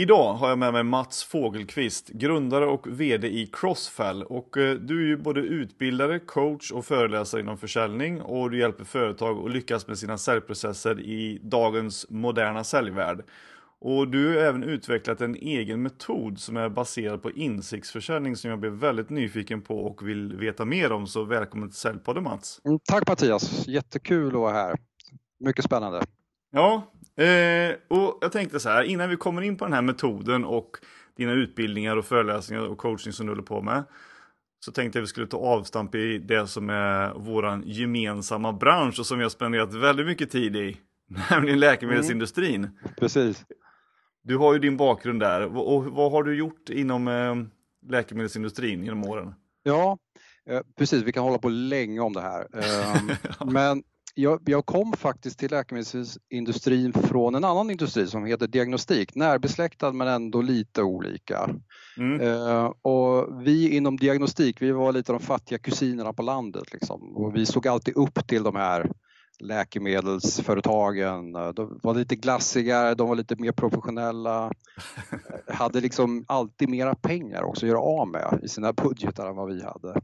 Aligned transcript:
Idag 0.00 0.34
har 0.34 0.48
jag 0.48 0.58
med 0.58 0.72
mig 0.72 0.82
Mats 0.82 1.24
Fågelqvist, 1.24 2.08
grundare 2.08 2.66
och 2.66 3.00
VD 3.00 3.28
i 3.28 3.46
Crossfell. 3.52 4.22
Och 4.22 4.56
eh, 4.56 4.74
du 4.74 5.02
är 5.02 5.06
ju 5.06 5.16
både 5.16 5.40
utbildare, 5.40 6.18
coach 6.18 6.72
och 6.72 6.84
föreläsare 6.84 7.40
inom 7.40 7.58
försäljning 7.58 8.22
och 8.22 8.50
du 8.50 8.58
hjälper 8.58 8.84
företag 8.84 9.44
att 9.44 9.52
lyckas 9.52 9.86
med 9.86 9.98
sina 9.98 10.18
säljprocesser 10.18 11.00
i 11.00 11.40
dagens 11.42 12.06
moderna 12.10 12.64
säljvärld. 12.64 13.22
Och 13.80 14.08
du 14.08 14.28
har 14.28 14.42
även 14.42 14.62
utvecklat 14.62 15.20
en 15.20 15.34
egen 15.34 15.82
metod 15.82 16.38
som 16.38 16.56
är 16.56 16.68
baserad 16.68 17.22
på 17.22 17.30
insiktsförsäljning 17.30 18.36
som 18.36 18.50
jag 18.50 18.60
blev 18.60 18.72
väldigt 18.72 19.10
nyfiken 19.10 19.62
på 19.62 19.78
och 19.78 20.08
vill 20.08 20.36
veta 20.36 20.64
mer 20.64 20.92
om. 20.92 21.06
Så 21.06 21.24
välkommen 21.24 21.68
till 21.68 21.78
Säljpodden 21.78 22.22
Mats! 22.22 22.60
Mm, 22.64 22.78
tack 22.84 23.08
Mattias, 23.08 23.68
jättekul 23.68 24.26
att 24.26 24.32
vara 24.32 24.52
här. 24.52 24.76
Mycket 25.44 25.64
spännande. 25.64 26.02
Ja, 26.52 26.92
eh, 27.24 27.98
och 27.98 28.18
jag 28.20 28.32
tänkte 28.32 28.60
så 28.60 28.68
här 28.68 28.82
innan 28.82 29.10
vi 29.10 29.16
kommer 29.16 29.42
in 29.42 29.56
på 29.56 29.64
den 29.64 29.74
här 29.74 29.82
metoden 29.82 30.44
och 30.44 30.70
dina 31.16 31.32
utbildningar 31.32 31.96
och 31.96 32.04
föreläsningar 32.04 32.62
och 32.62 32.78
coaching 32.78 33.12
som 33.12 33.26
du 33.26 33.32
håller 33.32 33.42
på 33.42 33.62
med. 33.62 33.84
Så 34.64 34.72
tänkte 34.72 34.98
jag 34.98 35.02
att 35.02 35.08
vi 35.08 35.10
skulle 35.10 35.26
ta 35.26 35.36
avstamp 35.36 35.94
i 35.94 36.18
det 36.18 36.46
som 36.46 36.70
är 36.70 37.14
våran 37.14 37.62
gemensamma 37.66 38.52
bransch 38.52 38.98
och 38.98 39.06
som 39.06 39.20
har 39.20 39.28
spenderat 39.28 39.74
väldigt 39.74 40.06
mycket 40.06 40.30
tid 40.30 40.56
i. 40.56 40.76
Nämligen 41.30 41.60
läkemedelsindustrin. 41.60 42.64
Mm. 42.64 42.76
Precis. 42.98 43.44
Du 44.22 44.36
har 44.36 44.52
ju 44.52 44.58
din 44.58 44.76
bakgrund 44.76 45.20
där 45.20 45.56
och 45.56 45.84
vad 45.84 46.12
har 46.12 46.22
du 46.22 46.36
gjort 46.36 46.70
inom 46.70 47.08
eh, 47.08 47.34
läkemedelsindustrin 47.90 48.84
genom 48.84 49.04
åren? 49.04 49.34
Ja, 49.62 49.98
eh, 50.50 50.60
precis. 50.78 51.02
Vi 51.02 51.12
kan 51.12 51.24
hålla 51.24 51.38
på 51.38 51.48
länge 51.48 52.00
om 52.00 52.12
det 52.12 52.20
här. 52.20 52.46
Ehm, 52.54 53.10
men 53.52 53.82
jag, 54.14 54.40
jag, 54.46 54.66
kom 54.66 54.92
faktiskt 54.92 55.38
till 55.38 55.50
läkemedelsindustrin 55.50 56.92
från 56.92 57.34
en 57.34 57.44
annan 57.44 57.70
industri 57.70 58.06
som 58.06 58.24
heter 58.24 58.46
diagnostik, 58.46 59.14
närbesläktad 59.14 59.92
men 59.92 60.08
ändå 60.08 60.42
lite 60.42 60.82
olika. 60.82 61.50
Mm. 61.96 62.20
Uh, 62.20 62.72
och 62.82 63.46
vi 63.46 63.76
inom 63.76 63.96
diagnostik, 63.96 64.62
vi 64.62 64.72
var 64.72 64.92
lite 64.92 65.12
de 65.12 65.20
fattiga 65.20 65.58
kusinerna 65.58 66.12
på 66.12 66.22
landet 66.22 66.72
liksom. 66.72 67.16
och 67.16 67.36
vi 67.36 67.46
såg 67.46 67.68
alltid 67.68 67.96
upp 67.96 68.26
till 68.26 68.42
de 68.42 68.56
här 68.56 68.90
läkemedelsföretagen. 69.40 71.32
De 71.32 71.80
var 71.82 71.94
lite 71.94 72.16
glassigare, 72.16 72.94
de 72.94 73.08
var 73.08 73.16
lite 73.16 73.36
mer 73.36 73.52
professionella. 73.52 74.52
hade 75.46 75.80
liksom 75.80 76.24
alltid 76.28 76.68
mera 76.68 76.94
pengar 76.94 77.42
också 77.42 77.66
att 77.66 77.70
göra 77.70 77.80
av 77.80 78.08
med 78.08 78.40
i 78.42 78.48
sina 78.48 78.72
budgetar 78.72 79.28
än 79.30 79.36
vad 79.36 79.48
vi 79.54 79.62
hade. 79.62 80.00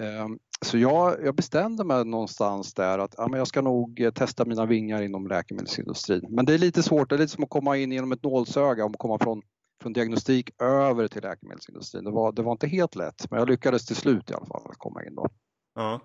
Ehm, 0.00 0.38
så 0.60 0.78
jag, 0.78 1.24
jag, 1.24 1.34
bestämde 1.34 1.84
mig 1.84 2.04
någonstans 2.04 2.74
där 2.74 2.98
att 2.98 3.14
ja, 3.18 3.28
men 3.28 3.38
jag 3.38 3.48
ska 3.48 3.62
nog 3.62 4.00
eh, 4.00 4.10
testa 4.10 4.44
mina 4.44 4.66
vingar 4.66 5.02
inom 5.02 5.26
läkemedelsindustrin. 5.26 6.26
Men 6.28 6.44
det 6.44 6.54
är 6.54 6.58
lite 6.58 6.82
svårt, 6.82 7.08
det 7.08 7.14
är 7.14 7.18
lite 7.18 7.32
som 7.32 7.44
att 7.44 7.50
komma 7.50 7.76
in 7.76 7.92
genom 7.92 8.12
ett 8.12 8.22
nålsöga 8.22 8.84
och 8.84 8.98
komma 8.98 9.18
från, 9.18 9.42
från 9.82 9.92
diagnostik 9.92 10.62
över 10.62 11.08
till 11.08 11.22
läkemedelsindustrin. 11.22 12.04
Det 12.04 12.10
var, 12.10 12.32
det 12.32 12.42
var 12.42 12.52
inte 12.52 12.66
helt 12.66 12.94
lätt, 12.94 13.30
men 13.30 13.38
jag 13.38 13.48
lyckades 13.48 13.86
till 13.86 13.96
slut 13.96 14.30
i 14.30 14.34
alla 14.34 14.46
fall 14.46 14.62
att 14.70 14.78
komma 14.78 15.04
in 15.04 15.14
då. 15.14 15.28
Ja. 15.74 16.00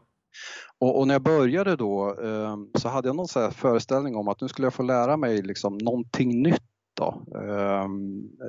Och, 0.79 0.99
och, 0.99 1.07
när 1.07 1.15
jag 1.15 1.21
började 1.21 1.75
då 1.75 2.15
eh, 2.23 2.79
så 2.79 2.89
hade 2.89 3.09
jag 3.09 3.15
någon 3.15 3.27
så 3.27 3.51
föreställning 3.51 4.15
om 4.15 4.27
att 4.27 4.41
nu 4.41 4.47
skulle 4.47 4.65
jag 4.65 4.73
få 4.73 4.83
lära 4.83 5.17
mig 5.17 5.41
liksom 5.41 5.77
någonting 5.77 6.41
nytt. 6.41 6.63
Då. 6.93 7.23
Eh, 7.35 7.83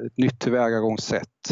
ett 0.06 0.16
nytt 0.16 0.40
tillvägagångssätt. 0.40 1.50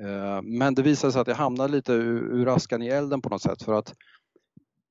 Eh, 0.00 0.42
men 0.42 0.74
det 0.74 0.82
visade 0.82 1.12
sig 1.12 1.20
att 1.20 1.28
jag 1.28 1.34
hamnade 1.34 1.72
lite 1.72 1.92
ur, 1.92 2.40
ur 2.40 2.54
askan 2.54 2.82
i 2.82 2.88
elden 2.88 3.22
på 3.22 3.28
något 3.28 3.42
sätt 3.42 3.62
för 3.62 3.72
att 3.72 3.94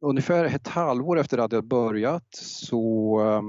ungefär 0.02 0.46
ett 0.46 0.68
halvår 0.68 1.20
efter 1.20 1.38
att 1.38 1.52
jag 1.52 1.68
börjat 1.68 2.36
så 2.36 3.20
eh, 3.22 3.42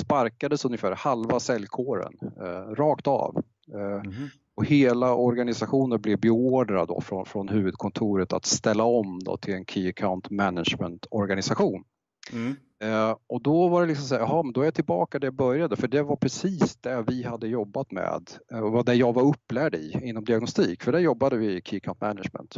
sparkades 0.00 0.64
ungefär 0.64 0.92
halva 0.92 1.40
säljkåren 1.40 2.12
eh, 2.40 2.74
rakt 2.74 3.06
av. 3.06 3.44
Mm 3.74 4.02
-hmm. 4.02 4.28
Och 4.60 4.66
hela 4.66 5.14
organisationen 5.14 6.00
blev 6.00 6.20
beordrad 6.20 6.88
då 6.88 7.00
från, 7.00 7.26
från 7.26 7.48
huvudkontoret 7.48 8.32
att 8.32 8.46
ställa 8.46 8.84
om 8.84 9.18
då 9.24 9.36
till 9.36 9.54
en 9.54 9.64
Key 9.64 9.88
Account 9.88 10.30
Management 10.30 11.06
organisation. 11.10 11.84
Mm. 12.32 12.56
Eh, 12.82 13.16
och 13.26 13.42
då 13.42 13.68
var 13.68 13.80
det 13.80 13.86
liksom 13.86 14.06
så 14.06 14.14
här, 14.14 14.22
jaha, 14.22 14.42
men 14.42 14.52
då 14.52 14.60
är 14.60 14.64
jag 14.64 14.74
tillbaka 14.74 15.18
där 15.18 15.26
jag 15.26 15.34
började 15.34 15.76
för 15.76 15.88
det 15.88 16.02
var 16.02 16.16
precis 16.16 16.76
det 16.76 17.04
vi 17.08 17.22
hade 17.22 17.48
jobbat 17.48 17.90
med 17.90 18.30
eh, 18.52 18.60
och 18.60 18.84
det 18.84 18.94
jag 18.94 19.12
var 19.12 19.22
upplärd 19.22 19.74
i 19.74 20.00
inom 20.02 20.24
diagnostik 20.24 20.82
för 20.82 20.92
där 20.92 20.98
jobbade 20.98 21.36
vi 21.36 21.56
i 21.56 21.62
Key 21.62 21.76
Account 21.76 22.00
Management. 22.00 22.56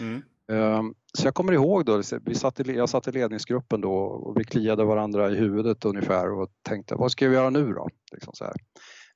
Mm. 0.00 0.22
Eh, 0.52 0.82
så 1.18 1.26
jag 1.26 1.34
kommer 1.34 1.52
ihåg 1.52 1.84
då, 1.84 2.02
vi 2.24 2.34
satt 2.34 2.60
i, 2.60 2.72
jag 2.72 2.88
satt 2.88 3.08
i 3.08 3.12
ledningsgruppen 3.12 3.80
då 3.80 3.94
och 3.94 4.40
vi 4.40 4.44
kliade 4.44 4.84
varandra 4.84 5.30
i 5.30 5.34
huvudet 5.34 5.84
ungefär 5.84 6.32
och 6.32 6.48
tänkte 6.62 6.94
vad 6.94 7.12
ska 7.12 7.28
vi 7.28 7.34
göra 7.34 7.50
nu 7.50 7.72
då? 7.72 7.88
Liksom 8.12 8.34
så 8.34 8.44
här. 8.44 8.54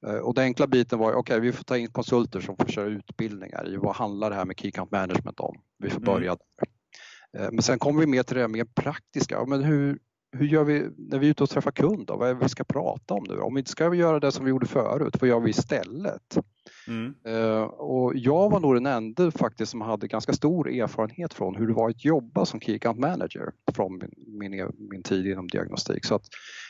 Eh, 0.06 0.16
och 0.16 0.34
den 0.34 0.44
enkla 0.44 0.66
biten 0.66 0.98
var, 0.98 1.12
okej 1.12 1.18
okay, 1.18 1.40
vi 1.40 1.52
får 1.52 1.64
ta 1.64 1.76
in 1.76 1.92
konsulter 1.92 2.40
som 2.40 2.56
får 2.56 2.66
köra 2.66 2.86
utbildningar 2.86 3.68
i 3.68 3.76
vad 3.76 3.96
handlar 3.96 4.30
det 4.30 4.36
här 4.36 4.44
med 4.44 4.60
Key 4.60 4.68
Account 4.68 4.90
Management 4.90 5.40
om? 5.40 5.56
Vi 5.78 5.90
får 5.90 6.00
börja 6.00 6.30
mm. 6.30 6.38
där. 6.58 6.68
Eh, 7.42 7.50
men 7.52 7.62
sen 7.62 7.78
kommer 7.78 8.00
vi 8.00 8.06
mer 8.06 8.22
till 8.22 8.36
det 8.36 8.48
mer 8.48 8.64
praktiska. 8.64 9.44
Men 9.46 9.64
hur, 9.64 9.98
hur 10.32 10.46
gör 10.46 10.64
vi 10.64 10.88
när 10.98 11.18
vi 11.18 11.26
är 11.26 11.30
ute 11.30 11.42
och 11.42 11.50
träffar 11.50 11.70
kund? 11.70 12.06
Då? 12.06 12.16
Vad 12.16 12.28
är 12.28 12.34
det 12.34 12.40
vi 12.42 12.48
ska 12.48 12.64
prata 12.64 13.14
om 13.14 13.24
nu? 13.28 13.38
Om 13.38 13.54
vi 13.54 13.58
inte 13.58 13.70
ska 13.70 13.94
göra 13.94 14.20
det 14.20 14.32
som 14.32 14.44
vi 14.44 14.50
gjorde 14.50 14.66
förut, 14.66 15.16
vad 15.20 15.28
gör 15.28 15.40
vi 15.40 15.50
istället? 15.50 16.38
Mm. 16.88 17.14
Uh, 17.28 17.62
och 17.62 18.12
jag 18.16 18.50
var 18.50 18.60
nog 18.60 18.74
den 18.74 18.86
enda 18.86 19.30
faktiskt 19.30 19.70
som 19.70 19.80
hade 19.80 20.08
ganska 20.08 20.32
stor 20.32 20.68
erfarenhet 20.68 21.34
från 21.34 21.56
hur 21.56 21.66
det 21.66 21.74
var 21.74 21.90
att 21.90 22.04
jobba 22.04 22.46
som 22.46 22.60
Key 22.60 22.76
Account 22.76 23.00
Manager 23.00 23.52
från 23.74 23.98
min, 23.98 24.10
min, 24.50 24.70
min 24.90 25.02
tid 25.02 25.26
inom 25.26 25.48
diagnostik. 25.48 26.04
Så 26.04 26.20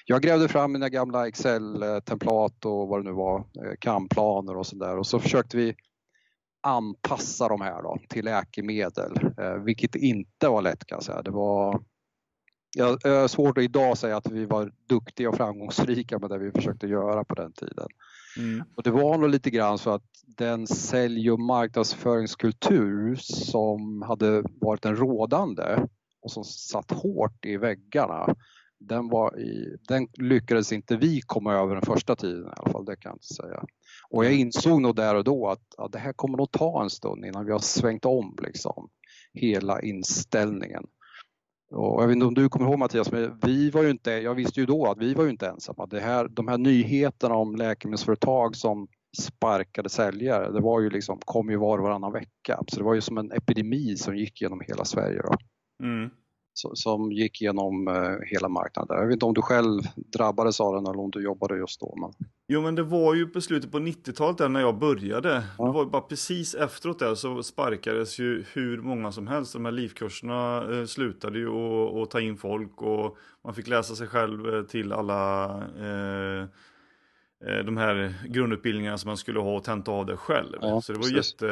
jag 0.05 0.23
grävde 0.23 0.49
fram 0.49 0.73
mina 0.73 0.89
gamla 0.89 1.29
Excel-templat 1.29 2.65
och 2.65 2.89
vad 2.89 3.01
det 3.01 3.05
nu 3.05 3.13
var, 3.13 3.45
CAM-planer 3.81 4.53
eh, 4.53 4.59
och 4.59 4.67
sådär 4.67 4.99
och 4.99 5.07
så 5.07 5.19
försökte 5.19 5.57
vi 5.57 5.75
anpassa 6.63 7.49
de 7.49 7.61
här 7.61 7.83
då, 7.83 7.99
till 8.09 8.25
läkemedel, 8.25 9.13
uh, 9.41 9.65
vilket 9.65 9.95
inte 9.95 10.49
var 10.49 10.63
lätt 10.63 10.87
kan 10.87 10.97
jag 10.97 11.03
säga. 11.03 11.23
Det 11.23 11.31
var 11.31 11.81
jag 12.77 12.99
har 13.05 13.29
svårt 13.29 13.59
att 13.59 13.65
idag 13.65 13.99
säga 13.99 14.17
att 14.17 14.31
vi 14.31 14.45
var 14.45 14.73
duktiga 14.87 15.29
och 15.29 15.37
framgångsrika 15.37 16.19
med 16.19 16.31
det 16.31 16.39
vi 16.39 16.51
försökte 16.51 16.87
göra 16.87 17.25
på 17.25 17.35
den 17.35 17.53
tiden. 17.53 17.89
Mm. 18.39 18.65
Och 18.75 18.83
det 18.83 18.91
var 18.91 19.19
nog 19.19 19.31
lite 19.31 19.51
grann 19.51 19.79
så 19.79 19.91
att 19.91 20.05
den 20.27 20.67
sälj 20.67 21.31
och 21.31 21.41
marknadsföringskultur 21.41 23.15
som 23.17 24.03
hade 24.03 24.43
varit 24.61 24.83
den 24.83 24.97
rådande 24.97 25.87
och 26.23 26.31
som 26.31 26.45
satt 26.45 26.91
hårt 26.91 27.45
i 27.45 27.57
väggarna, 27.57 28.35
den, 28.79 29.09
var 29.09 29.39
i, 29.39 29.77
den 29.89 30.09
lyckades 30.13 30.73
inte 30.73 30.97
vi 30.97 31.21
komma 31.21 31.55
över 31.55 31.75
den 31.75 31.85
första 31.85 32.17
tiden 32.17 32.47
i 32.47 32.51
alla 32.57 32.73
fall, 32.73 32.85
det 32.85 32.97
kan 32.97 33.11
jag 33.11 33.17
inte 33.17 33.35
säga. 33.35 33.65
Och 34.09 34.25
jag 34.25 34.33
insåg 34.35 34.83
nog 34.83 34.97
där 34.97 35.15
och 35.15 35.25
då 35.25 35.49
att, 35.49 35.75
att 35.79 35.93
det 35.93 35.99
här 35.99 36.13
kommer 36.13 36.39
nog 36.39 36.51
ta 36.51 36.83
en 36.83 36.91
stund 36.91 37.25
innan 37.25 37.47
vi 37.47 37.53
har 37.53 37.59
svängt 37.59 38.05
om 38.05 38.37
liksom, 38.43 38.89
hela 39.33 39.81
inställningen. 39.81 40.87
Och 41.71 42.03
jag 42.03 42.07
vet 42.07 42.15
inte 42.15 42.27
om 42.27 42.35
du 42.35 42.49
kommer 42.49 42.67
ihåg 42.67 42.79
Mattias, 42.79 43.13
men 43.13 43.39
vi 43.43 43.71
var 43.71 43.83
ju 43.83 43.91
inte, 43.91 44.11
jag 44.11 44.35
visste 44.35 44.61
ju 44.61 44.67
då 44.67 44.87
att 44.87 44.99
vi 44.99 45.15
var 45.15 45.25
ju 45.25 45.31
inte 45.31 45.49
ensamma. 45.49 45.87
Det 45.87 46.01
här, 46.01 46.29
de 46.29 46.49
här 46.49 46.59
nyheterna 46.59 47.35
om 47.35 47.57
läkemedelsföretag 47.57 48.57
som 48.57 48.89
sparkade 49.19 49.89
säljare, 49.89 50.53
det 50.53 50.61
var 50.61 50.81
ju 50.81 50.91
liksom, 50.91 51.19
kom 51.25 51.51
ju 51.51 51.57
var 51.57 51.79
och 51.79 51.85
varannan 51.85 52.13
vecka. 52.13 52.63
Så 52.69 52.77
det 52.77 52.85
var 52.85 52.95
ju 52.95 53.01
som 53.01 53.19
en 53.19 53.33
epidemi 53.33 53.97
som 53.97 54.17
gick 54.17 54.41
genom 54.41 54.61
hela 54.61 54.85
Sverige. 54.85 55.23
Då. 55.23 55.35
Mm 55.85 56.11
som 56.75 57.13
gick 57.13 57.41
genom 57.41 57.89
eh, 57.89 58.17
hela 58.27 58.49
marknaden. 58.49 58.97
Jag 58.97 59.07
vet 59.07 59.13
inte 59.13 59.27
om 59.27 59.35
du 59.35 59.43
själv 59.43 59.83
drabbades 59.95 60.61
av 60.61 60.75
den 60.75 60.87
eller 60.87 61.01
om 61.01 61.11
du 61.11 61.23
jobbade 61.23 61.57
just 61.57 61.81
då. 61.81 61.95
Men... 62.01 62.29
Jo 62.49 62.61
men 62.61 62.75
det 62.75 62.83
var 62.83 63.15
ju 63.15 63.27
på 63.27 63.41
slutet 63.41 63.73
på 63.73 63.79
90-talet 63.79 64.51
när 64.51 64.61
jag 64.61 64.79
började. 64.79 65.45
Ja. 65.59 65.65
Det 65.65 65.73
var 65.73 65.85
bara 65.85 66.03
precis 66.03 66.55
efteråt 66.55 66.99
där 66.99 67.15
så 67.15 67.43
sparkades 67.43 68.19
ju 68.19 68.45
hur 68.53 68.83
många 68.83 69.13
som 69.13 69.27
helst. 69.27 69.53
De 69.53 69.65
här 69.65 69.73
livkurserna 69.73 70.71
eh, 70.73 70.85
slutade 70.85 71.39
ju 71.39 71.49
att 72.03 72.11
ta 72.11 72.21
in 72.21 72.37
folk 72.37 72.83
och 72.83 73.17
man 73.45 73.55
fick 73.55 73.69
läsa 73.69 73.95
sig 73.95 74.07
själv 74.07 74.55
eh, 74.55 74.63
till 74.63 74.93
alla 74.93 75.45
eh, 75.57 76.49
de 77.65 77.77
här 77.77 78.15
grundutbildningarna 78.29 78.99
som 78.99 79.09
man 79.09 79.17
skulle 79.17 79.41
ha 79.41 79.57
och 79.57 79.65
tenta 79.65 79.91
av 79.91 80.07
det 80.07 80.17
själv. 80.17 80.59
Ja, 80.61 80.81
så 80.81 80.93
det 80.93 80.99
var 80.99 81.09
precis. 81.09 81.33
jätte, 81.33 81.47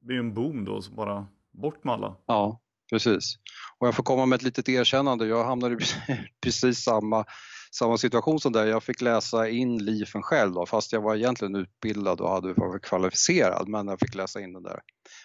det 0.00 0.12
är 0.12 0.14
ju 0.14 0.18
en 0.18 0.34
boom 0.34 0.64
då, 0.64 0.82
så 0.82 0.92
bara 0.92 1.26
bort 1.52 1.84
med 1.84 1.94
alla. 1.94 2.16
Ja, 2.26 2.60
precis. 2.90 3.38
Och 3.80 3.86
jag 3.86 3.94
får 3.94 4.02
komma 4.02 4.26
med 4.26 4.36
ett 4.36 4.42
litet 4.42 4.68
erkännande, 4.68 5.26
jag 5.26 5.44
hamnade 5.44 5.74
i 5.74 5.78
precis 6.42 6.78
samma, 6.78 7.24
samma 7.72 7.98
situation 7.98 8.40
som 8.40 8.52
där. 8.52 8.66
Jag 8.66 8.82
fick 8.82 9.00
läsa 9.00 9.48
in 9.48 9.84
LIFen 9.84 10.22
själv 10.22 10.52
då, 10.52 10.66
fast 10.66 10.92
jag 10.92 11.00
var 11.00 11.16
egentligen 11.16 11.56
utbildad 11.56 12.20
och 12.20 12.30
hade 12.30 12.52
varit 12.52 12.82
kvalificerad, 12.82 13.68
men 13.68 13.88
jag 13.88 14.00
fick 14.00 14.14
läsa 14.14 14.40
in 14.40 14.52
den 14.52 14.62
där. 14.62 14.80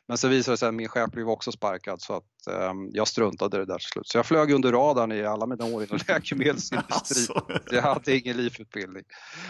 Men 0.08 0.18
så 0.18 0.28
visade 0.28 0.54
det 0.54 0.58
sig 0.58 0.68
att 0.68 0.74
min 0.74 0.88
chef 0.88 1.12
blev 1.12 1.30
också 1.30 1.52
sparkad 1.52 2.02
så 2.02 2.14
att 2.14 2.70
um, 2.70 2.90
jag 2.92 3.08
struntade 3.08 3.58
i 3.58 3.60
det 3.60 3.66
där 3.66 3.78
till 3.78 3.88
slut. 3.88 4.08
Så 4.08 4.18
jag 4.18 4.26
flög 4.26 4.52
under 4.52 4.72
radarn 4.72 5.12
i 5.12 5.26
alla 5.26 5.46
mina 5.46 5.66
år 5.66 5.84
inom 5.84 6.00
läkemedelsindustrin. 6.08 6.86
alltså. 6.90 7.46
Jag 7.76 7.82
hade 7.82 8.18
ingen 8.18 8.38
LIF-utbildning. 8.38 9.04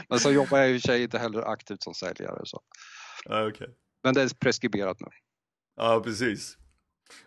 Men 0.09 0.19
så 0.19 0.31
jobbar 0.31 0.57
jag 0.57 0.69
i 0.71 0.77
och 0.77 0.81
för 0.81 0.87
sig 0.87 1.03
inte 1.03 1.19
heller 1.19 1.41
aktivt 1.41 1.83
som 1.83 1.93
säljare. 1.93 2.41
Så. 2.43 2.61
Ah, 3.25 3.45
okay. 3.45 3.67
Men 4.03 4.13
det 4.13 4.21
är 4.21 4.29
preskriberat 4.39 4.99
nu. 4.99 5.07
Ja, 5.75 6.01
precis. 6.03 6.57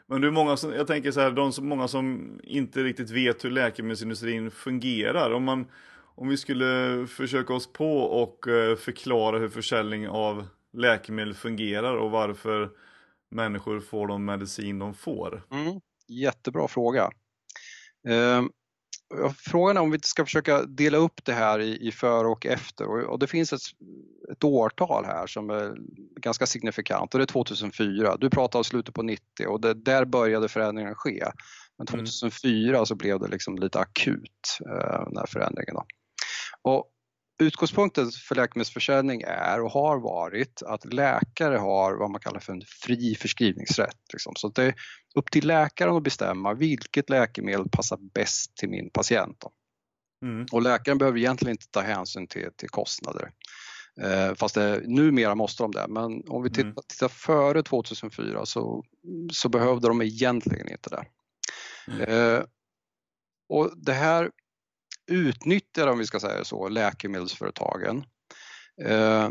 Men 0.06 0.20
det 0.20 0.26
är 0.26 0.30
många 0.30 0.56
som, 0.56 0.72
jag 0.72 0.86
tänker 0.86 1.10
så 1.10 1.20
här, 1.20 1.30
de 1.30 1.52
som, 1.52 1.68
många 1.68 1.88
som 1.88 2.38
inte 2.42 2.82
riktigt 2.82 3.10
vet 3.10 3.44
hur 3.44 3.50
läkemedelsindustrin 3.50 4.50
fungerar. 4.50 5.30
Om, 5.30 5.44
man, 5.44 5.66
om 6.14 6.28
vi 6.28 6.36
skulle 6.36 7.06
försöka 7.06 7.54
oss 7.54 7.72
på 7.72 7.98
och 7.98 8.48
eh, 8.48 8.76
förklara 8.76 9.38
hur 9.38 9.48
försäljning 9.48 10.08
av 10.08 10.46
läkemedel 10.72 11.34
fungerar 11.34 11.96
och 11.96 12.10
varför 12.10 12.70
människor 13.30 13.80
får 13.80 14.06
de 14.06 14.24
medicin 14.24 14.78
de 14.78 14.94
får. 14.94 15.42
Mm, 15.50 15.80
jättebra 16.08 16.68
fråga. 16.68 17.10
Ehm, 18.08 18.50
Frågan 19.36 19.76
är 19.76 19.80
om 19.80 19.90
vi 19.90 19.98
ska 20.02 20.24
försöka 20.24 20.62
dela 20.62 20.98
upp 20.98 21.24
det 21.24 21.32
här 21.32 21.60
i, 21.60 21.88
i 21.88 21.92
före 21.92 22.28
och 22.28 22.46
efter 22.46 22.86
och, 22.86 23.12
och 23.12 23.18
det 23.18 23.26
finns 23.26 23.52
ett, 23.52 23.60
ett, 24.32 24.44
årtal 24.44 25.04
här 25.04 25.26
som 25.26 25.50
är 25.50 25.74
ganska 26.20 26.46
signifikant 26.46 27.14
och 27.14 27.18
det 27.18 27.24
är 27.24 27.26
2004. 27.26 28.16
Du 28.16 28.30
pratar 28.30 28.58
om 28.58 28.64
slutet 28.64 28.94
på 28.94 29.02
90 29.02 29.46
och 29.48 29.60
det, 29.60 29.74
där 29.74 30.04
började 30.04 30.48
förändringen 30.48 30.94
ske. 30.94 31.24
Men 31.78 31.86
2004 31.86 32.74
mm. 32.74 32.86
så 32.86 32.94
blev 32.94 33.20
det 33.20 33.28
liksom 33.28 33.58
lite 33.58 33.78
akut, 33.78 34.58
eh, 34.66 35.04
den 35.04 35.16
här 35.16 35.26
förändringen. 35.26 35.74
Då. 35.74 35.84
Och 36.62 36.90
Utgångspunkten 37.38 38.10
för 38.28 38.34
läkemedelsförsäljning 38.34 39.22
är 39.26 39.60
och 39.60 39.70
har 39.70 39.98
varit 39.98 40.62
att 40.62 40.92
läkare 40.92 41.56
har 41.56 41.96
vad 41.96 42.10
man 42.10 42.20
kallar 42.20 42.40
för 42.40 42.52
en 42.52 42.62
fri 42.82 43.14
förskrivningsrätt. 43.14 44.00
Liksom. 44.12 44.32
Så 44.36 44.48
det 44.48 44.64
är 44.64 44.74
upp 45.14 45.30
till 45.30 45.46
läkaren 45.46 45.96
att 45.96 46.02
bestämma 46.02 46.54
vilket 46.54 47.10
läkemedel 47.10 47.68
passar 47.68 47.98
bäst 48.14 48.56
till 48.56 48.68
min 48.68 48.90
patient. 48.90 49.44
Mm. 50.22 50.46
Och 50.52 50.62
läkaren 50.62 50.98
behöver 50.98 51.18
egentligen 51.18 51.52
inte 51.52 51.70
ta 51.70 51.80
hänsyn 51.80 52.26
till, 52.26 52.48
till 52.56 52.68
kostnader. 52.68 53.30
Eh, 54.00 54.34
fast 54.34 54.54
det, 54.54 54.82
numera 54.86 55.34
måste 55.34 55.62
de 55.62 55.72
det, 55.72 55.86
men 55.88 56.22
om 56.28 56.42
vi 56.42 56.50
tittar, 56.50 56.62
mm. 56.62 56.74
tittar 56.88 57.08
före 57.08 57.62
2004 57.62 58.46
så, 58.46 58.84
så 59.32 59.48
behövde 59.48 59.88
de 59.88 60.02
egentligen 60.02 60.68
inte 60.68 60.90
det. 60.90 61.04
Mm. 61.88 62.00
Eh, 62.00 62.42
och 63.48 63.72
det 63.76 63.92
här 63.92 64.30
utnyttjar, 65.06 65.86
om 65.86 65.98
vi 65.98 66.06
ska 66.06 66.20
säga 66.20 66.44
så, 66.44 66.68
läkemedelsföretagen 66.68 68.04
eh, 68.82 69.28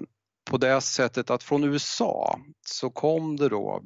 på 0.50 0.58
det 0.58 0.82
sättet 0.82 1.30
att 1.30 1.44
från 1.44 1.64
USA 1.64 2.40
så 2.68 2.90
kom 2.90 3.36
det 3.36 3.50
då, 3.50 3.82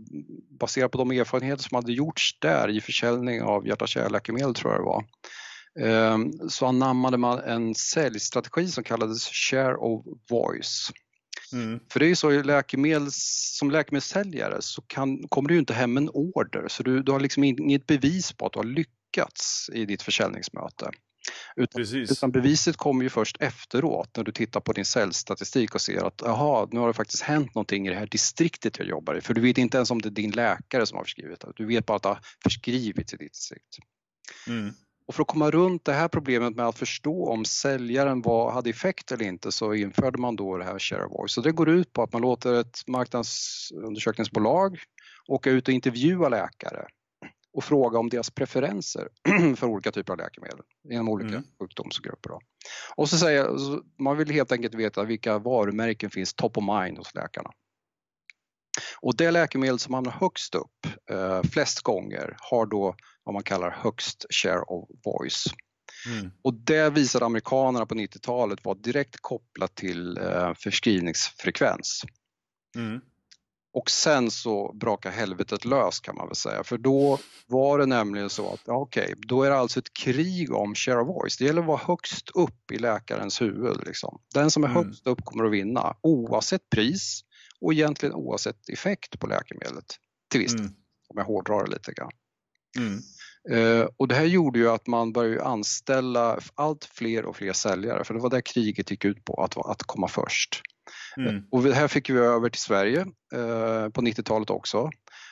baserat 0.60 0.92
på 0.92 0.98
de 0.98 1.12
erfarenheter 1.12 1.63
som 1.63 1.75
hade 1.75 1.94
gjorts 1.94 2.39
där 2.39 2.69
i 2.69 2.81
försäljning 2.81 3.42
av 3.42 3.68
hjärt-kärlläkemedel 3.68 4.54
tror 4.54 4.74
jag 4.74 4.81
det 4.81 4.86
var, 4.86 5.04
eh, 5.88 6.18
så 6.50 6.66
anammade 6.66 7.18
man 7.18 7.39
en 7.39 7.75
säljstrategi 7.75 8.68
som 8.68 8.83
kallades 8.83 9.28
share 9.28 9.75
of 9.75 10.06
voice. 10.30 10.92
Mm. 11.54 11.80
För 11.92 12.00
det 12.00 12.06
är 12.06 12.10
ju 12.10 12.16
så 12.16 12.42
läkemedels, 12.42 13.16
som 13.60 13.72
läkemedelssäljare 13.72 14.57
så 14.62 14.81
kan, 14.81 15.28
kommer 15.28 15.50
du 15.50 15.57
inte 15.57 15.74
hem 15.74 15.98
en 15.98 16.10
order 16.10 16.68
så 16.68 16.83
du, 16.83 17.04
du 17.04 17.12
har 17.12 17.19
liksom 17.19 17.44
inget 17.44 17.88
bevis 17.88 18.33
på 18.33 18.45
att 18.45 18.54
du 18.54 18.60
har 18.60 18.63
lyckats 18.63 19.69
i 19.74 19.86
ditt 19.86 20.01
försäljningsmöte. 20.01 20.92
Utan, 21.59 21.81
utan, 21.81 22.31
beviset 22.31 22.77
kommer 22.77 23.04
ju 23.04 23.09
först 23.09 23.38
efteråt 23.39 24.18
när 24.18 24.24
du 24.24 24.31
tittar 24.31 24.59
på 24.59 24.74
din 24.74 24.86
säljstatistik 24.86 25.75
och 25.75 25.81
ser 25.81 26.07
att 26.07 26.21
jaha, 26.25 26.68
nu 26.71 26.80
har 26.80 26.88
det 26.88 26.94
faktiskt 26.94 27.24
hänt 27.24 27.56
någonting 27.56 27.88
i 27.88 27.89
det 27.89 27.95
här 27.95 28.07
distriktet 28.07 28.80
jag 28.80 28.88
jobbar 28.88 29.18
i. 29.18 29.21
För 29.21 29.33
du 29.33 29.42
vet 29.42 29.57
inte 29.57 29.77
ens 29.77 29.92
om 29.92 30.01
det 30.01 30.09
är 30.09 30.12
din 30.12 30.31
läkare 30.31 30.86
som 30.86 30.98
har 30.98 31.04
förskrivit 31.04 31.39
det. 31.39 31.51
Du 31.56 31.65
vet 31.65 31.86
bara 31.86 31.98
att 31.98 32.04
det 32.04 32.09
har 32.09 32.19
förskrivits 32.44 33.13
i 33.13 33.18
ditt 33.18 33.33
distrikt. 33.33 33.77
Mm. 34.48 34.74
Och 35.07 35.15
för 35.15 35.21
att 35.21 35.27
komma 35.27 35.51
runt 35.51 35.86
det 35.86 35.94
här 35.94 36.07
problemet 36.07 36.56
med 36.56 36.65
att 36.65 36.77
förstå 36.77 37.27
om 37.27 37.45
säljaren 37.45 38.21
var, 38.21 38.51
hade 38.51 38.69
effekt 38.69 39.12
eller 39.12 39.25
inte 39.25 39.51
så 39.51 39.74
införde 39.74 40.18
man 40.18 40.36
då 40.36 40.57
det 40.57 40.63
här 40.63 40.80
share 40.80 41.06
of 41.06 41.12
voice. 41.12 41.33
Så 41.33 41.42
det 41.42 41.51
går 41.51 41.69
ut 41.69 41.94
på 41.94 42.04
att 42.04 42.13
man 42.13 42.21
låter 42.21 42.54
ett 42.54 42.88
marknadsundersökningsbolag 42.88 44.80
åka 45.27 45.50
ut 45.50 45.68
och 45.68 45.74
intervjua 45.74 46.30
läkare 46.30 46.88
och 47.57 47.63
fråga 47.63 48.00
om 48.00 48.09
deras 48.09 48.30
preferenser 48.30 49.07
för 49.56 49.68
olika 49.68 49.92
typer 49.92 50.13
av 50.13 50.19
läkemedel 50.19 50.59
inom 50.92 51.09
olika 51.09 51.30
mm. 51.30 51.44
sjukdomsgrupper. 51.59 52.30
Då. 52.30 52.39
Och 52.95 53.09
så 53.09 53.18
säger 53.18 53.50
man 54.01 54.18
vill 54.18 54.31
helt 54.31 54.51
enkelt 54.51 54.75
veta 54.75 55.04
vilka 55.04 55.39
varumärken 55.39 56.09
finns 56.09 56.33
top 56.33 56.57
of 56.57 56.63
mind 56.63 56.98
hos 56.98 57.15
läkarna. 57.15 57.50
Och 59.01 59.18
det 59.18 59.31
läkemedel 59.31 59.80
som 59.80 59.94
hamnar 59.94 60.12
högst 60.12 60.56
upp 60.56 60.88
eh, 61.12 61.42
flest 61.44 61.81
gånger 61.81 62.36
har 62.39 62.65
då 62.65 62.95
vad 63.24 63.33
man 63.33 63.44
kallar 63.44 63.71
högst 63.71 64.25
share 64.30 64.62
of 64.62 64.89
voice. 65.06 65.45
Mm. 66.07 66.31
Och 66.42 66.54
det 66.54 66.89
visade 66.89 67.25
amerikanerna 67.25 67.86
på 67.86 67.95
90-talet 67.95 68.65
var 68.65 68.75
direkt 68.75 69.15
kopplat 69.21 69.75
till 69.75 70.18
eh, 70.18 70.54
förskrivningsfrekvens. 70.54 72.04
Mm. 72.75 73.01
Och 73.77 73.89
sen 73.89 74.31
så 74.31 74.74
brakar 74.74 75.12
helvetet 75.12 75.65
lös 75.65 76.00
kan 76.00 76.15
man 76.15 76.27
väl 76.27 76.35
säga, 76.35 76.63
för 76.63 76.77
då 76.77 77.19
var 77.47 77.79
det 77.79 77.85
nämligen 77.85 78.29
så 78.29 78.53
att 78.53 78.62
okej, 78.65 79.03
okay, 79.03 79.15
då 79.27 79.44
är 79.44 79.50
det 79.50 79.57
alltså 79.57 79.79
ett 79.79 79.94
krig 79.94 80.53
om 80.53 80.75
share 80.75 81.01
of 81.01 81.07
voice. 81.07 81.38
Det 81.38 81.45
gäller 81.45 81.62
att 81.62 81.68
vara 81.68 81.81
högst 81.83 82.29
upp 82.29 82.71
i 82.71 82.77
läkarens 82.77 83.41
huvud. 83.41 83.77
Liksom. 83.85 84.21
Den 84.33 84.51
som 84.51 84.63
är 84.63 84.68
mm. 84.68 84.83
högst 84.83 85.07
upp 85.07 85.25
kommer 85.25 85.45
att 85.45 85.51
vinna 85.51 85.95
oavsett 86.01 86.69
pris 86.69 87.21
och 87.62 87.74
egentligen 87.74 88.15
oavsett 88.15 88.69
effekt 88.69 89.19
på 89.19 89.27
läkemedlet. 89.27 89.85
Till 90.31 90.39
viss 90.39 90.53
mm. 90.53 90.71
om 91.09 91.18
jag 91.18 91.25
hårdrar 91.25 91.65
det 91.65 91.71
lite 91.71 91.91
grann. 91.91 92.12
Mm. 92.77 93.00
Uh, 93.51 93.88
och 93.97 94.07
det 94.07 94.15
här 94.15 94.25
gjorde 94.25 94.59
ju 94.59 94.69
att 94.69 94.88
man 94.88 95.13
började 95.13 95.45
anställa 95.45 96.39
allt 96.56 96.85
fler 96.85 97.25
och 97.25 97.35
fler 97.35 97.53
säljare, 97.53 98.03
för 98.03 98.13
det 98.13 98.19
var 98.19 98.30
det 98.30 98.41
kriget 98.41 98.91
gick 98.91 99.06
ut 99.06 99.25
på, 99.25 99.44
att, 99.44 99.57
att 99.57 99.83
komma 99.83 100.07
först. 100.07 100.62
Mm. 101.18 101.44
Och 101.51 101.63
det 101.63 101.74
här 101.74 101.88
fick 101.88 102.10
vi 102.10 102.19
över 102.19 102.50
till 102.50 102.62
Sverige 102.62 103.00
eh, 103.34 103.89
på 103.89 104.01
90-talet 104.01 104.50
också. 104.50 104.89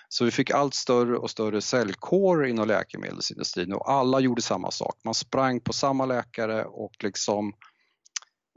Så 0.10 0.25
vi 0.25 0.31
fick 0.31 0.52
allt 0.52 0.74
större 0.74 1.18
och 1.18 1.30
större 1.30 1.62
säljkår 1.62 2.48
inom 2.48 2.68
läkemedelsindustrin 2.68 3.74
och 3.74 3.92
alla 3.92 4.19
gjorde 4.19 4.42
samma 4.42 4.72
sak. 4.72 5.00
Man 5.04 5.13
sprang 5.13 5.60
på 5.60 5.74
samma 5.74 6.06
läkare 6.06 6.66
och 6.66 7.04
liksom 7.04 7.54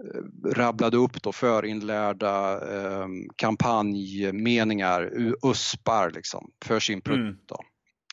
eh, 0.05 0.51
rabblade 0.51 0.97
upp 0.97 1.23
då 1.23 1.33
förinlärda 1.33 2.53
eh, 2.77 3.07
kampanjmeningar, 3.37 5.11
USPar 5.13 6.11
liksom, 6.11 6.51
för 6.65 6.81
sin 6.81 7.01
produkt. 7.01 7.51
Mm. 7.51 7.67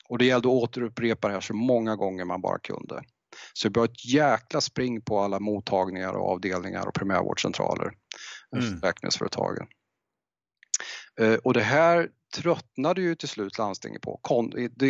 Och 0.10 0.18
det 0.18 0.26
gällde 0.26 0.48
att 0.48 0.54
återupprepa 0.54 1.28
det 1.28 1.34
här 1.34 1.42
så 1.42 1.54
många 1.54 1.96
gånger 1.96 2.26
man 2.26 2.42
bara 2.42 2.60
kunde. 2.60 3.04
Så 3.54 3.70
det 3.70 3.80
var 3.80 3.86
ett 3.86 4.06
jäkla 4.06 4.62
spring 4.62 5.02
på 5.02 5.20
alla 5.20 5.40
mottagningar 5.40 6.14
och 6.14 6.32
avdelningar 6.32 6.88
och 6.88 6.94
primärvårdscentraler 6.94 7.92
mm. 8.56 8.80
läkemedelsföretagen. 8.82 9.68
Eh, 11.22 11.34
och 11.34 11.54
det 11.54 11.62
här 11.62 12.10
tröttnade 12.36 13.02
ju 13.02 13.16
till 13.16 13.30
slut 13.30 13.58
landstingen 13.58 14.02
på, 14.02 14.20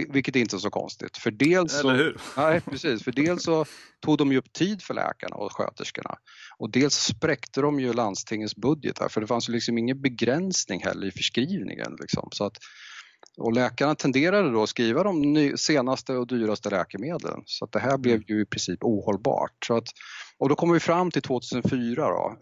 vilket 0.09 0.35
inte 0.35 0.55
är 0.55 0.57
så 0.57 0.69
konstigt. 0.69 1.17
För 1.17 1.31
dels 1.31 1.79
så, 1.79 2.13
Nej, 2.37 2.61
precis, 2.61 3.03
för 3.03 3.11
dels 3.11 3.43
så 3.43 3.65
tog 4.01 4.17
de 4.17 4.31
ju 4.31 4.37
upp 4.37 4.53
tid 4.53 4.81
för 4.81 4.93
läkarna 4.93 5.35
och 5.35 5.51
sköterskorna 5.51 6.17
och 6.57 6.71
dels 6.71 6.95
spräckte 6.95 7.61
de 7.61 7.79
ju 7.79 7.93
landstingens 7.93 8.55
budgetar 8.55 9.09
för 9.09 9.21
det 9.21 9.27
fanns 9.27 9.49
ju 9.49 9.53
liksom 9.53 9.77
ingen 9.77 10.01
begränsning 10.01 10.83
heller 10.83 11.07
i 11.07 11.11
förskrivningen. 11.11 11.97
Liksom. 12.01 12.29
Så 12.31 12.45
att, 12.45 12.57
och 13.37 13.53
läkarna 13.53 13.95
tenderade 13.95 14.51
då 14.51 14.63
att 14.63 14.69
skriva 14.69 15.03
de 15.03 15.53
senaste 15.57 16.13
och 16.13 16.27
dyraste 16.27 16.69
läkemedlen 16.69 17.41
så 17.45 17.65
att 17.65 17.71
det 17.71 17.79
här 17.79 17.97
blev 17.97 18.21
ju 18.27 18.41
i 18.41 18.45
princip 18.45 18.83
ohållbart. 18.83 19.65
Så 19.67 19.77
att, 19.77 19.87
och 20.37 20.49
då 20.49 20.55
kommer 20.55 20.73
vi 20.73 20.79
fram 20.79 21.11
till 21.11 21.21
2004 21.21 22.09
då. 22.09 22.37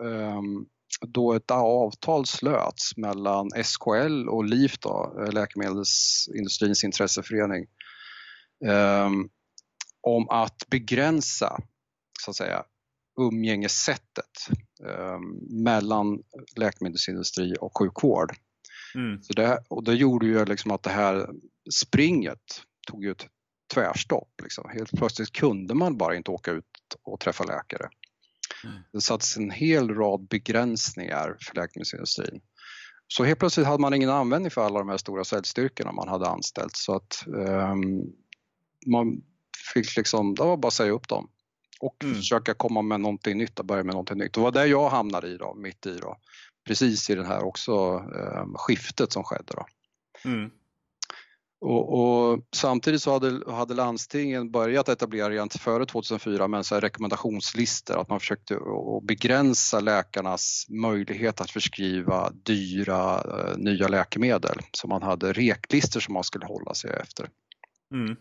Då 1.01 1.33
ett 1.33 1.51
avtal 1.51 2.25
slöts 2.25 2.97
mellan 2.97 3.49
SKL 3.63 4.29
och 4.29 4.45
LIF, 4.45 4.79
då, 4.79 5.25
Läkemedelsindustrins 5.31 6.83
intresseförening, 6.83 7.65
um, 9.05 9.29
om 10.01 10.29
att 10.29 10.63
begränsa 10.69 11.57
så 12.19 12.31
att 12.31 12.37
säga, 12.37 12.63
umgängessättet 13.19 14.47
um, 14.83 15.63
mellan 15.63 16.23
läkemedelsindustri 16.55 17.55
och 17.61 17.77
sjukvård. 17.77 18.35
Mm. 18.95 19.23
Så 19.23 19.33
det, 19.33 19.63
och 19.67 19.83
det 19.83 19.93
gjorde 19.93 20.25
ju 20.25 20.45
liksom 20.45 20.71
att 20.71 20.83
det 20.83 20.89
här 20.89 21.29
springet 21.71 22.61
tog 22.87 23.03
ju 23.03 23.11
ett 23.11 23.27
tvärstopp. 23.73 24.31
Liksom. 24.43 24.69
Helt 24.69 24.91
plötsligt 24.91 25.31
kunde 25.31 25.73
man 25.73 25.97
bara 25.97 26.15
inte 26.15 26.31
åka 26.31 26.51
ut 26.51 26.65
och 27.03 27.19
träffa 27.19 27.43
läkare. 27.43 27.89
Det 28.93 29.01
sattes 29.01 29.37
en 29.37 29.51
hel 29.51 29.89
rad 29.89 30.27
begränsningar 30.27 31.37
för 31.41 31.55
läkemedelsindustrin. 31.55 32.41
Så 33.07 33.23
helt 33.23 33.39
plötsligt 33.39 33.67
hade 33.67 33.81
man 33.81 33.93
ingen 33.93 34.09
användning 34.09 34.51
för 34.51 34.65
alla 34.65 34.79
de 34.79 34.89
här 34.89 34.97
stora 34.97 35.23
säljstyrkorna 35.23 35.91
man 35.91 36.07
hade 36.07 36.27
anställt 36.27 36.75
så 36.75 36.95
att 36.95 37.23
um, 37.27 38.13
man 38.85 39.21
fick 39.73 39.97
liksom, 39.97 40.35
det 40.35 40.43
var 40.43 40.57
bara 40.57 40.67
att 40.67 40.73
säga 40.73 40.91
upp 40.91 41.07
dem 41.07 41.29
och 41.79 42.03
mm. 42.03 42.15
försöka 42.15 42.53
komma 42.53 42.81
med 42.81 43.01
någonting 43.01 43.37
nytt 43.37 43.59
och 43.59 43.65
börja 43.65 43.83
med 43.83 43.93
någonting 43.93 44.17
nytt. 44.17 44.33
Det 44.33 44.41
var 44.41 44.51
där 44.51 44.65
jag 44.65 44.89
hamnade 44.89 45.27
i 45.27 45.37
då, 45.37 45.53
mitt 45.55 45.85
i 45.85 45.97
då. 45.97 46.17
Precis 46.67 47.09
i 47.09 47.15
det 47.15 47.25
här 47.25 47.43
också 47.43 47.97
um, 47.97 48.55
skiftet 48.55 49.11
som 49.11 49.23
skedde 49.23 49.53
då. 49.53 49.65
Mm. 50.25 50.51
Och, 51.65 51.99
och, 51.99 52.39
samtidigt 52.55 53.01
så 53.01 53.11
hade, 53.11 53.51
hade 53.51 53.73
landstingen 53.73 54.51
börjat 54.51 54.89
etablera 54.89 55.29
redan 55.29 55.49
före 55.49 55.85
2004 55.85 56.47
med 56.47 56.65
så 56.65 56.79
rekommendationslistor, 56.79 58.01
att 58.01 58.09
man 58.09 58.19
försökte 58.19 58.59
begränsa 59.03 59.79
läkarnas 59.79 60.65
möjlighet 60.69 61.41
att 61.41 61.51
förskriva 61.51 62.31
dyra 62.31 63.23
uh, 63.23 63.57
nya 63.57 63.87
läkemedel. 63.87 64.57
Så 64.71 64.87
man 64.87 65.03
hade 65.03 65.33
reklistor 65.33 65.99
som 65.99 66.13
man 66.13 66.23
skulle 66.23 66.45
hålla 66.45 66.73
sig 66.73 66.91
efter. 67.01 67.29
Mm. 67.93 68.15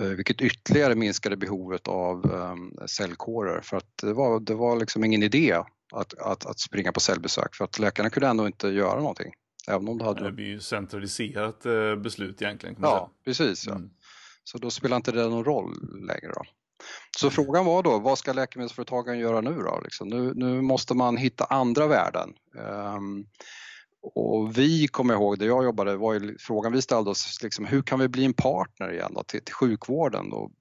Uh, 0.00 0.16
vilket 0.16 0.40
ytterligare 0.40 0.94
minskade 0.94 1.36
behovet 1.36 1.88
av 1.88 2.32
um, 2.32 2.78
cellkårer 2.86 3.60
för 3.60 3.76
att 3.76 3.98
det 4.02 4.12
var, 4.12 4.40
det 4.40 4.54
var 4.54 4.76
liksom 4.76 5.04
ingen 5.04 5.22
idé 5.22 5.52
att, 5.92 6.18
att, 6.18 6.46
att 6.46 6.58
springa 6.58 6.92
på 6.92 7.00
cellbesök 7.00 7.54
för 7.54 7.64
att 7.64 7.78
läkarna 7.78 8.10
kunde 8.10 8.28
ändå 8.28 8.46
inte 8.46 8.68
göra 8.68 9.00
någonting. 9.00 9.32
Även 9.68 9.88
om 9.88 9.98
det, 9.98 10.04
hade... 10.04 10.24
det 10.24 10.32
blir 10.32 10.46
ju 10.46 10.60
centraliserat 10.60 11.66
eh, 11.66 11.96
beslut 11.96 12.42
egentligen. 12.42 12.76
Ja, 12.82 13.10
precis. 13.24 13.66
Ja. 13.66 13.74
Mm. 13.74 13.90
Så 14.44 14.58
då 14.58 14.70
spelar 14.70 14.96
inte 14.96 15.12
det 15.12 15.28
någon 15.28 15.44
roll 15.44 15.72
längre. 16.06 16.32
Då. 16.34 16.42
Så 17.18 17.30
frågan 17.30 17.64
var 17.64 17.82
då, 17.82 17.98
vad 17.98 18.18
ska 18.18 18.32
läkemedelsföretagen 18.32 19.18
göra 19.18 19.40
nu 19.40 19.54
då? 19.54 19.80
Liksom, 19.84 20.08
nu, 20.08 20.32
nu 20.34 20.60
måste 20.60 20.94
man 20.94 21.16
hitta 21.16 21.44
andra 21.44 21.86
värden. 21.86 22.34
Um, 22.96 23.26
och 24.00 24.58
vi, 24.58 24.88
kommer 24.88 25.14
ihåg, 25.14 25.38
där 25.38 25.46
jag 25.46 25.64
jobbade, 25.64 25.96
var 25.96 26.14
ju 26.14 26.38
frågan 26.38 26.72
vi 26.72 26.82
ställde 26.82 27.10
oss, 27.10 27.42
liksom, 27.42 27.64
hur 27.64 27.82
kan 27.82 27.98
vi 27.98 28.08
bli 28.08 28.24
en 28.24 28.34
partner 28.34 28.92
igen 28.92 29.12
då, 29.14 29.22
till, 29.22 29.44
till 29.44 29.54
sjukvården 29.54 30.32
och 30.32 30.52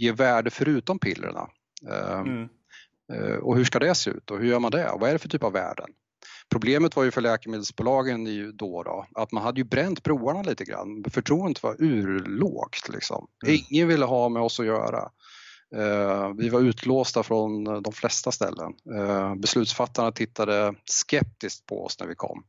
ge 0.00 0.12
värde 0.12 0.50
förutom 0.50 0.98
pillerna? 0.98 1.48
Um, 1.82 2.20
mm. 2.20 2.48
uh, 3.12 3.36
och 3.36 3.56
hur 3.56 3.64
ska 3.64 3.78
det 3.78 3.94
se 3.94 4.10
ut 4.10 4.30
och 4.30 4.38
hur 4.38 4.46
gör 4.46 4.58
man 4.58 4.70
det? 4.70 4.96
Vad 5.00 5.08
är 5.08 5.12
det 5.12 5.18
för 5.18 5.28
typ 5.28 5.44
av 5.44 5.52
värden? 5.52 5.90
Problemet 6.50 6.96
var 6.96 7.04
ju 7.04 7.10
för 7.10 7.20
läkemedelsbolagen 7.20 8.24
då, 8.56 8.82
då 8.82 9.06
att 9.14 9.32
man 9.32 9.42
hade 9.42 9.60
ju 9.60 9.64
bränt 9.64 10.02
broarna 10.02 10.42
lite 10.42 10.64
grann. 10.64 11.04
Förtroendet 11.10 11.62
var 11.62 11.82
urlågt 11.82 12.88
liksom. 12.88 13.26
Mm. 13.46 13.60
Ingen 13.70 13.88
ville 13.88 14.04
ha 14.04 14.28
med 14.28 14.42
oss 14.42 14.60
att 14.60 14.66
göra. 14.66 15.10
Uh, 15.76 16.34
vi 16.38 16.48
var 16.48 16.60
utlåsta 16.60 17.22
från 17.22 17.64
de 17.82 17.92
flesta 17.92 18.32
ställen. 18.32 18.72
Uh, 18.94 19.34
beslutsfattarna 19.34 20.12
tittade 20.12 20.74
skeptiskt 20.84 21.66
på 21.66 21.84
oss 21.84 22.00
när 22.00 22.06
vi 22.06 22.14
kom 22.14 22.44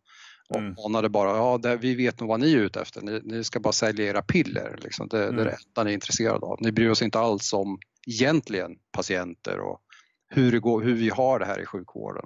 och 0.49 0.59
mm. 0.59 0.75
manade 0.83 1.09
bara, 1.09 1.37
ja 1.37 1.57
det, 1.57 1.77
vi 1.77 1.95
vet 1.95 2.19
nog 2.19 2.29
vad 2.29 2.39
ni 2.39 2.53
är 2.53 2.57
ute 2.57 2.81
efter, 2.81 3.01
ni, 3.01 3.21
ni 3.23 3.43
ska 3.43 3.59
bara 3.59 3.73
sälja 3.73 4.05
era 4.05 4.21
piller. 4.21 4.79
Liksom. 4.81 5.07
Det, 5.07 5.23
mm. 5.23 5.35
det 5.35 5.41
är 5.41 5.45
det 5.45 5.57
enda 5.67 5.83
ni 5.83 5.89
är 5.89 5.93
intresserade 5.93 6.45
av. 6.45 6.57
Ni 6.61 6.71
bryr 6.71 6.89
oss 6.89 7.01
inte 7.01 7.19
alls 7.19 7.53
om 7.53 7.79
egentligen 8.07 8.75
patienter 8.91 9.59
och 9.59 9.81
hur, 10.27 10.51
det 10.51 10.59
går, 10.59 10.81
hur 10.81 10.95
vi 10.95 11.09
har 11.09 11.39
det 11.39 11.45
här 11.45 11.61
i 11.61 11.65
sjukvården. 11.65 12.25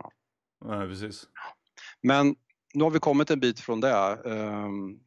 Nej, 0.66 0.88
precis. 0.88 1.24
Men 2.04 2.36
nu 2.74 2.84
har 2.84 2.92
vi 2.92 3.00
kommit 3.00 3.32
en 3.32 3.40
bit 3.40 3.60
från 3.60 3.82
det, 3.82 4.20
ehm, 4.26 5.00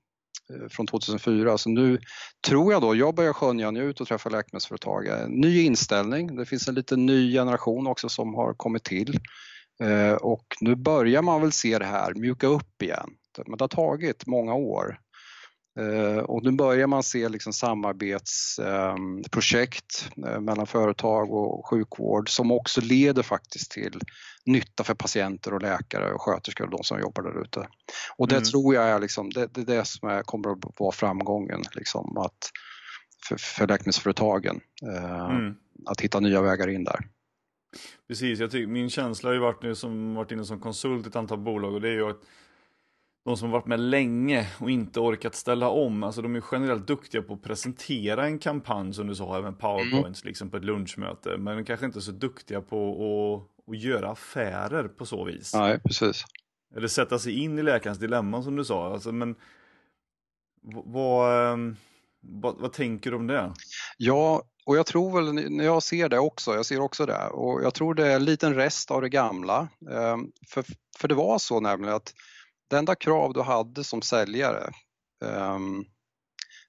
eh, 0.51 0.69
från 0.71 0.87
2004, 0.87 1.59
så 1.59 1.71
nu 1.71 1.99
tror 2.47 2.73
jag 2.73 2.83
då, 2.83 2.95
jag 2.95 3.15
börjar 3.15 3.33
skönja 3.33 3.71
nu 3.71 3.83
ut 3.83 4.01
och 4.01 4.09
träffa 4.09 4.31
läkemedelsföretag, 4.31 5.07
eh, 5.07 5.29
ny 5.29 5.63
inställning, 5.63 6.37
det 6.37 6.47
finns 6.47 6.69
en 6.69 6.75
liten 6.75 7.07
ny 7.07 7.33
generation 7.33 7.87
också 7.87 8.09
som 8.09 8.35
har 8.35 8.55
kommit 8.55 8.85
till 8.85 9.19
eh, 9.83 10.15
och 10.15 10.47
nu 10.61 10.75
börjar 10.75 11.23
man 11.23 11.41
väl 11.41 11.53
se 11.53 11.79
det 11.79 11.85
här 11.85 12.15
mjuka 12.15 12.47
upp 12.47 12.83
igen. 12.83 13.11
Men 13.47 13.59
det 13.59 13.63
har 13.63 13.69
tagit 13.69 14.27
många 14.27 14.55
år. 14.55 14.99
Uh, 15.81 16.19
och 16.19 16.45
nu 16.45 16.53
börjar 16.53 16.87
man 16.87 17.03
se 17.03 17.29
liksom 17.29 17.53
samarbetsprojekt 17.53 20.11
um, 20.17 20.25
uh, 20.25 20.41
mellan 20.41 20.67
företag 20.67 21.33
och 21.33 21.67
sjukvård 21.67 22.31
som 22.31 22.53
också 22.53 22.81
leder 22.81 23.23
faktiskt 23.23 23.71
till 23.71 24.01
nytta 24.47 24.85
för 24.85 24.95
patienter 24.95 25.55
och 25.55 25.63
läkare 25.63 26.13
och 26.13 26.23
sköterskor 26.23 26.65
och 26.65 26.71
de 26.71 26.85
som 26.85 27.01
jobbar 27.01 27.23
där 27.23 27.43
ute. 27.43 27.69
Och 28.17 28.29
det 28.29 28.37
mm. 28.37 28.45
tror 28.45 28.75
jag 28.75 28.85
är 28.85 28.99
liksom, 28.99 29.31
det, 29.31 29.55
det, 29.55 29.65
det 29.65 29.85
som 29.85 30.09
är, 30.09 30.23
kommer 30.23 30.53
att 30.53 30.59
vara 30.79 30.93
framgången 30.93 31.63
liksom, 31.75 32.17
att 32.17 32.51
för, 33.29 33.37
för 33.37 33.69
läkemedelsföretagen. 33.69 34.61
Eh, 34.83 35.31
mm. 35.31 35.55
Att 35.87 36.01
hitta 36.01 36.21
nya 36.21 36.43
vägar 36.43 36.69
in 36.69 36.85
där. 36.85 37.09
Precis, 38.09 38.41
jag 38.41 38.51
tycker, 38.51 38.67
min 38.67 38.91
känsla 38.91 39.29
har 39.29 39.35
ju 39.35 39.41
varit 39.41 39.63
nu 39.63 39.75
som 39.75 40.15
varit 40.15 40.33
inne 40.33 40.45
som 40.45 40.61
konsult 40.61 41.07
i 41.07 41.09
ett 41.09 41.17
antal 41.17 41.39
bolag 41.39 41.75
och 41.75 41.81
det 41.81 41.89
är 41.89 41.93
ju 41.93 42.11
att 42.11 42.21
de 43.25 43.37
som 43.37 43.49
har 43.49 43.59
varit 43.59 43.67
med 43.67 43.81
länge 43.81 44.47
och 44.61 44.71
inte 44.71 45.01
orkat 45.01 45.35
ställa 45.35 45.69
om, 45.69 46.03
alltså 46.03 46.23
de 46.23 46.37
är 46.37 46.45
generellt 46.53 46.87
duktiga 46.87 47.23
på 47.23 47.35
att 47.35 47.43
presentera 47.43 48.27
en 48.27 48.39
kampanj 48.39 48.95
som 48.95 49.07
du 49.07 49.15
sa, 49.15 49.41
med 49.41 49.59
powerpoints 49.59 50.23
mm. 50.23 50.29
liksom 50.31 50.51
på 50.51 50.57
ett 50.57 50.65
lunchmöte, 50.65 51.37
men 51.39 51.65
kanske 51.65 51.87
inte 51.87 52.01
så 52.01 52.13
duktiga 52.13 52.61
på 52.61 52.93
att 52.93 53.53
och 53.67 53.77
göra 53.77 54.11
affärer 54.11 54.89
på 54.89 55.07
så 55.07 55.25
vis. 55.25 55.55
Nej, 55.55 55.81
precis. 55.81 56.25
Eller 56.77 56.89
sätta 56.89 57.19
sig 57.19 57.39
in 57.43 57.59
i 57.59 57.63
läkarens 57.63 57.99
dilemma 57.99 58.43
som 58.43 58.57
du 58.57 58.65
sa. 58.65 58.93
Alltså, 58.93 59.13
men 59.13 59.35
vad, 60.85 61.53
ehm, 61.53 61.77
vad, 62.21 62.57
vad 62.59 62.73
tänker 62.73 63.11
du 63.11 63.17
om 63.17 63.27
det? 63.27 63.53
Ja, 63.97 64.43
och 64.65 64.77
jag 64.77 64.87
tror 64.87 65.21
väl, 65.21 65.51
när 65.51 65.65
jag 65.65 65.83
ser 65.83 66.09
det 66.09 66.19
också, 66.19 66.55
jag 66.55 66.67
ser 66.67 66.81
också 66.81 67.07
det, 67.07 67.27
och 67.27 67.63
jag 67.63 67.75
tror 67.75 67.95
det 67.95 68.07
är 68.07 68.17
en 68.17 68.25
liten 68.25 68.55
rest 68.55 68.91
av 68.91 69.03
det 69.03 69.09
gamla. 69.09 69.69
Ehm, 69.91 70.33
för, 70.49 70.65
för 70.99 71.09
det 71.09 71.15
var 71.15 71.39
så 71.39 71.61
nämligen 71.61 71.95
att 71.95 72.15
det 72.73 72.79
enda 72.79 72.95
krav 72.95 73.33
du 73.33 73.41
hade 73.41 73.85
som 73.85 74.03
säljare 74.03 74.71
um, 75.25 75.85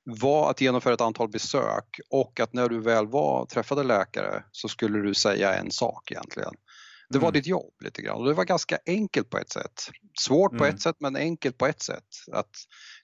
var 0.04 0.50
att 0.50 0.62
genomföra 0.62 0.94
ett 0.94 1.02
antal 1.02 1.30
besök 1.30 2.00
och 2.10 2.40
att 2.40 2.54
när 2.54 2.70
du 2.70 2.80
väl 2.80 3.08
var, 3.08 3.46
träffade 3.46 3.84
läkare 3.84 4.44
så 4.52 4.68
skulle 4.68 5.00
du 5.00 5.14
säga 5.14 5.56
en 5.56 5.72
sak 5.72 6.12
egentligen. 6.12 6.54
Det 7.10 7.20
var 7.20 7.28
mm. 7.28 7.34
ditt 7.34 7.48
jobb 7.48 7.74
lite 7.84 8.02
grann 8.02 8.18
och 8.18 8.26
det 8.26 8.34
var 8.34 8.46
ganska 8.46 8.78
enkelt 8.86 9.30
på 9.30 9.38
ett 9.38 9.50
sätt. 9.50 9.90
Svårt 10.20 10.52
på 10.52 10.64
mm. 10.64 10.76
ett 10.76 10.82
sätt 10.82 10.96
men 11.00 11.16
enkelt 11.16 11.58
på 11.58 11.66
ett 11.66 11.82
sätt. 11.82 12.08
Att 12.32 12.56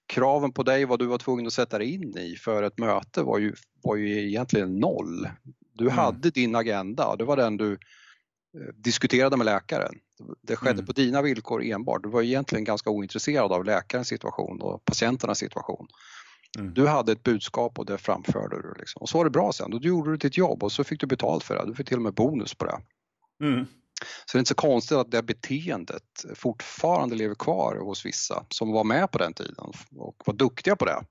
kraven 0.07 0.53
på 0.53 0.63
dig, 0.63 0.85
vad 0.85 0.99
du 0.99 1.05
var 1.05 1.17
tvungen 1.17 1.47
att 1.47 1.53
sätta 1.53 1.77
dig 1.77 1.93
in 1.93 2.17
i 2.17 2.35
för 2.35 2.63
ett 2.63 2.77
möte 2.77 3.23
var 3.23 3.37
ju, 3.37 3.53
var 3.83 3.95
ju 3.95 4.27
egentligen 4.27 4.79
noll. 4.79 5.29
Du 5.73 5.83
mm. 5.83 5.97
hade 5.97 6.29
din 6.29 6.55
agenda 6.55 7.07
och 7.07 7.17
det 7.17 7.25
var 7.25 7.37
den 7.37 7.57
du 7.57 7.71
eh, 7.73 8.73
diskuterade 8.75 9.37
med 9.37 9.45
läkaren. 9.45 9.95
Det 10.41 10.55
skedde 10.55 10.73
mm. 10.73 10.85
på 10.85 10.91
dina 10.91 11.21
villkor 11.21 11.63
enbart. 11.63 12.03
Du 12.03 12.09
var 12.09 12.21
egentligen 12.21 12.63
ganska 12.63 12.89
ointresserad 12.89 13.51
av 13.51 13.65
läkarens 13.65 14.07
situation 14.07 14.61
och 14.61 14.85
patienternas 14.85 15.37
situation. 15.37 15.87
Mm. 16.59 16.73
Du 16.73 16.87
hade 16.87 17.11
ett 17.11 17.23
budskap 17.23 17.79
och 17.79 17.85
det 17.85 17.97
framförde 17.97 18.61
du. 18.61 18.73
Liksom. 18.79 19.01
Och 19.01 19.09
så 19.09 19.17
var 19.17 19.25
det 19.25 19.31
bra 19.31 19.51
sen. 19.53 19.71
Då 19.71 19.77
gjorde 19.77 20.11
du 20.11 20.17
ditt 20.17 20.37
jobb 20.37 20.63
och 20.63 20.71
så 20.71 20.83
fick 20.83 20.99
du 20.99 21.07
betalt 21.07 21.43
för 21.43 21.55
det. 21.55 21.65
Du 21.65 21.75
fick 21.75 21.87
till 21.87 21.97
och 21.97 22.03
med 22.03 22.13
bonus 22.13 22.53
på 22.53 22.65
det. 22.65 22.79
Mm. 23.45 23.65
Så 24.25 24.37
det 24.37 24.37
är 24.37 24.39
inte 24.39 24.49
så 24.49 24.55
konstigt 24.55 24.97
att 24.97 25.11
det 25.11 25.23
beteendet 25.23 26.25
fortfarande 26.35 27.15
lever 27.15 27.35
kvar 27.35 27.75
hos 27.75 28.05
vissa 28.05 28.45
som 28.49 28.71
var 28.71 28.83
med 28.83 29.11
på 29.11 29.17
den 29.17 29.33
tiden 29.33 29.71
och 29.95 30.15
var 30.25 30.33
duktiga 30.33 30.75
på 30.75 30.85
det. 30.85 31.03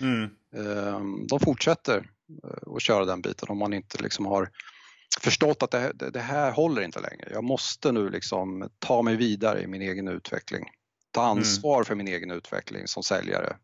Mm. 0.00 0.30
Ehm, 0.56 1.26
de 1.26 1.40
fortsätter 1.40 2.10
eh, 2.44 2.74
att 2.76 2.82
köra 2.82 3.04
den 3.04 3.22
biten 3.22 3.48
om 3.48 3.58
man 3.58 3.72
inte 3.72 4.02
liksom 4.02 4.26
har 4.26 4.50
förstått 5.20 5.62
att 5.62 5.70
det, 5.70 6.10
det 6.10 6.20
här 6.20 6.52
håller 6.52 6.82
inte 6.82 7.00
längre. 7.00 7.28
Jag 7.32 7.44
måste 7.44 7.92
nu 7.92 8.10
liksom 8.10 8.70
ta 8.78 9.02
mig 9.02 9.16
vidare 9.16 9.62
i 9.62 9.66
min 9.66 9.82
egen 9.82 10.08
utveckling. 10.08 10.64
Ta 11.10 11.20
mm. 11.24 11.38
ansvar 11.38 11.76
mm. 11.76 11.84
för 11.84 11.94
min 11.94 12.08
egen 12.08 12.30
utveckling 12.30 12.86
som 12.86 13.02
säljare 13.02 13.56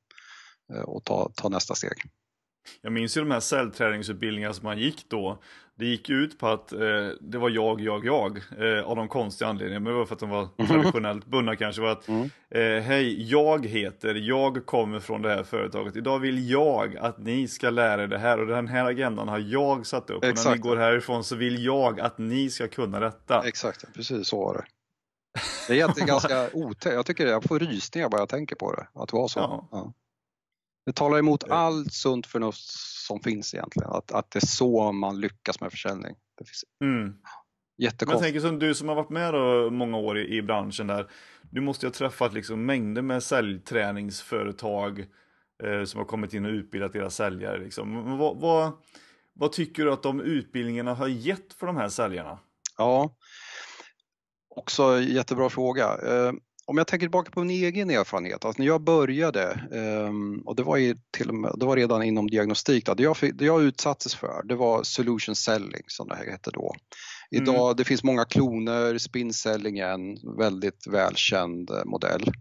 eh, 0.75 0.81
och 0.81 1.05
ta, 1.05 1.31
ta 1.35 1.49
nästa 1.49 1.75
steg. 1.75 2.03
Jag 2.81 2.93
minns 2.93 3.17
ju 3.17 3.21
de 3.21 3.31
här 3.31 3.41
cellträningsutbildningarna 3.41 4.55
som 4.55 4.65
man 4.65 4.79
gick 4.79 5.09
då. 5.09 5.43
Det 5.81 5.87
gick 5.87 6.11
ut 6.11 6.39
på 6.39 6.49
att 6.49 6.73
eh, 6.73 6.79
det 7.21 7.39
var 7.39 7.51
jag, 7.51 7.81
jag, 7.81 8.05
jag 8.05 8.37
eh, 8.59 8.85
av 8.85 8.97
de 8.97 9.09
konstiga 9.09 9.49
anledningarna. 9.49 9.85
Men 9.85 9.93
det 9.93 9.99
var 9.99 10.07
för 10.07 10.15
att 10.15 10.21
de 10.21 10.31
var 10.31 10.49
mhm. 10.57 10.67
traditionellt 10.67 11.27
bundna 11.27 11.57
kanske. 11.57 11.83
Var 11.83 11.93
att, 11.93 12.09
mm. 12.09 12.31
eh, 12.51 12.83
Hej, 12.83 13.31
jag 13.31 13.67
heter, 13.67 14.15
jag 14.15 14.67
kommer 14.67 15.01
från 15.01 15.23
det 15.23 15.29
här 15.29 15.43
företaget. 15.43 15.97
Idag 15.97 16.19
vill 16.19 16.51
jag 16.51 16.97
att 16.97 17.19
ni 17.19 17.49
ska 17.49 17.71
lära 17.71 18.03
er 18.03 18.07
det 18.07 18.19
här 18.19 18.41
och 18.41 18.47
den 18.47 18.69
här 18.69 18.85
agendan 18.85 19.29
har 19.29 19.39
jag 19.39 19.87
satt 19.87 20.11
upp. 20.11 20.25
Exakt. 20.25 20.47
Och 20.47 20.51
när 20.51 20.57
ni 20.57 20.63
går 20.63 20.77
härifrån 20.77 21.25
så 21.25 21.37
vill 21.37 21.65
jag 21.65 22.01
att 22.01 22.19
ni 22.19 22.51
ska 22.51 22.69
kunna 22.69 23.01
detta. 23.01 23.43
Exakt, 23.47 23.95
precis 23.95 24.29
så 24.29 24.45
var 24.45 24.55
det. 24.55 24.65
Det 25.67 25.73
är 25.73 25.77
egentligen 25.77 26.07
ganska 26.07 26.49
otäckt. 26.53 26.95
Jag 26.95 27.07
tycker 27.07 27.27
jag 27.27 27.45
får 27.45 27.59
rysningar 27.59 28.09
bara 28.09 28.21
jag 28.21 28.29
tänker 28.29 28.57
på 28.57 28.73
det. 28.73 28.87
Att 28.95 29.09
det 29.09 29.17
var 29.17 29.29
så. 29.29 29.41
Ja. 29.41 29.69
Ja. 29.71 29.93
Det 30.87 30.93
talar 30.93 31.19
emot 31.19 31.45
allt 31.51 31.93
sunt 31.93 32.27
förnuft 32.27 32.71
som 33.07 33.21
finns 33.21 33.55
egentligen, 33.55 33.91
att, 33.91 34.13
att 34.13 34.31
det 34.31 34.39
är 34.39 34.47
så 34.47 34.93
man 34.93 35.21
lyckas 35.21 35.61
med 35.61 35.71
försäljning. 35.71 36.15
Det 36.39 36.45
finns... 36.45 36.65
mm. 36.85 37.15
Jättekonstigt. 37.79 38.09
Men 38.09 38.17
jag 38.17 38.23
tänker 38.23 38.41
som 38.41 38.59
du 38.59 38.75
som 38.75 38.89
har 38.89 38.95
varit 38.95 39.11
med 39.11 39.35
då 39.35 39.71
många 39.71 39.97
år 39.97 40.19
i, 40.19 40.37
i 40.37 40.43
branschen 40.43 40.87
där, 40.87 41.11
du 41.51 41.61
måste 41.61 41.87
ju 41.87 41.91
ha 41.91 41.95
träffat 41.95 42.33
liksom 42.33 42.67
mängder 42.67 43.03
med 43.03 43.23
säljträningsföretag 43.23 45.07
eh, 45.63 45.85
som 45.85 45.99
har 45.99 46.05
kommit 46.05 46.35
in 46.35 46.45
och 46.45 46.51
utbildat 46.51 46.93
deras 46.93 47.15
säljare. 47.15 47.59
Liksom. 47.59 48.19
Vad, 48.19 48.41
vad, 48.41 48.73
vad 49.33 49.53
tycker 49.53 49.85
du 49.85 49.93
att 49.93 50.03
de 50.03 50.21
utbildningarna 50.21 50.95
har 50.95 51.09
gett 51.09 51.53
för 51.53 51.67
de 51.67 51.77
här 51.77 51.89
säljarna? 51.89 52.39
Ja, 52.79 53.17
också 54.57 55.01
jättebra 55.01 55.51
fråga. 55.51 55.85
Eh, 55.85 56.33
om 56.71 56.79
jag 56.79 56.87
tänker 56.87 57.07
tillbaka 57.07 57.31
på 57.31 57.45
min 57.45 57.65
egen 57.65 57.91
erfarenhet, 57.91 58.45
alltså 58.45 58.63
när 58.63 58.67
jag 58.67 58.81
började, 58.81 59.61
um, 59.71 60.43
och 60.47 60.57
det 60.57 60.63
var, 60.63 60.77
ju 60.77 60.97
till 61.11 61.33
med, 61.33 61.53
det 61.57 61.67
var 61.67 61.77
redan 61.77 62.03
inom 62.03 62.27
diagnostik, 62.27 62.87
då, 62.87 62.95
det, 62.95 63.03
jag, 63.03 63.17
det 63.35 63.45
jag 63.45 63.63
utsattes 63.63 64.15
för 64.15 64.43
det 64.45 64.55
var 64.55 64.83
solution 64.83 65.35
selling 65.37 65.83
som 65.87 66.09
det 66.09 66.17
hette 66.17 66.51
då. 66.51 66.75
Idag, 67.31 67.65
mm. 67.65 67.77
det 67.77 67.85
finns 67.85 68.05
många 68.05 68.25
kloner, 68.25 68.99
spin 68.99 69.33
selling 69.33 69.79
är 69.79 69.89
en 69.89 70.37
väldigt 70.39 70.87
välkänd 70.87 71.71
eh, 71.71 71.85
modell. 71.85 72.33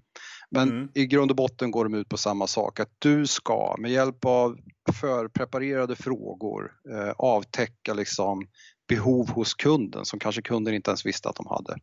Men 0.52 0.70
mm. 0.70 0.90
i 0.94 1.06
grund 1.06 1.32
och 1.32 1.38
botten 1.38 1.72
går 1.72 1.84
de 1.84 1.94
ut 1.94 2.10
på 2.10 2.18
samma 2.18 2.48
sak, 2.48 2.80
att 2.80 2.92
du 3.00 3.28
ska 3.28 3.76
med 3.80 3.92
hjälp 3.92 4.26
av 4.26 4.58
förpreparerade 4.94 5.96
frågor 5.96 6.72
eh, 6.92 7.12
avtäcka 7.18 7.94
liksom 7.94 8.48
behov 8.88 9.30
hos 9.30 9.54
kunden 9.54 10.06
som 10.06 10.20
kanske 10.20 10.42
kunden 10.42 10.74
inte 10.74 10.90
ens 10.92 11.06
visste 11.06 11.30
att 11.30 11.36
de 11.36 11.48
hade. 11.48 11.78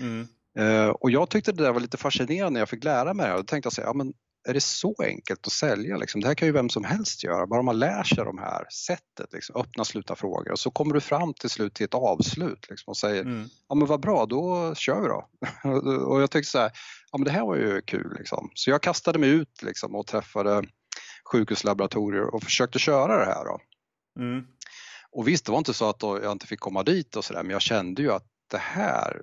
Mm. 0.00 0.26
Eh, 0.58 0.88
och 0.88 1.10
jag 1.10 1.30
tyckte 1.30 1.52
det 1.52 1.62
där 1.62 1.72
var 1.72 1.80
lite 1.80 1.96
fascinerande 1.96 2.50
när 2.50 2.60
jag 2.60 2.68
fick 2.68 2.84
lära 2.84 3.14
mig 3.14 3.26
det 3.26 3.30
här. 3.30 3.36
Då 3.36 3.44
tänkte 3.44 3.66
jag 3.66 3.72
säga, 3.72 3.86
ja, 3.86 3.92
men 3.94 4.12
är 4.48 4.54
det 4.54 4.60
så 4.60 4.94
enkelt 5.02 5.46
att 5.46 5.52
sälja? 5.52 5.96
Liksom? 5.96 6.20
Det 6.20 6.26
här 6.26 6.34
kan 6.34 6.48
ju 6.48 6.52
vem 6.52 6.68
som 6.68 6.84
helst 6.84 7.24
göra, 7.24 7.46
bara 7.46 7.62
man 7.62 7.78
lär 7.78 8.02
sig 8.02 8.24
de 8.24 8.38
här 8.38 8.66
sättet, 8.70 9.32
liksom, 9.32 9.56
öppna 9.56 9.84
sluta 9.84 10.16
frågor 10.16 10.52
och 10.52 10.58
så 10.58 10.70
kommer 10.70 10.94
du 10.94 11.00
fram 11.00 11.34
till 11.34 11.50
slut 11.50 11.74
till 11.74 11.84
ett 11.84 11.94
avslut 11.94 12.66
liksom, 12.70 12.90
och 12.90 12.96
säger 12.96 13.22
mm. 13.22 13.48
ja 13.68 13.74
men 13.74 13.86
vad 13.86 14.00
bra, 14.00 14.26
då 14.26 14.74
kör 14.74 15.00
vi 15.00 15.08
då. 15.08 15.28
och 16.06 16.22
jag 16.22 16.30
tyckte 16.30 16.50
så 16.50 16.58
här, 16.58 16.72
ja 17.12 17.18
men 17.18 17.24
det 17.24 17.30
här 17.30 17.46
var 17.46 17.56
ju 17.56 17.82
kul 17.82 18.16
liksom. 18.18 18.50
Så 18.54 18.70
jag 18.70 18.82
kastade 18.82 19.18
mig 19.18 19.30
ut 19.30 19.62
liksom, 19.62 19.94
och 19.94 20.06
träffade 20.06 20.62
sjukhuslaboratorier 21.32 22.34
och 22.34 22.42
försökte 22.42 22.78
köra 22.78 23.18
det 23.18 23.24
här. 23.24 23.44
Då. 23.44 23.60
Mm. 24.18 24.44
Och 25.12 25.28
visst, 25.28 25.46
det 25.46 25.52
var 25.52 25.58
inte 25.58 25.74
så 25.74 25.88
att 25.88 26.02
jag 26.02 26.32
inte 26.32 26.46
fick 26.46 26.60
komma 26.60 26.82
dit 26.82 27.16
och 27.16 27.24
sådär, 27.24 27.42
men 27.42 27.52
jag 27.52 27.62
kände 27.62 28.02
ju 28.02 28.12
att 28.12 28.26
det 28.50 28.58
här, 28.58 29.22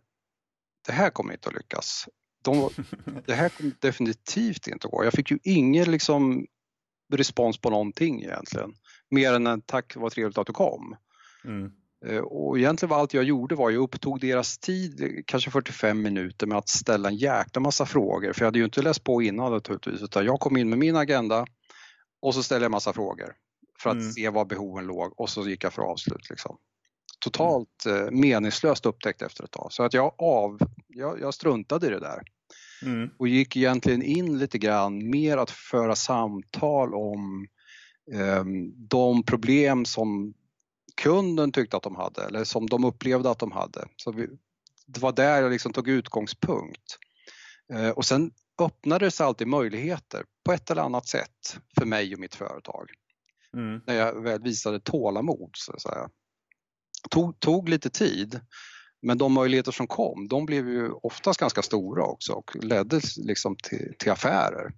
det 0.87 0.93
här 0.93 1.09
kommer 1.09 1.33
inte 1.33 1.49
att 1.49 1.55
lyckas. 1.55 2.07
De, 2.43 2.69
det 3.25 3.33
här 3.33 3.49
kommer 3.49 3.71
definitivt 3.79 4.67
inte 4.67 4.87
att 4.87 4.91
gå. 4.91 5.03
Jag 5.03 5.13
fick 5.13 5.31
ju 5.31 5.39
ingen 5.43 5.91
liksom, 5.91 6.45
respons 7.13 7.57
på 7.57 7.69
någonting 7.69 8.23
egentligen. 8.23 8.73
Mer 9.09 9.33
än 9.33 9.47
en 9.47 9.61
tack, 9.61 9.95
vad 9.95 10.11
trevligt 10.11 10.37
att 10.37 10.47
du 10.47 10.53
kom. 10.53 10.95
Mm. 11.45 11.71
Eh, 12.05 12.19
och 12.19 12.57
egentligen 12.57 12.89
var 12.89 12.99
allt 12.99 13.13
jag 13.13 13.23
gjorde 13.23 13.55
var 13.55 13.69
jag 13.69 13.83
upptog 13.83 14.19
deras 14.19 14.57
tid, 14.57 15.23
kanske 15.27 15.51
45 15.51 16.01
minuter 16.01 16.47
med 16.47 16.57
att 16.57 16.69
ställa 16.69 17.09
en 17.09 17.15
jäkla 17.15 17.61
massa 17.61 17.85
frågor. 17.85 18.33
För 18.33 18.41
jag 18.41 18.47
hade 18.47 18.59
ju 18.59 18.65
inte 18.65 18.81
läst 18.81 19.03
på 19.03 19.21
innan 19.21 19.51
naturligtvis, 19.51 20.01
utan 20.01 20.25
jag 20.25 20.39
kom 20.39 20.57
in 20.57 20.69
med 20.69 20.79
min 20.79 20.95
agenda 20.95 21.45
och 22.21 22.33
så 22.33 22.43
ställde 22.43 22.65
jag 22.65 22.71
massa 22.71 22.93
frågor 22.93 23.33
för 23.79 23.89
att 23.89 23.95
mm. 23.95 24.11
se 24.11 24.29
var 24.29 24.45
behoven 24.45 24.85
låg 24.85 25.19
och 25.19 25.29
så 25.29 25.49
gick 25.49 25.63
jag 25.63 25.73
för 25.73 25.81
avslut. 25.81 26.29
Liksom. 26.29 26.57
Totalt 27.19 27.85
mm. 27.85 28.19
meningslöst 28.19 28.85
upptäckt 28.85 29.21
efter 29.21 29.43
ett 29.43 29.51
tag. 29.51 29.67
Så 29.73 29.83
att 29.83 29.93
jag, 29.93 30.13
av, 30.17 30.59
jag, 30.87 31.21
jag 31.21 31.33
struntade 31.33 31.87
i 31.87 31.89
det 31.89 31.99
där. 31.99 32.21
Mm. 32.85 33.09
Och 33.17 33.27
gick 33.27 33.55
egentligen 33.55 34.01
in 34.01 34.39
lite 34.39 34.57
grann 34.57 35.09
mer 35.09 35.37
att 35.37 35.51
föra 35.51 35.95
samtal 35.95 36.93
om 36.93 37.47
eh, 38.13 38.43
de 38.75 39.23
problem 39.23 39.85
som 39.85 40.33
kunden 41.01 41.51
tyckte 41.51 41.77
att 41.77 41.83
de 41.83 41.95
hade 41.95 42.23
eller 42.23 42.43
som 42.43 42.67
de 42.67 42.83
upplevde 42.83 43.29
att 43.29 43.39
de 43.39 43.51
hade. 43.51 43.87
Så 43.95 44.11
vi, 44.11 44.27
det 44.85 44.99
var 44.99 45.11
där 45.11 45.41
jag 45.41 45.51
liksom 45.51 45.73
tog 45.73 45.87
utgångspunkt. 45.87 46.97
Eh, 47.73 47.89
och 47.89 48.05
sen 48.05 48.31
öppnade 48.61 49.11
sig 49.11 49.25
alltid 49.25 49.47
möjligheter 49.47 50.23
på 50.45 50.51
ett 50.51 50.71
eller 50.71 50.81
annat 50.81 51.07
sätt 51.07 51.59
för 51.79 51.85
mig 51.85 52.13
och 52.13 52.19
mitt 52.19 52.35
företag. 52.35 52.89
Mm. 53.53 53.81
När 53.85 53.93
jag 53.93 54.23
väl 54.23 54.41
visade 54.41 54.79
tålamod 54.79 55.49
så 55.53 55.73
att 55.73 55.81
säga. 55.81 56.09
Tog, 57.09 57.39
tog 57.39 57.69
lite 57.69 57.89
tid 57.89 58.39
men 59.01 59.17
de 59.17 59.33
möjligheter 59.33 59.71
som 59.71 59.87
kom, 59.87 60.27
de 60.27 60.45
blev 60.45 60.69
ju 60.69 60.91
oftast 60.91 61.39
ganska 61.39 61.61
stora 61.61 62.03
också 62.03 62.33
och 62.33 62.55
ledde 62.63 63.01
liksom 63.17 63.55
till, 63.63 63.93
till 63.99 64.11
affärer. 64.11 64.71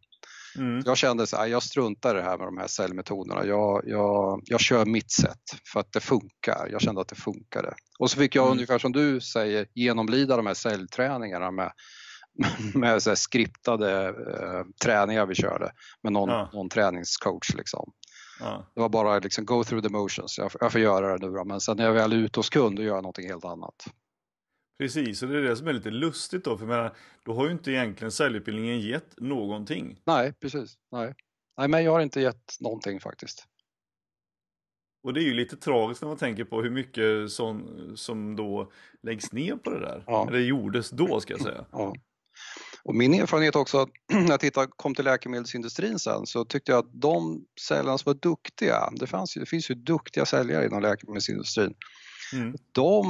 Mm. 0.58 0.82
Jag 0.86 0.98
kände 0.98 1.24
att 1.24 1.50
jag 1.50 1.64
struntar 1.64 2.16
i 2.16 2.18
det 2.18 2.24
här 2.24 2.38
med 2.38 2.48
de 2.48 2.58
här 2.58 2.68
säljmetoderna. 2.68 3.46
Jag, 3.46 3.84
jag, 3.86 4.42
jag 4.46 4.60
kör 4.60 4.86
mitt 4.86 5.12
sätt 5.12 5.44
för 5.74 5.80
att 5.80 5.92
det 5.92 6.00
funkar. 6.00 6.68
Jag 6.72 6.82
kände 6.82 7.02
att 7.02 7.08
det 7.08 7.16
funkade. 7.16 7.74
Och 8.00 8.12
så 8.12 8.18
fick 8.18 8.36
jag 8.36 8.46
mm. 8.46 8.52
ungefär 8.52 8.80
som 8.80 8.92
du 8.92 9.22
säger 9.22 9.66
genomlida 9.74 10.38
de 10.38 10.46
här 10.46 10.54
säljträningarna 10.54 11.52
med, 11.52 11.72
med 12.74 13.04
så 13.04 13.16
skriptade 13.16 14.08
eh, 14.08 14.64
träningar 14.84 15.26
vi 15.26 15.36
körde 15.36 15.72
med 16.04 16.14
någon, 16.14 16.30
ja. 16.30 16.50
någon 16.54 16.70
träningscoach. 16.70 17.54
Liksom. 17.56 17.92
Ja. 18.40 18.66
Det 18.74 18.82
var 18.82 18.90
bara 18.90 19.20
liksom 19.20 19.46
go 19.46 19.64
through 19.64 19.88
the 19.88 19.94
motions. 19.94 20.38
Jag, 20.38 20.52
jag 20.60 20.72
får 20.72 20.82
göra 20.82 21.18
det 21.18 21.28
nu 21.28 21.34
då. 21.34 21.46
men 21.46 21.62
sen 21.62 21.78
när 21.78 21.86
jag 21.86 21.94
väl 21.94 22.14
är 22.14 22.18
ute 22.18 22.40
hos 22.40 22.50
kund 22.50 22.76
då 22.76 22.84
gör 22.84 22.96
jag 22.96 23.04
någonting 23.04 23.28
helt 23.28 23.46
annat. 23.46 23.86
Precis, 24.80 25.24
och 25.24 25.30
det 25.30 25.38
är 25.38 25.42
det 25.42 25.56
som 25.56 25.68
är 25.68 25.74
lite 25.74 25.92
lustigt 25.92 26.44
då, 26.44 26.58
för 26.58 26.66
menar, 26.66 26.96
då 27.26 27.34
har 27.34 27.46
ju 27.46 27.52
inte 27.52 27.72
egentligen 27.72 28.12
säljutbildningen 28.12 28.80
gett 28.80 29.20
någonting. 29.20 30.02
Nej, 30.06 30.34
precis. 30.34 30.78
Nej. 30.92 31.16
Nej, 31.58 31.68
men 31.68 31.84
jag 31.84 31.92
har 31.92 32.02
inte 32.02 32.22
gett 32.22 32.58
någonting 32.60 33.00
faktiskt. 33.00 33.46
Och 35.04 35.14
det 35.14 35.20
är 35.20 35.24
ju 35.24 35.34
lite 35.34 35.58
tragiskt 35.58 36.02
när 36.02 36.08
man 36.10 36.18
tänker 36.18 36.44
på 36.44 36.62
hur 36.62 36.70
mycket 36.70 37.32
som, 37.32 37.68
som 37.96 38.36
då 38.36 38.72
läggs 39.02 39.32
ner 39.32 39.56
på 39.56 39.70
det 39.70 39.80
där. 39.80 40.04
Ja. 40.08 40.28
Eller 40.28 40.40
gjordes 40.40 40.90
då 40.90 41.20
ska 41.20 41.34
jag 41.34 41.42
säga. 41.42 41.66
Ja. 41.72 41.94
Och 42.84 42.96
min 42.96 43.14
erfarenhet 43.14 43.56
också, 43.56 43.88
när 44.14 44.30
jag 44.30 44.40
tittade, 44.40 44.68
kom 44.76 44.96
till 44.96 45.06
läkemedelsindustrin 45.06 46.00
sen, 46.00 46.26
så 46.26 46.46
tyckte 46.46 46.72
jag 46.72 46.80
att 46.80 47.02
de 47.02 47.46
säljarna 47.62 47.98
som 47.98 48.10
var 48.10 48.20
duktiga, 48.20 48.90
det, 48.92 49.08
fanns, 49.08 49.34
det 49.34 49.46
finns 49.46 49.72
ju 49.72 49.76
duktiga 49.76 50.26
säljare 50.26 50.66
inom 50.66 50.82
läkemedelsindustrin, 50.82 51.74
mm. 52.34 52.56
de 52.72 53.06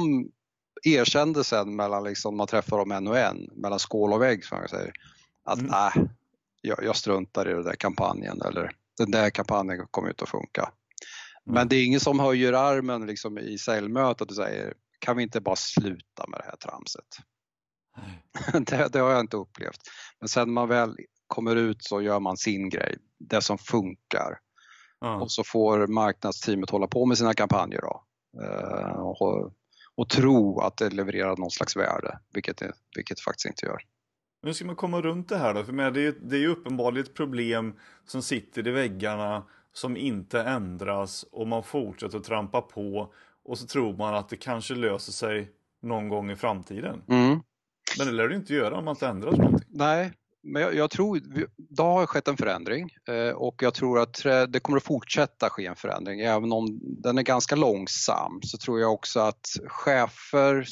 erkände 0.82 1.44
sen 1.44 1.76
mellan 1.76 2.04
liksom, 2.04 2.36
man 2.36 2.46
träffar 2.46 2.78
dem 2.78 2.92
en 2.92 3.06
och 3.06 3.18
en, 3.18 3.48
mellan 3.52 3.78
skål 3.78 4.12
och 4.12 4.22
vägg 4.22 4.44
som 4.44 4.58
man 4.58 4.68
säger, 4.68 4.92
att 5.44 5.58
mm. 5.58 5.70
äh, 5.70 6.10
jag, 6.60 6.84
jag 6.84 6.96
struntar 6.96 7.48
i 7.50 7.52
den 7.52 7.64
där 7.64 7.74
kampanjen 7.74 8.42
eller 8.42 8.70
den 8.98 9.10
där 9.10 9.30
kampanjen 9.30 9.86
kommer 9.90 10.08
inte 10.08 10.24
att 10.24 10.30
funka. 10.30 10.62
Mm. 10.62 11.54
Men 11.54 11.68
det 11.68 11.76
är 11.76 11.84
ingen 11.84 12.00
som 12.00 12.20
höjer 12.20 12.52
armen 12.52 13.06
liksom, 13.06 13.38
i 13.38 13.58
säljmötet 13.58 14.30
och 14.30 14.36
säger 14.36 14.74
kan 14.98 15.16
vi 15.16 15.22
inte 15.22 15.40
bara 15.40 15.56
sluta 15.56 16.26
med 16.28 16.40
det 16.40 16.44
här 16.44 16.56
tramset? 16.56 17.16
det, 18.52 18.92
det, 18.92 18.98
har 18.98 19.10
jag 19.10 19.20
inte 19.20 19.36
upplevt. 19.36 19.80
Men 20.20 20.28
sen 20.28 20.52
man 20.52 20.68
väl 20.68 20.96
kommer 21.26 21.56
ut 21.56 21.84
så 21.84 22.02
gör 22.02 22.20
man 22.20 22.36
sin 22.36 22.68
grej, 22.68 22.98
det 23.18 23.42
som 23.42 23.58
funkar. 23.58 24.38
Mm. 25.04 25.22
Och 25.22 25.32
så 25.32 25.44
får 25.44 25.86
marknadsteamet 25.86 26.70
hålla 26.70 26.86
på 26.86 27.06
med 27.06 27.18
sina 27.18 27.34
kampanjer 27.34 27.80
då. 27.80 28.04
Uh, 28.42 29.00
och 29.00 29.52
och 30.00 30.08
tro 30.08 30.60
att 30.60 30.76
det 30.76 30.90
levererar 30.90 31.36
någon 31.36 31.50
slags 31.50 31.76
värde, 31.76 32.18
vilket 32.34 32.56
det, 32.56 32.72
vilket 32.96 33.20
faktiskt 33.20 33.46
inte 33.46 33.66
gör. 33.66 33.82
Hur 34.42 34.52
ska 34.52 34.64
man 34.64 34.76
komma 34.76 35.00
runt 35.00 35.28
det 35.28 35.36
här 35.36 35.54
då? 35.54 35.64
För 35.64 35.90
det 35.90 36.00
är, 36.00 36.14
det 36.20 36.36
är 36.36 36.40
ju 36.40 36.48
uppenbarligen 36.48 37.06
ett 37.06 37.14
problem 37.14 37.74
som 38.06 38.22
sitter 38.22 38.68
i 38.68 38.70
väggarna 38.70 39.42
som 39.72 39.96
inte 39.96 40.42
ändras 40.42 41.22
och 41.32 41.48
man 41.48 41.62
fortsätter 41.62 42.18
att 42.18 42.24
trampa 42.24 42.60
på 42.60 43.14
och 43.42 43.58
så 43.58 43.66
tror 43.66 43.96
man 43.96 44.14
att 44.14 44.28
det 44.28 44.36
kanske 44.36 44.74
löser 44.74 45.12
sig 45.12 45.52
någon 45.82 46.08
gång 46.08 46.30
i 46.30 46.36
framtiden. 46.36 47.02
Mm. 47.08 47.40
Men 47.98 48.06
det 48.06 48.12
lär 48.12 48.28
det 48.28 48.34
inte 48.34 48.54
göra 48.54 48.78
om 48.78 48.84
man 48.84 48.94
inte 48.94 49.06
ändrar 49.06 49.32
någonting. 49.32 49.68
Nej, 49.68 50.12
men 50.42 50.62
jag, 50.62 50.74
jag, 50.74 50.90
tror, 50.90 51.20
det 51.56 51.82
har 51.82 52.06
skett 52.06 52.28
en 52.28 52.36
förändring 52.36 52.90
eh, 53.08 53.34
och 53.34 53.62
jag 53.62 53.74
tror 53.74 53.98
att 53.98 54.24
eh, 54.24 54.42
det 54.42 54.60
kommer 54.60 54.76
att 54.78 54.84
fortsätta 54.84 55.50
ske 55.50 55.66
en 55.66 55.76
förändring. 55.76 56.20
Även 56.20 56.52
om 56.52 56.80
den 56.82 57.18
är 57.18 57.22
ganska 57.22 57.56
långsam 57.56 58.40
så 58.42 58.58
tror 58.58 58.80
jag 58.80 58.92
också 58.92 59.20
att 59.20 59.56
chefer 59.66 60.66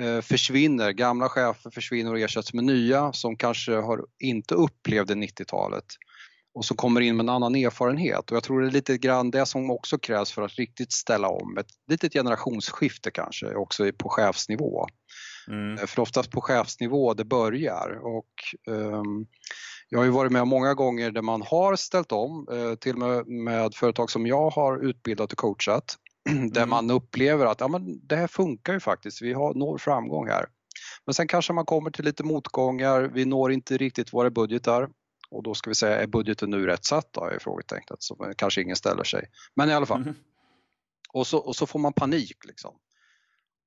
eh, 0.00 0.20
försvinner, 0.20 0.92
gamla 0.92 1.28
chefer 1.28 1.70
försvinner 1.70 2.12
och 2.12 2.20
ersätts 2.20 2.54
med 2.54 2.64
nya 2.64 3.12
som 3.12 3.36
kanske 3.36 3.72
har 3.72 4.00
inte 4.18 4.54
upplevde 4.54 5.14
90-talet 5.14 5.84
och 6.54 6.64
som 6.64 6.76
kommer 6.76 7.00
in 7.00 7.16
med 7.16 7.24
en 7.24 7.28
annan 7.28 7.54
erfarenhet. 7.54 8.30
Och 8.30 8.36
jag 8.36 8.42
tror 8.42 8.60
det 8.60 8.68
är 8.68 8.70
lite 8.70 8.98
grann 8.98 9.30
det 9.30 9.46
som 9.46 9.70
också 9.70 9.98
krävs 9.98 10.32
för 10.32 10.42
att 10.42 10.54
riktigt 10.54 10.92
ställa 10.92 11.28
om. 11.28 11.58
Ett 11.58 11.70
litet 11.90 12.12
generationsskifte 12.12 13.10
kanske 13.10 13.54
också 13.54 13.92
på 13.98 14.08
chefsnivå. 14.08 14.86
Mm. 15.48 15.78
Eh, 15.78 15.86
för 15.86 16.02
oftast 16.02 16.30
på 16.30 16.40
chefsnivå 16.40 17.14
det 17.14 17.24
börjar 17.24 18.00
och 18.02 18.28
um, 18.66 19.26
jag 19.88 19.98
har 19.98 20.04
ju 20.04 20.10
varit 20.10 20.32
med 20.32 20.46
många 20.46 20.74
gånger 20.74 21.10
där 21.10 21.22
man 21.22 21.42
har 21.42 21.76
ställt 21.76 22.12
om, 22.12 22.48
uh, 22.52 22.74
till 22.74 22.92
och 22.92 22.98
med 22.98 23.26
med 23.26 23.74
företag 23.74 24.10
som 24.10 24.26
jag 24.26 24.50
har 24.50 24.84
utbildat 24.84 25.32
och 25.32 25.38
coachat, 25.38 25.96
mm. 26.28 26.50
där 26.50 26.66
man 26.66 26.90
upplever 26.90 27.46
att 27.46 27.60
ja, 27.60 27.68
men 27.68 28.06
det 28.06 28.16
här 28.16 28.26
funkar 28.26 28.72
ju 28.72 28.80
faktiskt, 28.80 29.22
vi 29.22 29.32
har, 29.32 29.54
når 29.54 29.78
framgång 29.78 30.28
här. 30.28 30.46
Men 31.06 31.14
sen 31.14 31.28
kanske 31.28 31.52
man 31.52 31.64
kommer 31.64 31.90
till 31.90 32.04
lite 32.04 32.24
motgångar, 32.24 33.02
vi 33.02 33.24
når 33.24 33.52
inte 33.52 33.76
riktigt 33.76 34.12
våra 34.12 34.30
budgetar 34.30 34.88
och 35.30 35.42
då 35.42 35.54
ska 35.54 35.70
vi 35.70 35.74
säga, 35.74 36.02
är 36.02 36.06
budgeten 36.06 36.50
nu 36.50 36.66
rätt 36.66 36.84
satt 36.84 37.12
då, 37.12 37.24
är 37.24 37.38
frågetecknet, 37.38 38.02
så 38.02 38.32
kanske 38.36 38.62
ingen 38.62 38.76
ställer 38.76 39.04
sig. 39.04 39.24
Men 39.54 39.70
i 39.70 39.72
alla 39.72 39.86
fall. 39.86 40.02
Mm. 40.02 40.14
Och, 41.12 41.26
så, 41.26 41.38
och 41.38 41.56
så 41.56 41.66
får 41.66 41.78
man 41.78 41.92
panik 41.92 42.36
liksom. 42.44 42.74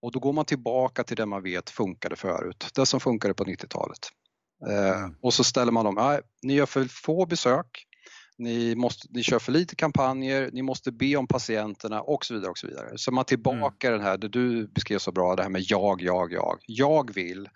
Och 0.02 0.12
då 0.12 0.20
går 0.20 0.34
man 0.34 0.46
tillbaka 0.46 1.04
till 1.04 1.18
det 1.18 1.26
man 1.26 1.44
vet 1.44 1.70
funkade 1.70 2.16
förut, 2.16 2.68
det 2.76 2.86
som 2.86 3.00
funkade 3.00 3.34
på 3.34 3.44
90-talet. 3.44 4.10
Eh, 4.70 4.98
mm. 4.98 5.16
och 5.22 5.34
så 5.34 5.44
ställer 5.44 5.72
man 5.72 5.86
dem, 5.86 5.96
nej, 5.96 6.22
ni 6.44 6.54
gör 6.54 6.66
för 6.66 6.86
få 6.86 7.26
besök, 7.26 7.86
ni, 8.38 8.76
måste, 8.76 9.08
ni 9.10 9.24
kör 9.24 9.40
för 9.40 9.52
lite 9.52 9.76
kampanjer, 9.76 10.50
ni 10.54 10.62
måste 10.62 10.92
be 10.92 11.16
om 11.16 11.28
patienterna 11.28 12.02
och 12.02 12.26
så 12.26 12.34
vidare. 12.34 12.52
och 12.52 12.58
Så 12.58 12.68
vidare. 12.68 12.98
Så 12.98 13.12
man 13.12 13.26
tillbaka 13.26 13.88
mm. 13.88 14.00
den 14.00 14.08
här, 14.08 14.18
det 14.18 14.28
du 14.28 14.68
beskrev 14.68 15.00
så 15.00 15.12
bra, 15.12 15.36
det 15.36 15.44
här 15.44 15.50
med 15.50 15.62
jag, 15.62 16.02
jag, 16.02 16.34
jag. 16.34 16.60
Jag 16.68 17.14
vill, 17.14 17.50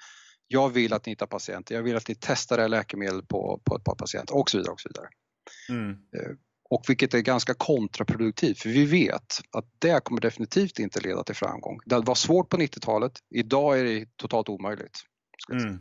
jag 0.48 0.70
vill 0.70 0.94
att 0.94 1.06
ni 1.06 1.12
hittar 1.12 1.26
patienter, 1.26 1.76
jag 1.76 1.84
vill 1.84 1.96
att 1.96 2.08
ni 2.08 2.16
testar 2.20 2.58
det 2.58 2.62
här 2.62 2.70
läkemedel 2.70 3.22
på, 3.26 3.62
på 3.66 3.76
ett 3.76 3.84
par 3.84 3.96
patienter 3.96 4.38
och 4.38 4.50
så 4.50 4.58
vidare. 4.58 4.74
Och 4.74 4.82
så 4.82 4.90
vidare. 4.90 5.08
Mm. 5.70 5.98
Och 6.70 6.84
vilket 6.88 7.14
är 7.14 7.20
ganska 7.20 7.54
kontraproduktivt 7.54 8.60
för 8.60 8.70
vi 8.70 8.86
vet 8.86 9.42
att 9.52 9.66
det 9.80 10.04
kommer 10.04 10.22
definitivt 10.22 10.80
inte 10.80 11.00
leda 11.00 11.24
till 11.24 11.36
framgång. 11.36 11.80
Det 11.86 12.00
var 12.00 12.16
svårt 12.16 12.50
på 12.50 12.58
90-talet, 12.58 13.12
idag 13.30 13.80
är 13.80 13.84
det 13.84 14.18
totalt 14.18 14.50
omöjligt. 14.50 15.00
Mm. 15.52 15.80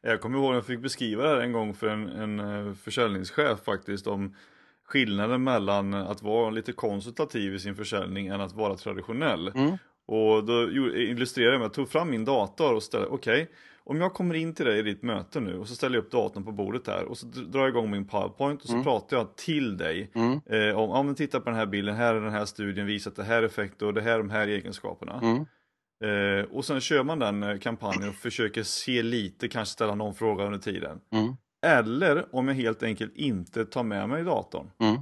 Jag 0.00 0.20
kommer 0.20 0.38
ihåg 0.38 0.50
att 0.50 0.56
jag 0.56 0.66
fick 0.66 0.82
beskriva 0.82 1.22
det 1.22 1.28
här 1.28 1.40
en 1.40 1.52
gång 1.52 1.74
för 1.74 1.88
en, 1.88 2.08
en 2.08 2.38
eh, 2.38 2.74
försäljningschef 2.74 3.64
faktiskt 3.64 4.06
om 4.06 4.36
skillnaden 4.84 5.44
mellan 5.44 5.94
att 5.94 6.22
vara 6.22 6.50
lite 6.50 6.72
konsultativ 6.72 7.54
i 7.54 7.58
sin 7.58 7.76
försäljning 7.76 8.26
än 8.26 8.40
att 8.40 8.52
vara 8.52 8.76
traditionell. 8.76 9.48
Mm. 9.48 9.76
Och 10.06 10.44
då 10.44 10.70
illustrerade 10.94 11.52
jag 11.52 11.58
med 11.58 11.66
att 11.66 11.76
jag 11.76 11.86
tog 11.86 11.92
fram 11.92 12.10
min 12.10 12.24
dator 12.24 12.74
och 12.74 12.82
ställde, 12.82 13.06
okej, 13.06 13.42
okay, 13.42 13.54
om 13.88 14.00
jag 14.00 14.14
kommer 14.14 14.34
in 14.34 14.54
till 14.54 14.66
dig 14.66 14.78
i 14.78 14.82
ditt 14.82 15.02
möte 15.02 15.40
nu 15.40 15.58
och 15.58 15.68
så 15.68 15.74
ställer 15.74 15.96
jag 15.96 16.04
upp 16.04 16.10
datorn 16.10 16.44
på 16.44 16.52
bordet 16.52 16.86
här 16.86 17.04
och 17.04 17.18
så 17.18 17.26
drar 17.26 17.60
jag 17.60 17.68
igång 17.68 17.90
min 17.90 18.06
powerpoint 18.06 18.62
och 18.62 18.68
så 18.68 18.72
mm. 18.72 18.84
pratar 18.84 19.16
jag 19.16 19.36
till 19.36 19.76
dig 19.76 20.10
mm. 20.14 20.40
eh, 20.46 20.78
om, 20.78 20.90
om 20.90 21.14
titta 21.14 21.40
på 21.40 21.50
den 21.50 21.58
här 21.58 21.66
bilden, 21.66 21.94
här 21.94 22.14
är 22.14 22.20
den 22.20 22.32
här 22.32 22.44
studien 22.44 22.86
visat 22.86 23.16
det 23.16 23.24
här 23.24 23.42
effekter 23.42 23.86
och 23.86 23.94
det 23.94 24.00
här 24.00 24.18
de 24.18 24.30
här 24.30 24.48
egenskaperna. 24.48 25.20
Mm. 25.22 25.46
Eh, 26.04 26.44
och 26.44 26.64
sen 26.64 26.80
kör 26.80 27.04
man 27.04 27.18
den 27.18 27.42
eh, 27.42 27.58
kampanjen 27.58 28.08
och 28.08 28.14
försöker 28.14 28.62
se 28.62 29.02
lite, 29.02 29.48
kanske 29.48 29.72
ställa 29.72 29.94
någon 29.94 30.14
fråga 30.14 30.44
under 30.44 30.58
tiden. 30.58 31.00
Mm. 31.12 31.34
Eller 31.66 32.34
om 32.34 32.48
jag 32.48 32.54
helt 32.54 32.82
enkelt 32.82 33.16
inte 33.16 33.64
tar 33.64 33.82
med 33.82 34.08
mig 34.08 34.24
datorn. 34.24 34.70
Mm. 34.80 35.00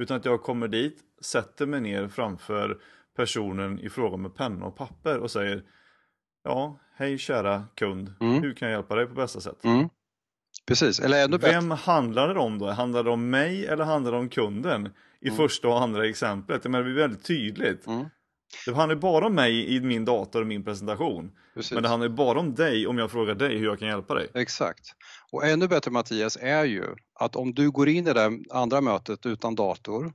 Utan 0.00 0.16
att 0.16 0.24
jag 0.24 0.42
kommer 0.42 0.68
dit, 0.68 0.98
sätter 1.22 1.66
mig 1.66 1.80
ner 1.80 2.08
framför 2.08 2.78
personen 3.16 3.78
i 3.78 3.90
fråga 3.90 4.16
med 4.16 4.34
penna 4.34 4.66
och 4.66 4.76
papper 4.76 5.18
och 5.18 5.30
säger 5.30 5.64
Ja, 6.44 6.78
hej 6.96 7.18
kära 7.18 7.64
kund, 7.74 8.14
mm. 8.20 8.42
hur 8.42 8.54
kan 8.54 8.68
jag 8.68 8.76
hjälpa 8.76 8.94
dig 8.94 9.06
på 9.06 9.14
bästa 9.14 9.40
sätt? 9.40 9.64
Mm. 9.64 9.88
Precis, 10.66 11.00
eller 11.00 11.24
ännu 11.24 11.38
bättre. 11.38 11.52
Vem 11.52 11.70
handlar 11.70 12.34
det 12.34 12.40
om 12.40 12.58
då? 12.58 12.70
Handlar 12.70 13.04
det 13.04 13.10
om 13.10 13.30
mig 13.30 13.66
eller 13.66 13.84
handlar 13.84 14.12
det 14.12 14.18
om 14.18 14.28
kunden? 14.28 14.88
I 15.20 15.28
mm. 15.28 15.36
första 15.36 15.68
och 15.68 15.82
andra 15.82 16.08
exemplet, 16.08 16.64
men 16.64 16.72
det 16.72 16.82
blir 16.82 16.94
väldigt 16.94 17.24
tydligt. 17.24 17.86
Mm. 17.86 18.06
Det 18.66 18.74
handlar 18.74 18.96
bara 18.96 19.26
om 19.26 19.34
mig 19.34 19.74
i 19.74 19.80
min 19.80 20.04
dator 20.04 20.40
och 20.40 20.46
min 20.46 20.64
presentation. 20.64 21.32
Precis. 21.54 21.72
Men 21.72 21.82
det 21.82 21.88
handlar 21.88 22.08
bara 22.08 22.40
om 22.40 22.54
dig 22.54 22.86
om 22.86 22.98
jag 22.98 23.10
frågar 23.10 23.34
dig 23.34 23.58
hur 23.58 23.66
jag 23.66 23.78
kan 23.78 23.88
hjälpa 23.88 24.14
dig. 24.14 24.28
Exakt. 24.34 24.94
Och 25.32 25.46
ännu 25.46 25.68
bättre 25.68 25.90
Mattias 25.90 26.38
är 26.40 26.64
ju 26.64 26.84
att 27.14 27.36
om 27.36 27.54
du 27.54 27.70
går 27.70 27.88
in 27.88 28.06
i 28.06 28.12
det 28.12 28.38
andra 28.50 28.80
mötet 28.80 29.26
utan 29.26 29.54
dator 29.54 30.12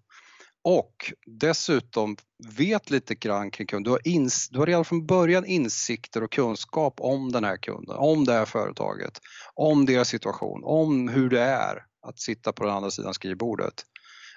och 0.66 1.14
dessutom 1.26 2.18
vet 2.58 2.90
lite 2.90 3.16
grann 3.16 3.52
kring 3.52 3.68
kunden. 3.68 3.84
Du 3.84 3.90
har, 3.90 4.08
ins, 4.08 4.50
du 4.50 4.60
har 4.60 4.66
redan 4.66 4.86
från 4.86 5.06
början 5.06 5.46
insikter 5.46 6.24
och 6.24 6.32
kunskap 6.32 6.94
om 6.98 7.32
den 7.32 7.44
här 7.44 7.58
kunden, 7.58 7.96
om 7.96 8.26
det 8.26 8.34
här 8.34 8.46
företaget, 8.46 9.20
om 9.54 9.86
deras 9.86 10.10
situation, 10.10 10.62
om 10.64 11.08
hur 11.08 11.30
det 11.30 11.42
är 11.42 11.86
att 12.08 12.20
sitta 12.20 12.54
på 12.54 12.64
den 12.66 12.74
andra 12.74 12.92
sidan 12.92 13.14
skrivbordet. 13.14 13.74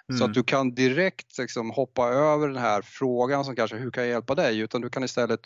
Mm. 0.09 0.19
Så 0.19 0.25
att 0.25 0.29
mm. 0.29 0.33
du 0.33 0.45
kan 0.45 0.75
direkt 0.75 1.39
liksom 1.39 1.71
hoppa 1.71 2.09
över 2.09 2.49
den 2.49 2.63
här 2.63 2.83
frågan 2.83 3.45
som 3.45 3.57
kanske 3.57 3.77
hur 3.77 3.91
kan 3.91 4.03
jag 4.03 4.11
hjälpa 4.11 4.35
dig? 4.35 4.59
Utan 4.59 4.81
du 4.81 4.91
kan 4.91 5.05
istället 5.05 5.41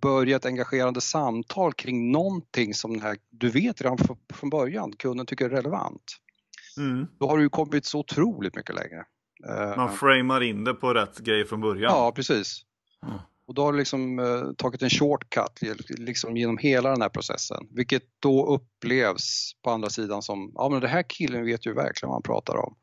börja 0.00 0.36
ett 0.36 0.46
engagerande 0.46 1.00
samtal 1.00 1.72
kring 1.72 2.12
någonting 2.12 2.74
som 2.74 2.92
den 2.92 3.02
här, 3.02 3.16
du 3.30 3.48
vet 3.48 3.80
redan 3.80 3.98
från 4.34 4.50
början 4.50 4.92
kunden 4.92 5.26
tycker 5.26 5.44
är 5.44 5.50
relevant. 5.50 6.16
Mm. 6.76 7.06
Då 7.20 7.28
har 7.28 7.38
du 7.38 7.48
kommit 7.48 7.84
så 7.84 7.98
otroligt 7.98 8.56
mycket 8.56 8.74
längre. 8.74 9.04
Eh, 9.46 9.76
Man 9.76 9.92
framar 9.92 10.40
in 10.40 10.64
det 10.64 10.74
på 10.74 10.94
rätt 10.94 11.18
grej 11.18 11.46
från 11.46 11.60
början. 11.60 11.92
Ja, 11.92 12.12
precis. 12.12 12.60
Mm. 13.06 13.18
Och 13.46 13.54
då 13.54 13.64
har 13.64 13.72
du 13.72 13.78
liksom 13.78 14.18
uh, 14.18 14.52
tagit 14.52 14.82
en 14.82 14.90
shortcut 14.90 15.60
liksom 15.88 16.36
genom 16.36 16.58
hela 16.58 16.90
den 16.90 17.02
här 17.02 17.08
processen, 17.08 17.66
vilket 17.70 18.02
då 18.18 18.54
upplevs 18.54 19.52
på 19.64 19.70
andra 19.70 19.90
sidan 19.90 20.22
som, 20.22 20.52
ja 20.54 20.68
men 20.68 20.80
den 20.80 20.90
här 20.90 21.04
killen 21.08 21.44
vet 21.44 21.66
ju 21.66 21.74
verkligen 21.74 22.08
vad 22.08 22.14
han 22.14 22.22
pratar 22.22 22.56
om. 22.56 22.76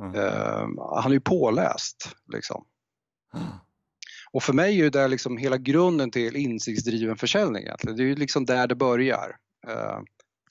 Mm. 0.00 0.14
Uh, 0.14 1.00
han 1.02 1.10
är 1.10 1.14
ju 1.14 1.20
påläst 1.20 2.16
liksom. 2.32 2.64
Mm. 3.34 3.46
Och 4.32 4.42
för 4.42 4.52
mig 4.52 4.70
är 4.70 4.84
ju 4.84 4.90
det 4.90 5.08
liksom 5.08 5.36
hela 5.36 5.56
grunden 5.56 6.10
till 6.10 6.36
insiktsdriven 6.36 7.16
försäljning 7.16 7.62
egentligen. 7.62 7.96
Det 7.96 8.02
är 8.02 8.06
ju 8.06 8.14
liksom 8.14 8.46
där 8.46 8.66
det 8.66 8.74
börjar. 8.74 9.36
Uh, 9.68 10.00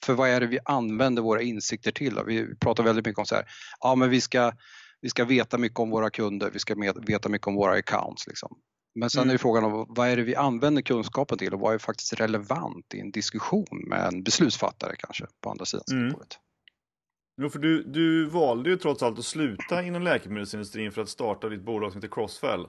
för 0.02 0.14
vad 0.14 0.28
är 0.28 0.40
det 0.40 0.46
vi 0.46 0.58
använder 0.64 1.22
våra 1.22 1.42
insikter 1.42 1.92
till? 1.92 2.14
Då? 2.14 2.24
Vi 2.24 2.56
pratar 2.56 2.84
väldigt 2.84 3.06
mycket 3.06 3.18
om 3.18 3.26
så 3.26 3.34
här, 3.34 3.44
ja 3.80 3.94
men 3.94 4.10
vi 4.10 4.20
ska 4.20 4.52
vi 5.00 5.10
ska 5.10 5.24
veta 5.24 5.58
mycket 5.58 5.78
om 5.78 5.90
våra 5.90 6.10
kunder, 6.10 6.50
vi 6.52 6.58
ska 6.58 6.74
veta 7.06 7.28
mycket 7.28 7.46
om 7.46 7.54
våra 7.54 7.72
accounts. 7.72 8.26
Liksom. 8.26 8.58
Men 8.94 9.10
sen 9.10 9.22
mm. 9.22 9.34
är 9.34 9.38
frågan 9.38 9.64
om 9.64 9.86
vad 9.88 10.08
är 10.08 10.16
det 10.16 10.22
vi 10.22 10.36
använder 10.36 10.82
kunskapen 10.82 11.38
till 11.38 11.54
och 11.54 11.60
vad 11.60 11.74
är 11.74 11.78
faktiskt 11.78 12.20
relevant 12.20 12.94
i 12.94 13.00
en 13.00 13.10
diskussion 13.10 13.84
med 13.86 14.06
en 14.06 14.22
beslutsfattare 14.22 14.96
kanske 14.98 15.26
på 15.40 15.50
andra 15.50 15.64
sidan 15.64 15.84
mm. 15.92 16.12
bordet. 16.12 16.38
Jo, 17.42 17.50
för 17.50 17.58
du, 17.58 17.82
du 17.82 18.26
valde 18.26 18.70
ju 18.70 18.76
trots 18.76 19.02
allt 19.02 19.18
att 19.18 19.24
sluta 19.24 19.82
inom 19.82 20.02
läkemedelsindustrin 20.02 20.92
för 20.92 21.02
att 21.02 21.08
starta 21.08 21.48
ditt 21.48 21.64
bolag 21.64 21.92
som 21.92 22.02
heter 22.02 22.14
Crossfell. 22.14 22.66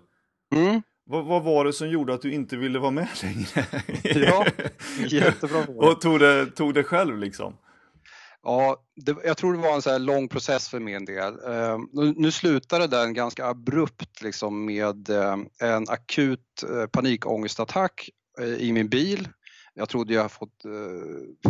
Mm. 0.56 0.82
Vad, 1.06 1.26
vad, 1.26 1.44
var 1.44 1.66
det 1.66 1.74
som 1.74 1.90
gjorde 1.90 2.14
att 2.14 2.22
du 2.22 2.34
inte 2.34 2.58
ville 2.58 2.80
vara 2.80 2.92
med 2.92 3.08
längre? 3.24 3.66
ja, 4.04 4.46
jättebra 5.08 5.64
fråga. 5.64 5.88
Och 5.88 6.02
tog 6.02 6.20
det, 6.20 6.46
tog 6.46 6.74
det 6.74 6.84
själv 6.84 7.18
liksom? 7.18 7.58
Ja, 8.44 8.84
det, 8.96 9.16
jag 9.24 9.38
tror 9.38 9.54
det 9.54 9.60
var 9.60 9.76
en 9.76 9.82
så 9.82 9.98
lång 9.98 10.28
process 10.28 10.70
för 10.70 10.80
min 10.80 11.06
del. 11.06 11.34
Uh, 11.34 11.80
nu, 11.94 12.14
nu 12.18 12.32
slutade 12.32 12.88
den 12.88 13.14
ganska 13.14 13.46
abrupt 13.46 14.22
liksom 14.22 14.66
med 14.66 15.10
uh, 15.10 15.38
en 15.60 15.90
akut 15.90 16.64
uh, 16.70 16.86
panikångestattack 16.86 18.10
i 18.58 18.72
min 18.72 18.90
bil. 18.90 19.28
Jag 19.74 19.90
trodde 19.90 20.14
jag 20.14 20.32
fått, 20.32 20.62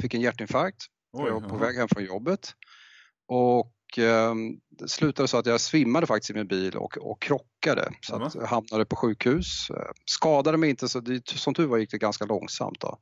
fick 0.02 0.14
en 0.14 0.22
hjärtinfarkt. 0.22 0.78
Oj, 1.14 1.28
jag 1.28 1.42
var 1.42 1.50
på 1.50 1.58
väg 1.58 1.76
hem 1.76 1.88
från 1.88 2.06
jobbet. 2.06 2.54
Och 3.28 3.74
ehm, 3.98 4.58
det 4.80 4.88
slutade 4.88 5.28
så 5.28 5.38
att 5.38 5.46
jag 5.46 5.62
svimmade 5.62 6.08
faktiskt 6.08 6.30
i 6.30 6.34
min 6.34 6.48
bil 6.48 6.78
och, 6.78 6.98
och 6.98 7.22
krockade. 7.22 7.92
Så 8.02 8.16
att 8.16 8.36
jag 8.36 8.46
hamnade 8.46 8.86
på 8.86 8.96
sjukhus. 8.96 9.68
Skadade 10.06 10.58
mig 10.58 10.70
inte, 10.70 10.90
så 10.90 11.00
det, 11.00 11.28
som 11.28 11.54
tur 11.54 11.68
var 11.68 11.78
gick 11.78 11.92
det 11.92 11.98
ganska 11.98 12.26
långsamt. 12.26 12.80
Då. 12.80 13.00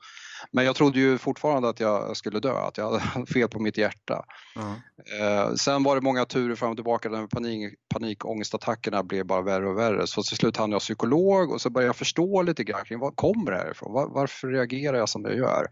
Men 0.51 0.65
jag 0.65 0.75
trodde 0.75 0.99
ju 0.99 1.17
fortfarande 1.17 1.69
att 1.69 1.79
jag 1.79 2.17
skulle 2.17 2.39
dö, 2.39 2.53
att 2.53 2.77
jag 2.77 2.99
hade 2.99 3.25
fel 3.33 3.49
på 3.49 3.59
mitt 3.59 3.77
hjärta. 3.77 4.25
Mm. 4.55 5.57
Sen 5.57 5.83
var 5.83 5.95
det 5.95 6.01
många 6.01 6.25
turer 6.25 6.55
fram 6.55 6.69
och 6.69 6.77
tillbaka, 6.77 7.09
den 7.09 7.27
panik, 7.27 7.73
panikångestattackerna 7.93 9.03
blev 9.03 9.25
bara 9.25 9.41
värre 9.41 9.69
och 9.69 9.77
värre. 9.77 10.07
Så 10.07 10.23
till 10.23 10.37
slut 10.37 10.57
hann 10.57 10.71
jag 10.71 10.81
psykolog 10.81 11.51
och 11.51 11.61
så 11.61 11.69
började 11.69 11.89
jag 11.89 11.95
förstå 11.95 12.41
lite 12.41 12.63
grann 12.63 12.85
kring 12.85 12.99
var 12.99 13.11
kommer 13.11 13.51
det 13.51 13.57
här 13.57 13.71
ifrån? 13.71 13.93
Var, 13.93 14.07
varför 14.09 14.47
reagerar 14.47 14.97
jag 14.97 15.09
som 15.09 15.25
jag 15.25 15.37
gör? 15.37 15.67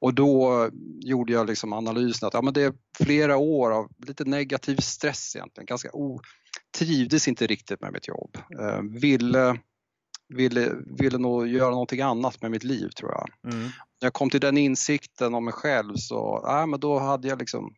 Och 0.00 0.14
då 0.14 0.68
gjorde 1.00 1.32
jag 1.32 1.46
liksom 1.46 1.72
analysen 1.72 2.26
att 2.26 2.34
ja, 2.34 2.42
men 2.42 2.54
det 2.54 2.62
är 2.62 2.72
flera 3.04 3.36
år 3.36 3.70
av 3.70 3.88
lite 4.06 4.24
negativ 4.24 4.76
stress 4.76 5.36
egentligen, 5.36 5.66
ganska 5.66 5.90
o, 5.92 6.20
trivdes 6.78 7.28
inte 7.28 7.46
riktigt 7.46 7.80
med 7.80 7.92
mitt 7.92 8.08
jobb. 8.08 8.38
Eh, 8.60 8.80
ville 9.00 9.58
ville, 10.28 10.72
ville 11.00 11.18
nog 11.18 11.48
göra 11.48 11.70
någonting 11.70 12.00
annat 12.00 12.42
med 12.42 12.50
mitt 12.50 12.64
liv 12.64 12.88
tror 12.88 13.10
jag. 13.10 13.52
Mm. 13.52 13.64
När 13.64 14.06
jag 14.06 14.12
kom 14.12 14.30
till 14.30 14.40
den 14.40 14.58
insikten 14.58 15.34
om 15.34 15.44
mig 15.44 15.54
själv 15.54 15.94
så, 15.96 16.40
ja, 16.44 16.66
men 16.66 16.80
då 16.80 16.98
hade 16.98 17.28
jag 17.28 17.38
liksom 17.38 17.74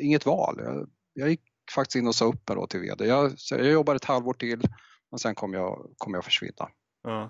inget 0.00 0.26
val. 0.26 0.60
Jag, 0.64 0.88
jag 1.12 1.30
gick 1.30 1.42
faktiskt 1.74 1.96
in 1.96 2.06
och 2.06 2.14
sa 2.14 2.24
upp 2.24 2.48
mig 2.48 2.56
då 2.56 2.66
till 2.66 2.80
VD. 2.80 3.06
Jag, 3.06 3.32
jag 3.50 3.66
jobbade 3.66 3.96
ett 3.96 4.04
halvår 4.04 4.34
till 4.34 4.62
men 5.10 5.18
sen 5.18 5.34
kom 5.34 5.54
jag, 5.54 5.90
kom 5.96 6.14
jag 6.14 6.24
försvinna. 6.24 6.68
Mm. 7.08 7.28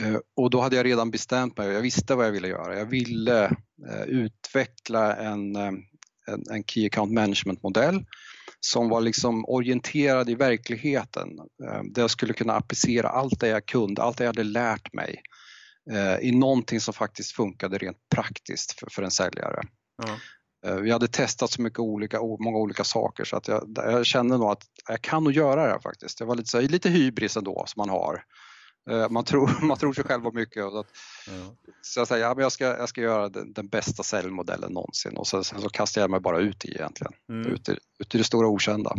Uh, 0.00 0.20
och 0.36 0.50
då 0.50 0.60
hade 0.60 0.76
jag 0.76 0.86
redan 0.86 1.10
bestämt 1.10 1.58
mig, 1.58 1.68
jag 1.68 1.80
visste 1.80 2.14
vad 2.14 2.26
jag 2.26 2.32
ville 2.32 2.48
göra. 2.48 2.78
Jag 2.78 2.86
ville 2.86 3.46
uh, 3.88 4.02
utveckla 4.06 5.16
en, 5.16 5.56
uh, 5.56 5.72
en, 6.26 6.42
en 6.50 6.64
Key 6.64 6.86
Account 6.86 7.12
Management 7.12 7.62
modell 7.62 8.04
som 8.60 8.88
var 8.88 9.00
liksom 9.00 9.44
orienterad 9.48 10.30
i 10.30 10.34
verkligheten. 10.34 11.28
Eh, 11.68 11.82
där 11.84 12.02
jag 12.02 12.10
skulle 12.10 12.32
kunna 12.32 12.52
applicera 12.52 13.08
allt 13.08 13.40
det 13.40 13.48
jag 13.48 13.66
kunde, 13.66 14.02
allt 14.02 14.18
det 14.18 14.24
jag 14.24 14.28
hade 14.28 14.44
lärt 14.44 14.92
mig 14.92 15.22
eh, 15.90 16.28
i 16.28 16.32
någonting 16.32 16.80
som 16.80 16.94
faktiskt 16.94 17.32
funkade 17.32 17.78
rent 17.78 17.98
praktiskt 18.14 18.72
för, 18.80 18.88
för 18.90 19.02
en 19.02 19.10
säljare. 19.10 19.62
Mm. 20.04 20.18
Vi 20.82 20.90
hade 20.90 21.08
testat 21.08 21.50
så 21.50 21.62
mycket 21.62 21.78
olika, 21.78 22.18
många 22.20 22.58
olika 22.58 22.84
saker 22.84 23.24
så 23.24 23.36
att 23.36 23.48
jag, 23.48 23.72
jag 23.76 24.06
kände 24.06 24.38
nog 24.38 24.50
att 24.50 24.62
jag 24.88 25.02
kan 25.02 25.24
nog 25.24 25.32
göra 25.32 25.64
det 25.64 25.70
här 25.70 25.78
faktiskt. 25.78 26.18
Det 26.18 26.24
var 26.24 26.34
lite, 26.34 26.48
så, 26.48 26.60
lite 26.60 26.88
hybris 26.88 27.36
ändå 27.36 27.64
som 27.66 27.80
man 27.80 27.88
har. 27.88 28.24
Eh, 28.90 29.10
man 29.10 29.24
tror, 29.24 29.50
man 29.66 29.78
tror 29.78 29.92
sig 29.92 30.04
själv 30.04 30.26
om 30.26 30.34
mycket. 30.34 30.70
Så, 30.70 30.78
att, 30.78 30.86
ja. 31.26 31.56
så 31.82 32.00
jag 32.00 32.08
säger, 32.08 32.24
ja, 32.24 32.34
men 32.34 32.42
jag, 32.42 32.52
ska, 32.52 32.64
jag 32.64 32.88
ska 32.88 33.00
göra 33.00 33.28
den, 33.28 33.52
den 33.52 33.68
bästa 33.68 34.02
säljmodellen 34.02 34.72
någonsin 34.72 35.16
och 35.16 35.26
sen, 35.26 35.44
sen, 35.44 35.60
så 35.60 35.68
kastar 35.68 36.00
jag 36.00 36.10
mig 36.10 36.20
bara 36.20 36.38
ut 36.38 36.64
i 36.64 36.68
egentligen, 36.68 37.12
mm. 37.28 37.52
ut, 37.52 37.68
i, 37.68 37.72
ut 37.98 38.14
i 38.14 38.18
det 38.18 38.24
stora 38.24 38.48
okända. 38.48 38.94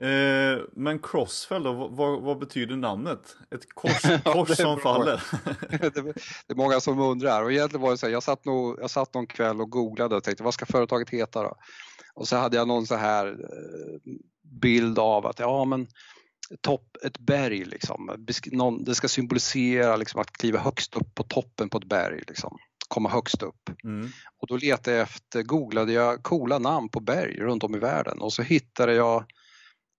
Eh, 0.00 0.62
men 0.72 0.98
Crossfell 0.98 1.62
då, 1.62 1.72
vad, 1.72 2.22
vad, 2.22 2.38
betyder 2.38 2.76
namnet? 2.76 3.36
Ett 3.50 3.74
kors, 3.74 4.02
kors 4.24 4.48
ja, 4.48 4.54
som 4.54 4.80
faller? 4.80 5.22
det, 5.70 5.94
det, 6.46 6.52
är 6.52 6.54
många 6.54 6.80
som 6.80 6.98
undrar 6.98 7.42
och 7.42 7.52
egentligen 7.52 7.82
var 7.82 7.90
det 7.90 7.98
så 7.98 8.06
här, 8.06 8.12
jag 8.12 8.22
satt, 8.22 8.44
nog, 8.44 8.78
jag 8.80 8.90
satt 8.90 9.14
någon 9.14 9.26
kväll 9.26 9.60
och 9.60 9.70
googlade 9.70 10.16
och 10.16 10.24
tänkte 10.24 10.44
vad 10.44 10.54
ska 10.54 10.66
företaget 10.66 11.10
heta 11.10 11.42
då? 11.42 11.54
Och 12.14 12.28
så 12.28 12.36
hade 12.36 12.56
jag 12.56 12.68
någon 12.68 12.86
så 12.86 12.94
här 12.94 13.26
eh, 13.26 14.12
bild 14.42 14.98
av 14.98 15.26
att 15.26 15.38
ja 15.38 15.64
men 15.64 15.86
topp, 16.60 16.96
ett 17.04 17.18
berg 17.18 17.64
liksom. 17.64 18.26
Det 18.86 18.94
ska 18.94 19.08
symbolisera 19.08 19.96
liksom 19.96 20.20
att 20.20 20.32
kliva 20.32 20.58
högst 20.58 20.96
upp 20.96 21.14
på 21.14 21.22
toppen 21.22 21.68
på 21.68 21.78
ett 21.78 21.88
berg, 21.88 22.22
liksom. 22.28 22.58
komma 22.88 23.08
högst 23.08 23.42
upp. 23.42 23.70
Mm. 23.84 24.10
Och 24.40 24.48
då 24.48 24.56
letade 24.56 24.96
jag 24.96 25.02
efter, 25.02 25.42
googlade 25.42 25.92
jag 25.92 26.22
coola 26.22 26.58
namn 26.58 26.88
på 26.88 27.00
berg 27.00 27.40
runt 27.40 27.64
om 27.64 27.74
i 27.74 27.78
världen 27.78 28.18
och 28.18 28.32
så 28.32 28.42
hittade 28.42 28.94
jag 28.94 29.24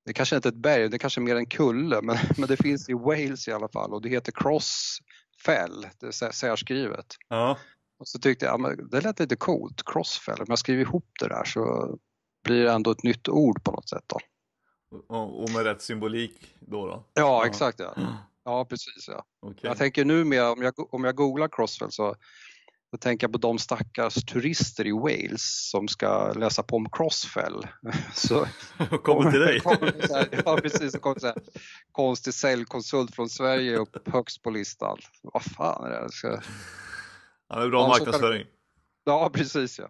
det 0.05 0.13
kanske 0.13 0.35
inte 0.35 0.47
är 0.47 0.51
ett 0.51 0.57
berg, 0.57 0.89
det 0.89 0.99
kanske 0.99 1.21
är 1.21 1.23
mer 1.23 1.35
en 1.35 1.45
kulle, 1.45 2.01
men, 2.01 2.17
men 2.37 2.47
det 2.49 2.57
finns 2.57 2.89
i 2.89 2.93
Wales 2.93 3.47
i 3.47 3.51
alla 3.51 3.67
fall 3.67 3.93
och 3.93 4.01
det 4.01 4.09
heter 4.09 4.31
Crossfell, 4.31 5.87
det 5.99 6.07
är 6.07 6.31
särskrivet. 6.31 7.05
Ja. 7.29 7.57
Och 7.99 8.07
så 8.07 8.19
tyckte 8.19 8.45
jag, 8.45 8.59
men 8.59 8.89
det 8.89 9.01
lät 9.01 9.19
lite 9.19 9.35
coolt, 9.35 9.81
crossfell. 9.85 10.39
Om 10.39 10.45
jag 10.49 10.59
skriver 10.59 10.81
ihop 10.81 11.09
det 11.19 11.27
där 11.27 11.43
så 11.43 11.95
blir 12.43 12.63
det 12.63 12.71
ändå 12.71 12.91
ett 12.91 13.03
nytt 13.03 13.29
ord 13.29 13.63
på 13.63 13.71
något 13.71 13.89
sätt 13.89 14.03
då. 14.07 14.19
Och, 15.07 15.43
och 15.43 15.49
med 15.49 15.63
rätt 15.63 15.81
symbolik 15.81 16.55
då? 16.59 16.87
då? 16.87 17.03
Ja, 17.13 17.45
exakt 17.45 17.79
ja. 17.79 17.95
Ja, 18.43 18.65
precis 18.65 19.07
ja. 19.07 19.25
Okay. 19.41 19.69
Jag 19.69 19.77
tänker 19.77 20.05
numera 20.05 20.51
om 20.51 20.61
jag, 20.61 20.93
om 20.93 21.03
jag 21.03 21.15
googlar 21.15 21.47
crossfell 21.47 21.91
så 21.91 22.15
jag 22.91 23.01
tänker 23.01 23.27
på 23.27 23.37
de 23.37 23.59
stackars 23.59 24.13
turister 24.13 24.87
i 24.87 24.91
Wales 24.91 25.69
som 25.69 25.87
ska 25.87 26.33
läsa 26.33 26.63
på 26.63 26.75
om 26.75 26.89
Crossfell. 26.89 27.67
Så, 28.13 28.47
kommer 29.03 29.31
till 29.31 29.39
dig? 29.39 29.61
ja, 30.45 30.57
precis. 30.57 30.91
Så 30.91 30.99
kommer 30.99 31.19
så 31.19 31.27
här, 31.27 31.35
konstig 31.91 32.33
säljkonsult 32.33 33.15
från 33.15 33.29
Sverige 33.29 33.77
upp 33.77 34.07
högst 34.07 34.43
på 34.43 34.49
listan. 34.49 34.97
Vad 35.23 35.43
fan 35.43 35.91
är 35.91 36.01
det? 36.01 36.11
Ska... 36.11 36.39
Ja, 37.49 37.55
det 37.59 37.65
är 37.65 37.69
bra 37.69 37.81
ja, 37.81 37.87
marknadsföring. 37.87 38.43
Kan... 38.43 38.51
Ja, 39.03 39.29
precis 39.33 39.79
ja. 39.79 39.89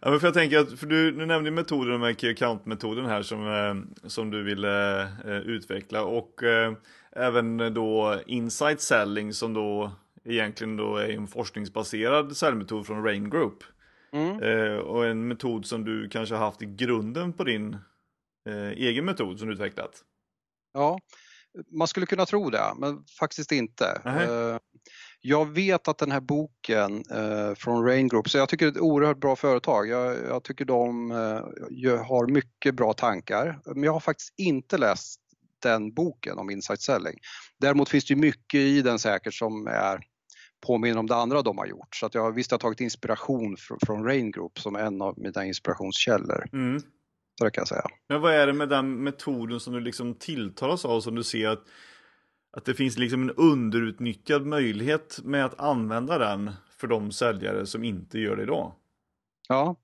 Ja, 0.00 0.10
men 0.10 0.20
för 0.20 0.26
jag 0.26 0.34
tänker 0.34 0.58
att, 0.58 0.78
för 0.78 0.86
du, 0.86 1.12
du 1.12 1.26
nämnde 1.26 1.50
metoden 1.50 2.00
med 2.00 2.20
key 2.20 2.30
account-metoden 2.30 3.06
här 3.06 3.22
som, 3.22 3.46
eh, 3.46 4.08
som 4.08 4.30
du 4.30 4.42
ville 4.42 5.02
eh, 5.02 5.38
utveckla 5.38 6.04
och 6.04 6.42
eh, 6.42 6.72
även 7.12 7.74
då 7.74 8.20
insight 8.26 8.80
selling 8.80 9.32
som 9.32 9.54
då 9.54 9.92
egentligen 10.24 10.76
då 10.76 10.96
är 10.96 11.08
en 11.08 11.26
forskningsbaserad 11.26 12.36
säljmetod 12.36 12.86
från 12.86 13.04
Rain 13.04 13.30
Group. 13.30 13.64
Mm. 14.12 14.42
Eh, 14.42 14.76
och 14.76 15.06
en 15.06 15.28
metod 15.28 15.66
som 15.66 15.84
du 15.84 16.08
kanske 16.08 16.34
har 16.34 16.44
haft 16.44 16.62
i 16.62 16.66
grunden 16.66 17.32
på 17.32 17.44
din 17.44 17.74
eh, 18.48 18.68
egen 18.68 19.04
metod 19.04 19.38
som 19.38 19.48
du 19.48 19.54
utvecklat. 19.54 20.04
Ja, 20.72 20.98
man 21.78 21.88
skulle 21.88 22.06
kunna 22.06 22.26
tro 22.26 22.50
det, 22.50 22.64
men 22.78 23.04
faktiskt 23.20 23.52
inte. 23.52 24.00
Eh, 24.04 24.58
jag 25.20 25.46
vet 25.46 25.88
att 25.88 25.98
den 25.98 26.12
här 26.12 26.20
boken 26.20 27.02
eh, 27.10 27.54
från 27.54 27.84
Rain 27.84 28.08
Group, 28.08 28.30
så 28.30 28.38
jag 28.38 28.48
tycker 28.48 28.66
det 28.66 28.70
är 28.70 28.72
ett 28.72 28.80
oerhört 28.80 29.20
bra 29.20 29.36
företag. 29.36 29.88
Jag, 29.88 30.16
jag 30.28 30.44
tycker 30.44 30.64
de 30.64 31.10
eh, 31.10 32.06
har 32.06 32.32
mycket 32.32 32.74
bra 32.74 32.92
tankar, 32.92 33.60
men 33.74 33.82
jag 33.82 33.92
har 33.92 34.00
faktiskt 34.00 34.34
inte 34.36 34.78
läst 34.78 35.20
den 35.62 35.94
boken 35.94 36.38
om 36.38 36.50
insight 36.50 36.80
selling. 36.80 37.18
Däremot 37.60 37.88
finns 37.88 38.04
det 38.04 38.16
mycket 38.16 38.60
i 38.60 38.82
den 38.82 38.98
säkert 38.98 39.34
som 39.34 39.66
är 39.66 40.00
påminner 40.66 40.98
om 40.98 41.06
det 41.06 41.14
andra 41.14 41.42
de 41.42 41.58
har 41.58 41.66
gjort. 41.66 41.96
Så 41.96 42.06
att 42.06 42.14
jag 42.14 42.32
visst 42.32 42.50
har 42.50 42.58
tagit 42.58 42.80
inspiration 42.80 43.56
från, 43.56 43.78
från 43.86 44.04
Rain 44.04 44.30
Group 44.30 44.58
som 44.58 44.76
en 44.76 45.02
av 45.02 45.18
mina 45.18 45.44
inspirationskällor. 45.44 46.48
Mm. 46.52 46.80
Så 47.38 47.44
det 47.44 47.50
kan 47.50 47.60
jag 47.60 47.68
säga. 47.68 47.86
Men 48.08 48.20
vad 48.20 48.34
är 48.34 48.46
det 48.46 48.52
med 48.52 48.68
den 48.68 49.02
metoden 49.02 49.60
som 49.60 49.72
du 49.72 49.80
liksom 49.80 50.14
tilltalas 50.14 50.84
av 50.84 51.00
som 51.00 51.14
du 51.14 51.24
ser 51.24 51.48
att, 51.48 51.64
att 52.58 52.64
det 52.64 52.74
finns 52.74 52.98
liksom 52.98 53.22
en 53.22 53.30
underutnyttjad 53.30 54.46
möjlighet 54.46 55.20
med 55.24 55.44
att 55.44 55.60
använda 55.60 56.18
den 56.18 56.52
för 56.78 56.86
de 56.86 57.12
säljare 57.12 57.66
som 57.66 57.84
inte 57.84 58.18
gör 58.18 58.36
det 58.36 58.42
idag? 58.42 58.72
Ja, 59.48 59.76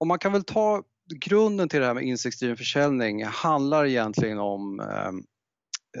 och 0.00 0.06
man 0.06 0.18
kan 0.18 0.32
väl 0.32 0.44
ta 0.44 0.82
grunden 1.14 1.68
till 1.68 1.80
det 1.80 1.86
här 1.86 1.94
med 1.94 2.02
insiktsdriven 2.02 2.56
försäljning 2.56 3.24
handlar 3.24 3.86
egentligen 3.86 4.38
om 4.38 4.80
eh, 4.80 5.12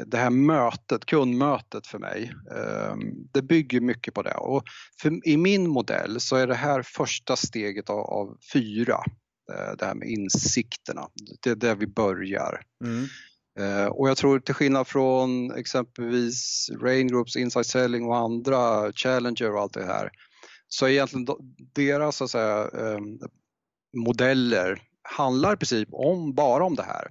det 0.06 0.16
här 0.16 0.30
mötet, 0.30 1.06
kundmötet 1.06 1.86
för 1.86 1.98
mig, 1.98 2.32
ehm, 2.50 3.00
det 3.32 3.42
bygger 3.42 3.80
mycket 3.80 4.14
på 4.14 4.22
det. 4.22 4.34
Och 4.34 4.62
för, 5.02 5.28
I 5.28 5.36
min 5.36 5.68
modell 5.68 6.20
så 6.20 6.36
är 6.36 6.46
det 6.46 6.54
här 6.54 6.82
första 6.82 7.36
steget 7.36 7.90
av, 7.90 7.98
av 7.98 8.38
fyra, 8.52 8.98
eh, 9.52 9.76
det 9.78 9.86
här 9.86 9.94
med 9.94 10.08
insikterna. 10.08 11.08
Det 11.40 11.50
är 11.50 11.56
där 11.56 11.74
vi 11.74 11.86
börjar. 11.86 12.62
Mm. 12.84 13.06
Eh, 13.58 13.86
och 13.86 14.08
jag 14.08 14.16
tror 14.16 14.40
till 14.40 14.54
skillnad 14.54 14.86
från 14.86 15.50
exempelvis 15.50 16.70
Rain 16.82 17.08
Groups, 17.08 17.36
Insight 17.36 17.66
Selling 17.66 18.04
och 18.06 18.16
andra, 18.16 18.92
Challenger 18.92 19.54
och 19.54 19.60
allt 19.60 19.74
det 19.74 19.84
här, 19.84 20.10
så 20.68 20.86
är 20.86 20.90
egentligen 20.90 21.26
deras 21.74 22.16
så 22.16 22.24
att 22.24 22.30
säga, 22.30 22.68
ehm, 22.68 23.18
modeller 23.96 24.82
handlar 25.02 25.52
i 25.52 25.56
princip 25.56 25.88
om, 25.92 26.34
bara 26.34 26.64
om 26.64 26.74
det 26.74 26.82
här 26.82 27.08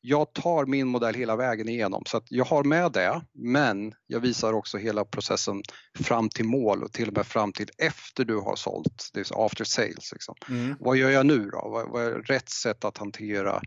jag 0.00 0.32
tar 0.32 0.66
min 0.66 0.88
modell 0.88 1.14
hela 1.14 1.36
vägen 1.36 1.68
igenom 1.68 2.02
så 2.06 2.16
att 2.16 2.26
jag 2.28 2.44
har 2.44 2.64
med 2.64 2.92
det 2.92 3.22
men 3.34 3.92
jag 4.06 4.20
visar 4.20 4.52
också 4.52 4.78
hela 4.78 5.04
processen 5.04 5.62
fram 5.98 6.28
till 6.28 6.44
mål 6.44 6.82
och 6.82 6.92
till 6.92 7.08
och 7.08 7.14
med 7.14 7.26
fram 7.26 7.52
till 7.52 7.70
efter 7.78 8.24
du 8.24 8.36
har 8.36 8.56
sålt, 8.56 9.10
det 9.14 9.20
är 9.20 9.46
after 9.46 9.64
sales. 9.64 10.12
Liksom. 10.12 10.34
Mm. 10.48 10.76
Vad 10.80 10.96
gör 10.96 11.10
jag 11.10 11.26
nu 11.26 11.50
då? 11.50 11.68
Vad, 11.68 11.90
vad 11.90 12.02
är 12.02 12.12
rätt 12.12 12.48
sätt 12.48 12.84
att 12.84 12.98
hantera 12.98 13.62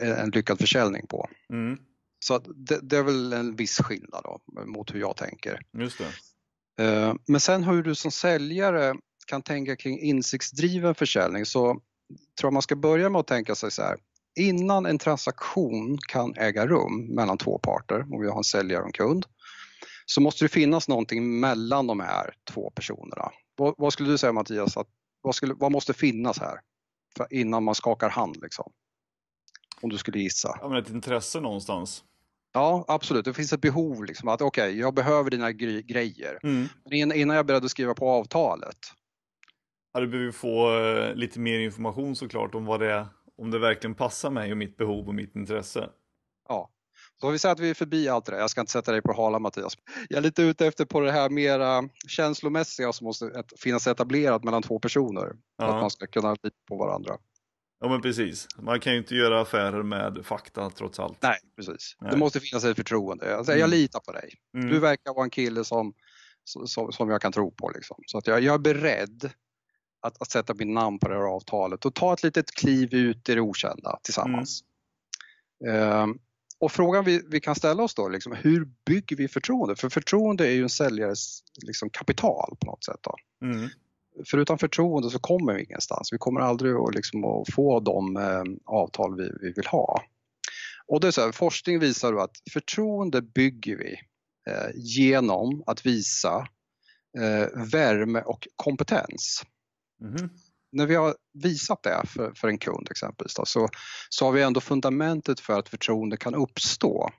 en 0.00 0.30
lyckad 0.30 0.58
försäljning 0.58 1.06
på? 1.06 1.28
Mm. 1.52 1.78
Så 2.24 2.38
det, 2.38 2.80
det, 2.82 2.96
är 2.96 3.02
väl 3.02 3.32
en 3.32 3.56
viss 3.56 3.78
skillnad 3.78 4.24
då, 4.24 4.40
mot 4.66 4.94
hur 4.94 5.00
jag 5.00 5.16
tänker. 5.16 5.60
Just 5.78 5.98
det. 5.98 6.84
Eh, 6.84 7.14
men 7.26 7.40
sen 7.40 7.64
hur 7.64 7.82
du 7.82 7.94
som 7.94 8.10
säljare 8.10 8.94
kan 9.26 9.42
tänka 9.42 9.76
kring 9.76 10.00
insiktsdriven 10.00 10.94
försäljning 10.94 11.46
så 11.46 11.72
tror 12.40 12.46
jag 12.46 12.52
man 12.52 12.62
ska 12.62 12.76
börja 12.76 13.08
med 13.08 13.18
att 13.18 13.26
tänka 13.26 13.54
sig 13.54 13.70
så 13.70 13.82
här 13.82 13.96
innan 14.38 14.86
en 14.86 14.98
transaktion 14.98 15.98
kan 16.08 16.34
äga 16.36 16.66
rum 16.66 17.14
mellan 17.14 17.38
två 17.38 17.58
parter, 17.58 18.00
om 18.00 18.20
vi 18.20 18.28
har 18.28 18.36
en 18.36 18.44
säljare 18.44 18.80
och 18.80 18.86
en 18.86 18.92
kund, 18.92 19.26
så 20.06 20.20
måste 20.20 20.44
det 20.44 20.48
finnas 20.48 20.88
någonting 20.88 21.40
mellan 21.40 21.86
de 21.86 22.00
här 22.00 22.34
två 22.50 22.70
personerna. 22.70 23.30
Vad, 23.56 23.74
vad 23.78 23.92
skulle 23.92 24.10
du 24.10 24.18
säga 24.18 24.32
Mattias, 24.32 24.76
att, 24.76 24.88
vad, 25.22 25.34
skulle, 25.34 25.54
vad 25.54 25.72
måste 25.72 25.94
finnas 25.94 26.38
här 26.38 26.60
innan 27.30 27.64
man 27.64 27.74
skakar 27.74 28.08
hand? 28.08 28.36
Liksom? 28.42 28.72
Om 29.80 29.90
du 29.90 29.98
skulle 29.98 30.18
gissa. 30.18 30.58
Ja, 30.60 30.68
men 30.68 30.78
ett 30.78 30.90
intresse 30.90 31.40
någonstans. 31.40 32.04
Ja, 32.52 32.84
absolut. 32.88 33.24
Det 33.24 33.34
finns 33.34 33.52
ett 33.52 33.60
behov. 33.60 34.04
Liksom, 34.04 34.28
att 34.28 34.42
okej, 34.42 34.68
okay, 34.68 34.80
jag 34.80 34.94
behöver 34.94 35.30
dina 35.30 35.52
grejer. 35.52 36.38
Mm. 36.42 36.68
Men 36.84 37.12
innan 37.12 37.36
jag 37.36 37.42
är 37.42 37.44
beredd 37.44 37.64
att 37.64 37.70
skriva 37.70 37.94
på 37.94 38.10
avtalet. 38.10 38.78
Ja, 39.92 40.00
du 40.00 40.06
behöver 40.06 40.32
få 40.32 40.78
uh, 40.78 41.14
lite 41.14 41.40
mer 41.40 41.58
information 41.58 42.16
såklart 42.16 42.54
om 42.54 42.64
vad 42.64 42.80
det 42.80 42.92
är 42.92 43.06
om 43.38 43.50
det 43.50 43.58
verkligen 43.58 43.94
passar 43.94 44.30
mig 44.30 44.52
och 44.52 44.58
mitt 44.58 44.76
behov 44.76 45.08
och 45.08 45.14
mitt 45.14 45.36
intresse. 45.36 45.90
Ja, 46.48 46.70
så 47.20 47.30
vi 47.30 47.38
säger 47.38 47.52
att 47.52 47.60
vi 47.60 47.70
är 47.70 47.74
förbi 47.74 48.08
allt 48.08 48.24
det 48.24 48.32
där. 48.32 48.38
Jag 48.38 48.50
ska 48.50 48.60
inte 48.60 48.72
sätta 48.72 48.92
dig 48.92 49.02
på 49.02 49.12
hala 49.12 49.38
Mattias. 49.38 49.74
Jag 50.08 50.18
är 50.18 50.22
lite 50.22 50.42
ute 50.42 50.66
efter 50.66 50.84
på 50.84 51.00
det 51.00 51.12
här 51.12 51.30
mera 51.30 51.88
känslomässiga 52.08 52.92
som 52.92 53.04
måste 53.04 53.44
finnas 53.56 53.86
etablerat 53.86 54.44
mellan 54.44 54.62
två 54.62 54.78
personer. 54.78 55.32
Ja. 55.58 55.64
Att 55.64 55.80
man 55.80 55.90
ska 55.90 56.06
kunna 56.06 56.36
lita 56.42 56.56
på 56.68 56.76
varandra. 56.76 57.16
Ja 57.80 57.88
men 57.88 58.02
precis. 58.02 58.48
Man 58.58 58.80
kan 58.80 58.92
ju 58.92 58.98
inte 58.98 59.14
göra 59.14 59.40
affärer 59.40 59.82
med 59.82 60.20
fakta 60.24 60.70
trots 60.70 61.00
allt. 61.00 61.22
Nej, 61.22 61.38
precis. 61.56 61.96
Nej. 62.00 62.10
Det 62.10 62.16
måste 62.16 62.40
finnas 62.40 62.64
ett 62.64 62.76
förtroende. 62.76 63.36
Alltså, 63.36 63.52
mm. 63.52 63.60
Jag 63.60 63.70
litar 63.70 64.00
på 64.00 64.12
dig. 64.12 64.34
Mm. 64.54 64.68
Du 64.68 64.78
verkar 64.78 65.14
vara 65.14 65.24
en 65.24 65.30
kille 65.30 65.64
som, 65.64 65.94
som, 66.44 66.92
som 66.92 67.10
jag 67.10 67.22
kan 67.22 67.32
tro 67.32 67.50
på. 67.50 67.70
Liksom. 67.74 67.96
Så 68.06 68.18
att 68.18 68.26
jag, 68.26 68.42
jag 68.42 68.54
är 68.54 68.58
beredd 68.58 69.30
att, 70.00 70.22
att 70.22 70.30
sätta 70.30 70.54
mitt 70.54 70.68
namn 70.68 70.98
på 70.98 71.08
det 71.08 71.14
här 71.14 71.22
avtalet 71.22 71.84
och 71.84 71.94
ta 71.94 72.12
ett 72.12 72.22
litet 72.22 72.50
kliv 72.50 72.94
ut 72.94 73.28
i 73.28 73.34
det 73.34 73.40
okända 73.40 73.98
tillsammans. 74.02 74.64
Mm. 75.66 76.10
Uh, 76.10 76.16
och 76.60 76.72
frågan 76.72 77.04
vi, 77.04 77.22
vi, 77.30 77.40
kan 77.40 77.54
ställa 77.54 77.82
oss 77.82 77.94
då, 77.94 78.08
liksom, 78.08 78.32
hur 78.32 78.68
bygger 78.86 79.16
vi 79.16 79.28
förtroende? 79.28 79.76
För 79.76 79.88
förtroende 79.88 80.48
är 80.48 80.52
ju 80.52 80.62
en 80.62 80.68
säljares 80.68 81.42
liksom, 81.66 81.90
kapital 81.90 82.56
på 82.60 82.66
något 82.66 82.84
sätt. 82.84 83.00
Då. 83.02 83.16
Mm. 83.46 83.68
För 84.26 84.38
utan 84.38 84.58
förtroende 84.58 85.10
så 85.10 85.18
kommer 85.18 85.54
vi 85.54 85.64
ingenstans. 85.64 86.12
Vi 86.12 86.18
kommer 86.18 86.40
aldrig 86.40 86.74
att, 86.74 86.94
liksom, 86.94 87.24
att 87.24 87.54
få 87.54 87.80
de 87.80 88.16
eh, 88.16 88.42
avtal 88.66 89.16
vi, 89.16 89.30
vi, 89.40 89.52
vill 89.52 89.66
ha. 89.66 90.02
Och 90.86 91.00
det 91.00 91.06
är 91.06 91.10
så 91.10 91.20
här, 91.20 91.32
forskning 91.32 91.78
visar 91.78 92.14
att 92.14 92.36
förtroende 92.52 93.22
bygger 93.22 93.76
vi 93.76 93.92
eh, 94.50 94.70
genom 94.74 95.62
att 95.66 95.86
visa 95.86 96.48
eh, 97.18 97.64
värme 97.72 98.20
och 98.20 98.48
kompetens. 98.56 99.42
Mm. 100.02 100.30
När 100.72 100.86
vi 100.86 100.94
har 100.94 101.14
visat 101.34 101.82
det 101.82 102.02
för, 102.06 102.32
för 102.34 102.48
en 102.48 102.58
kund 102.58 102.88
exempelvis 102.90 103.34
då, 103.34 103.44
så, 103.44 103.68
så 104.08 104.24
har 104.24 104.32
vi 104.32 104.42
ändå 104.42 104.60
fundamentet 104.60 105.40
för 105.40 105.58
att 105.58 105.68
förtroende 105.68 106.16
kan 106.16 106.34
uppstå. 106.34 107.10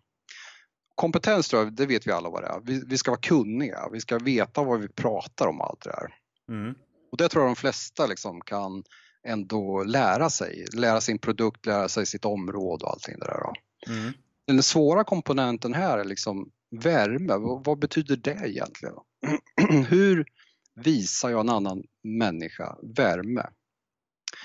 Kompetens 0.95 1.47
tror 1.47 1.63
jag, 1.63 1.73
det 1.73 1.85
vet 1.85 2.07
vi 2.07 2.12
alla 2.12 2.29
vad 2.29 2.43
det 2.43 2.47
är. 2.47 2.59
Vi, 2.63 2.83
vi 2.88 2.97
ska 2.97 3.12
vara 3.12 3.21
kunniga, 3.21 3.89
vi 3.91 4.01
ska 4.01 4.17
veta 4.17 4.63
vad 4.63 4.79
vi 4.79 4.88
pratar 4.88 5.47
om 5.47 5.62
allt 5.62 5.81
det 5.81 5.89
där. 5.89 6.13
Mm. 6.49 6.75
Och 7.12 7.17
det 7.17 7.30
tror 7.30 7.43
jag 7.43 7.50
de 7.50 7.56
flesta 7.56 8.08
liksom 8.08 8.41
kan 8.41 8.84
ändå 9.24 9.84
lära 9.84 10.30
sig. 10.30 10.65
Lära 10.74 11.02
sin 11.02 11.19
produkt, 11.19 11.65
lära 11.65 11.89
sig 11.89 12.06
sitt 12.06 12.26
område 12.26 12.86
och 12.86 12.91
allting 12.91 13.19
det 13.19 13.26
där. 13.26 13.41
Mm. 13.88 14.13
Den 14.48 14.63
svåra 14.63 15.04
komponenten 15.04 15.74
här 15.74 15.98
är 15.98 16.06
liksom 16.06 16.52
värme. 16.72 17.34
Vad, 17.38 17.65
vad 17.65 17.80
betyder 17.80 18.15
det 18.15 18.39
egentligen? 18.45 18.95
Hur 19.89 20.26
visar 20.76 21.30
jag 21.30 21.39
en 21.39 21.50
annan 21.50 21.84
människa 22.04 22.78
värme. 22.95 23.50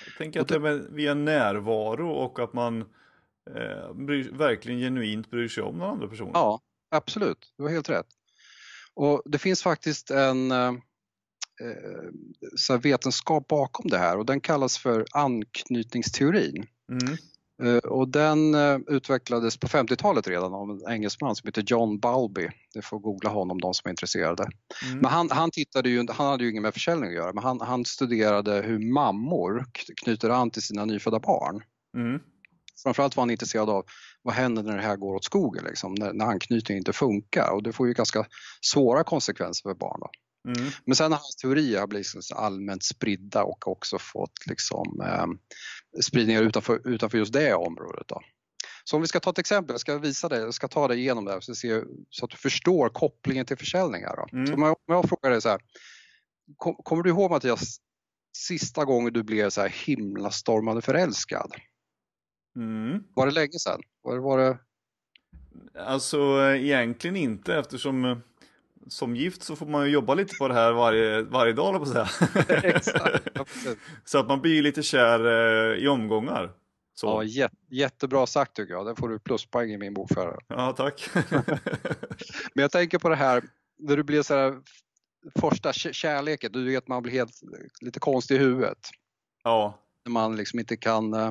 Jag 0.07 0.17
tänker 0.19 0.41
att 0.41 0.49
det 0.49 0.55
är 0.55 0.95
via 0.95 1.15
närvaro 1.15 2.11
och 2.11 2.39
att 2.39 2.53
man 2.53 2.81
eh, 3.57 3.95
bryr, 3.95 4.31
verkligen 4.33 4.81
genuint 4.81 5.31
bryr 5.31 5.49
sig 5.49 5.63
om 5.63 5.79
den 5.79 5.89
andra 5.89 6.09
personen. 6.09 6.31
Ja, 6.35 6.61
absolut. 6.91 7.53
Du 7.57 7.63
har 7.63 7.71
helt 7.71 7.91
rätt. 7.91 8.07
Och 8.95 9.23
det 9.25 9.39
finns 9.39 9.63
faktiskt 9.63 10.11
en 10.11 10.51
eh 10.51 10.73
så 12.57 12.77
vetenskap 12.77 13.49
bakom 13.49 13.91
det 13.91 13.99
här 13.99 14.19
och 14.19 14.27
den 14.27 14.41
kallas 14.41 14.79
för 14.79 15.07
anknytningsteorin. 15.13 16.67
Mm. 16.93 17.17
Eh, 17.63 17.77
och 17.77 18.09
den 18.09 18.55
eh, 18.55 18.79
utvecklades 18.87 19.57
på 19.57 19.67
50-talet 19.67 20.29
redan 20.29 20.55
av 20.55 20.71
en 20.71 20.93
engelsman 20.93 21.37
som 21.37 21.47
heter 21.49 21.65
John 21.67 21.99
Balby. 21.99 22.49
Det 22.75 22.83
får 22.83 22.99
googla 22.99 23.31
honom 23.31 23.61
de 23.61 23.75
som 23.75 23.89
är 23.89 23.91
intresserade. 23.91 24.43
Mm. 24.87 24.99
Men 24.99 25.11
han, 25.11 25.31
han, 25.31 25.51
tittade 25.51 25.89
ju, 25.89 26.07
han 26.09 26.27
hade 26.27 26.45
ju 26.45 26.51
inget 26.51 26.63
med 26.63 26.75
försäljning 26.75 27.09
att 27.09 27.15
göra, 27.15 27.33
men 27.33 27.45
han, 27.45 27.61
han 27.61 27.85
studerade 27.85 28.63
hur 28.63 28.93
mammor 28.93 29.65
knyter 30.03 30.31
an 30.31 30.51
till 30.51 30.63
sina 30.63 30.85
nyfödda 30.85 31.21
barn. 31.21 31.63
Mm. 31.97 32.21
Framförallt 32.83 33.17
var 33.17 33.23
han 33.23 33.31
intresserad 33.31 33.71
av 33.71 33.85
vad 34.23 34.35
händer 34.35 34.63
när 34.63 34.77
det 34.77 34.83
här 34.83 34.97
går 34.97 35.15
åt 35.15 35.25
skogen, 35.25 35.65
liksom, 35.65 35.95
när, 35.95 36.13
när 36.13 36.25
anknytningen 36.25 36.81
inte 36.81 36.93
funkar 36.93 37.51
och 37.51 37.63
det 37.63 37.73
får 37.73 37.89
ju 37.89 37.93
ganska 37.93 38.27
svåra 38.61 39.05
konsekvenser 39.05 39.63
för 39.63 39.75
barn. 39.75 40.01
Då. 40.01 40.11
Mm. 40.45 40.71
Men 40.85 40.97
sen 40.97 41.13
har 41.13 41.19
hans 41.19 41.37
teorier 41.37 41.81
har 41.81 41.87
blivit 41.87 42.33
allmänt 42.35 42.85
spridda 42.85 43.43
och 43.43 43.69
också 43.69 43.99
fått 43.99 44.47
liksom, 44.47 45.01
eh, 45.01 45.27
spridningar 46.03 46.43
utanför, 46.43 46.89
utanför 46.89 47.19
just 47.19 47.33
det 47.33 47.55
området. 47.55 48.09
Då. 48.09 48.21
Så 48.85 48.97
om 48.97 49.03
vi 49.03 49.09
ska 49.09 49.21
ta 49.21 49.31
ett 49.31 49.39
exempel, 49.39 49.75
jag 49.75 49.81
ska 49.81 49.99
visa 49.99 50.29
dig, 50.29 50.41
jag 50.41 50.55
ska 50.55 50.69
ta 50.69 50.89
dig 50.89 50.99
igenom 50.99 51.25
det 51.25 51.33
här 51.33 51.41
så, 51.41 51.55
se, 51.55 51.83
så 52.11 52.25
att 52.25 52.31
du 52.31 52.37
förstår 52.37 52.89
kopplingen 52.89 53.47
till 53.47 53.57
försäljningar. 53.57 54.17
Då. 54.17 54.37
Mm. 54.37 54.47
Så 54.47 54.55
om, 54.55 54.63
jag, 54.63 54.71
om 54.71 54.95
jag 54.95 55.09
frågar 55.09 55.31
dig 55.31 55.43
så 55.43 55.49
här, 55.49 55.61
kom, 56.57 56.75
kommer 56.75 57.03
du 57.03 57.11
ihåg 57.11 57.31
Mattias, 57.31 57.77
sista 58.37 58.85
gången 58.85 59.13
du 59.13 59.23
blev 59.23 59.51
så 59.51 59.61
här 59.61 59.69
himlastormande 59.69 60.83
förälskad? 60.83 61.55
Mm. 62.57 63.03
Var 63.15 63.27
det 63.27 63.33
länge 63.33 63.59
sedan? 63.59 63.81
Var 64.03 64.19
var 64.19 64.39
det... 64.39 64.59
Alltså 65.79 66.19
egentligen 66.57 67.17
inte 67.17 67.55
eftersom 67.55 68.05
eh, 68.05 68.19
som 68.89 69.17
gift 69.17 69.43
så 69.43 69.57
får 69.57 69.67
man 69.67 69.87
ju 69.87 69.93
jobba 69.93 70.15
lite 70.15 70.35
på 70.39 70.49
det 70.49 70.55
här 70.55 70.73
varje, 70.73 71.23
varje 71.23 71.53
dag 71.53 71.81
på 71.81 71.87
säga. 71.87 72.09
Exakt, 72.63 73.29
så 74.05 74.19
att 74.19 74.29
man 74.29 74.41
blir 74.41 74.63
lite 74.63 74.83
kär 74.83 75.27
eh, 75.27 75.85
i 75.85 75.89
omgångar. 75.89 76.53
Så. 76.95 77.07
Ja, 77.07 77.23
jät 77.23 77.53
jättebra 77.71 78.27
sagt 78.27 78.57
tycker 78.57 78.75
jag. 78.75 78.87
Den 78.87 78.97
får 78.97 79.09
du 79.09 79.19
pluspoäng 79.19 79.71
i 79.71 79.79
min 79.79 79.95
bokföring. 79.95 80.39
Ja, 80.49 80.73
tack. 80.73 81.11
Men 82.55 82.63
jag 82.63 82.71
tänker 82.71 82.99
på 82.99 83.09
det 83.09 83.17
här 83.17 83.45
när 83.79 83.97
du 83.97 84.03
blir 84.03 84.23
så 84.23 84.35
här 84.35 84.61
första 85.41 85.73
kärleken, 85.73 86.53
du 86.53 86.65
vet 86.65 86.89
man 86.89 87.03
blir 87.03 87.13
helt 87.13 87.41
lite 87.81 88.01
konstig 88.01 88.35
i 88.35 88.39
huvudet. 88.39 88.79
Ja. 89.45 89.79
När 90.05 90.13
man 90.13 90.37
liksom 90.37 90.59
inte 90.59 90.77
kan, 90.77 91.15
eh, 91.15 91.31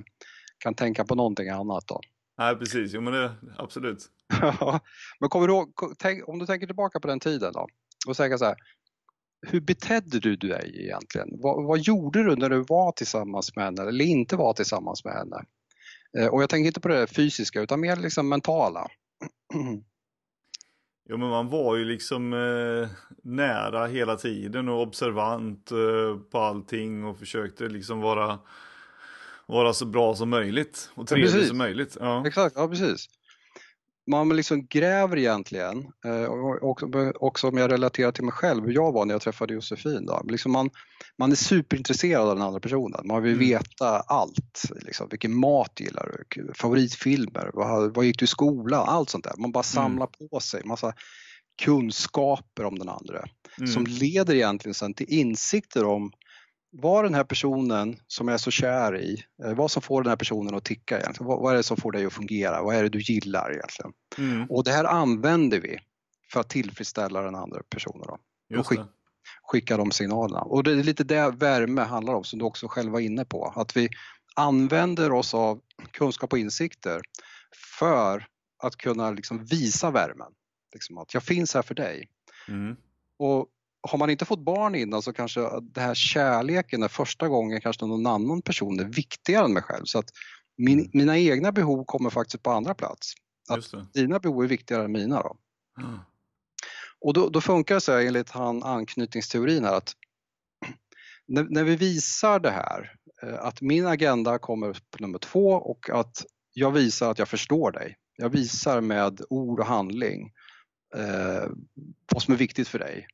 kan 0.57 0.73
tänka 0.73 1.05
på 1.05 1.15
någonting 1.15 1.49
annat 1.49 1.87
då. 1.87 2.01
Nej, 2.37 2.55
precis. 2.55 2.93
Jo, 2.93 3.01
men 3.01 3.13
det, 3.13 3.31
absolut. 3.57 4.09
men 5.19 5.29
kommer 5.29 5.47
du 5.47 5.53
ihåg, 5.53 5.73
tänk, 5.99 6.27
om 6.27 6.39
du 6.39 6.45
tänker 6.45 6.67
tillbaka 6.67 6.99
på 6.99 7.07
den 7.07 7.19
tiden 7.19 7.53
då 7.53 7.67
och 8.07 8.15
säga 8.15 8.37
så 8.37 8.45
här, 8.45 8.55
hur 9.47 9.61
betedde 9.61 10.19
du 10.19 10.35
dig 10.35 10.83
egentligen? 10.83 11.27
Vad, 11.31 11.65
vad, 11.65 11.79
gjorde 11.79 12.23
du 12.23 12.35
när 12.35 12.49
du 12.49 12.63
var 12.67 12.91
tillsammans 12.91 13.55
med 13.55 13.65
henne 13.65 13.81
eller 13.81 14.05
inte 14.05 14.35
var 14.35 14.53
tillsammans 14.53 15.05
med 15.05 15.13
henne? 15.13 15.43
Eh, 16.17 16.27
och 16.27 16.41
jag 16.41 16.49
tänker 16.49 16.67
inte 16.67 16.81
på 16.81 16.87
det 16.87 17.07
fysiska 17.07 17.61
utan 17.61 17.79
mer 17.79 17.95
liksom 17.95 18.29
mentala. 18.29 18.87
Jo 21.09 21.17
men 21.17 21.29
man 21.29 21.49
var 21.49 21.75
ju 21.75 21.85
liksom 21.85 22.33
eh, 22.33 22.89
nära 23.23 23.87
hela 23.87 24.15
tiden 24.15 24.69
och 24.69 24.81
observant 24.81 25.71
eh, 25.71 26.17
på 26.31 26.39
allting 26.39 27.05
och 27.05 27.19
försökte 27.19 27.63
liksom 27.67 27.99
vara, 27.99 28.39
vara 29.47 29.73
så 29.73 29.85
bra 29.85 30.15
som 30.15 30.29
möjligt 30.29 30.89
och 30.95 31.07
trevlig 31.07 31.43
ja, 31.43 31.47
som 31.47 31.57
möjligt. 31.57 31.97
Ja. 31.99 32.27
Exakt, 32.27 32.55
ja 32.55 32.67
precis 32.67 33.07
man 34.07 34.35
liksom 34.35 34.65
gräver 34.65 35.17
egentligen, 35.17 35.87
eh, 36.05 36.23
och 36.23 36.83
också 37.19 37.47
om 37.47 37.57
jag 37.57 37.71
relaterar 37.71 38.11
till 38.11 38.23
mig 38.23 38.33
själv, 38.33 38.65
hur 38.65 38.73
jag 38.73 38.91
var 38.91 39.05
när 39.05 39.13
jag 39.13 39.21
träffade 39.21 39.53
Josefin. 39.53 40.05
Då. 40.05 40.21
Liksom 40.27 40.51
man, 40.51 40.69
man 41.17 41.31
är 41.31 41.35
superintresserad 41.35 42.29
av 42.29 42.35
den 42.35 42.45
andra 42.45 42.59
personen, 42.59 43.07
man 43.07 43.23
vill 43.23 43.33
mm. 43.33 43.47
veta 43.47 43.99
allt. 43.99 44.61
Liksom, 44.81 45.07
vilken 45.11 45.35
mat 45.35 45.79
gillar 45.79 46.25
du? 46.29 46.53
Favoritfilmer? 46.53 47.49
Vad, 47.53 47.95
vad 47.95 48.05
gick 48.05 48.19
du 48.19 48.23
i 48.23 48.27
skolan? 48.27 48.89
Allt 48.89 49.09
sånt 49.09 49.23
där. 49.23 49.33
Man 49.37 49.51
bara 49.51 49.59
mm. 49.59 49.63
samlar 49.63 50.09
mm. 50.19 50.29
på 50.29 50.39
sig 50.39 50.61
massa 50.65 50.93
kunskaper 51.61 52.65
om 52.65 52.79
den 52.79 52.89
andra 52.89 53.25
mm. 53.57 53.67
som 53.67 53.85
leder 53.85 54.35
egentligen 54.35 54.73
sen 54.73 54.93
till 54.93 55.09
insikter 55.09 55.85
om 55.85 56.11
vad 56.75 57.05
den 57.05 57.13
här 57.13 57.23
personen 57.23 57.99
som 58.07 58.27
jag 58.27 58.33
är 58.33 58.37
så 58.37 58.51
kär 58.51 58.97
i, 58.97 59.23
eh, 59.43 59.53
vad 59.53 59.71
som 59.71 59.81
får 59.81 60.03
den 60.03 60.09
här 60.09 60.17
personen 60.17 60.55
att 60.55 60.63
ticka 60.63 60.99
egentligen. 60.99 61.27
Vad, 61.27 61.39
vad 61.39 61.53
är 61.53 61.57
det 61.57 61.63
som 61.63 61.77
får 61.77 61.91
dig 61.91 62.05
att 62.05 62.13
fungera? 62.13 62.63
Vad 62.63 62.75
är 62.75 62.83
det 62.83 62.89
du 62.89 62.99
gillar 62.99 63.51
egentligen? 63.51 63.93
Mm. 64.17 64.47
Och 64.49 64.63
det 64.63 64.71
här 64.71 64.83
använder 64.83 65.59
vi 65.59 65.79
för 66.31 66.39
att 66.39 66.49
tillfredsställa 66.49 67.21
den 67.21 67.35
andra 67.35 67.61
personen. 67.69 68.07
Då. 68.07 68.17
Och 68.59 68.67
skick, 68.67 68.79
skicka 69.43 69.77
de 69.77 69.91
signalerna. 69.91 70.41
Och 70.41 70.63
det 70.63 70.71
är 70.71 70.75
lite 70.75 71.03
det 71.03 71.31
värme 71.31 71.81
handlar 71.81 72.13
om 72.13 72.23
som 72.23 72.39
du 72.39 72.45
också 72.45 72.67
själv 72.67 72.91
var 72.91 72.99
inne 72.99 73.25
på. 73.25 73.53
Att 73.55 73.77
vi 73.77 73.89
använder 74.35 75.11
oss 75.11 75.33
av 75.33 75.61
kunskap 75.91 76.33
och 76.33 76.39
insikter 76.39 77.01
för 77.79 78.27
att 78.63 78.75
kunna 78.75 79.11
liksom 79.11 79.45
visa 79.45 79.91
värmen. 79.91 80.31
Liksom 80.73 80.97
att 80.97 81.13
jag 81.13 81.23
finns 81.23 81.53
här 81.53 81.61
för 81.61 81.75
dig. 81.75 82.09
Mm. 82.47 82.75
Och 83.19 83.47
har 83.83 83.97
man 83.97 84.09
inte 84.09 84.25
fått 84.25 84.39
barn 84.39 84.75
innan 84.75 85.01
så 85.01 85.13
kanske 85.13 85.41
det 85.61 85.81
här 85.81 85.93
kärleken 85.93 86.83
är 86.83 86.87
första 86.87 87.27
gången 87.27 87.61
kanske 87.61 87.85
någon 87.85 88.07
annan 88.07 88.41
person 88.41 88.79
är 88.79 88.83
viktigare 88.85 89.45
än 89.45 89.53
mig 89.53 89.63
själv. 89.63 89.85
Så 89.85 89.99
att 89.99 90.09
min, 90.57 90.79
mm. 90.79 90.91
mina 90.93 91.17
egna 91.17 91.51
behov 91.51 91.85
kommer 91.85 92.09
faktiskt 92.09 92.43
på 92.43 92.51
andra 92.51 92.73
plats. 92.73 93.13
Att 93.49 93.93
dina 93.93 94.19
behov 94.19 94.43
är 94.43 94.47
viktigare 94.47 94.83
än 94.85 94.91
mina. 94.91 95.21
Då. 95.21 95.37
Mm. 95.81 95.99
Och 97.01 97.13
då, 97.13 97.29
då, 97.29 97.41
funkar 97.41 97.75
det 97.75 97.81
så 97.81 97.91
här 97.91 98.01
enligt 98.01 98.29
han 98.29 98.63
anknytningsteorin 98.63 99.63
här 99.63 99.73
att 99.77 99.93
när, 101.27 101.43
när, 101.43 101.63
vi 101.63 101.75
visar 101.75 102.39
det 102.39 102.51
här, 102.51 102.95
eh, 103.23 103.45
att 103.45 103.61
min 103.61 103.87
agenda 103.87 104.39
kommer 104.39 104.73
på 104.73 104.97
nummer 104.99 105.17
två 105.19 105.49
och 105.49 105.89
att 105.89 106.25
jag 106.53 106.71
visar 106.71 107.11
att 107.11 107.19
jag 107.19 107.27
förstår 107.27 107.71
dig. 107.71 107.97
Jag 108.17 108.29
visar 108.29 108.81
med 108.81 109.21
ord 109.29 109.59
och 109.59 109.65
handling 109.65 110.31
eh, 110.95 111.49
vad 112.11 112.21
som 112.23 112.33
är 112.33 112.37
viktigt 112.37 112.67
för 112.67 112.79
dig 112.79 113.07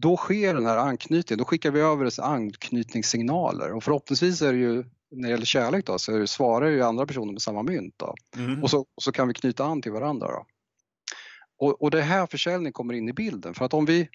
då 0.00 0.16
sker 0.16 0.54
den 0.54 0.66
här 0.66 0.76
anknytningen, 0.76 1.38
då 1.38 1.44
skickar 1.44 1.70
vi 1.70 1.80
över 1.80 2.04
dessa 2.04 2.22
anknytningssignaler 2.22 3.72
och 3.72 3.84
förhoppningsvis 3.84 4.42
är 4.42 4.52
det 4.52 4.58
ju 4.58 4.84
när 5.10 5.22
det 5.22 5.28
gäller 5.28 5.44
kärlek 5.44 5.86
då, 5.86 5.98
så 5.98 6.26
svarar 6.26 6.68
ju 6.68 6.82
andra 6.82 7.06
personer 7.06 7.32
med 7.32 7.42
samma 7.42 7.62
mynt 7.62 7.94
då. 7.96 8.14
Mm. 8.36 8.62
Och, 8.62 8.70
så, 8.70 8.78
och 8.78 9.02
så 9.02 9.12
kan 9.12 9.28
vi 9.28 9.34
knyta 9.34 9.64
an 9.64 9.82
till 9.82 9.92
varandra. 9.92 10.26
Då. 10.26 10.46
Och, 11.58 11.82
och 11.82 11.90
det 11.90 12.02
här 12.02 12.26
försäljning 12.26 12.72
kommer 12.72 12.94
in 12.94 13.08
i 13.08 13.12
bilden 13.12 13.54
för 13.54 13.64
att 13.64 13.74
om 13.74 13.84
vi, 13.84 14.08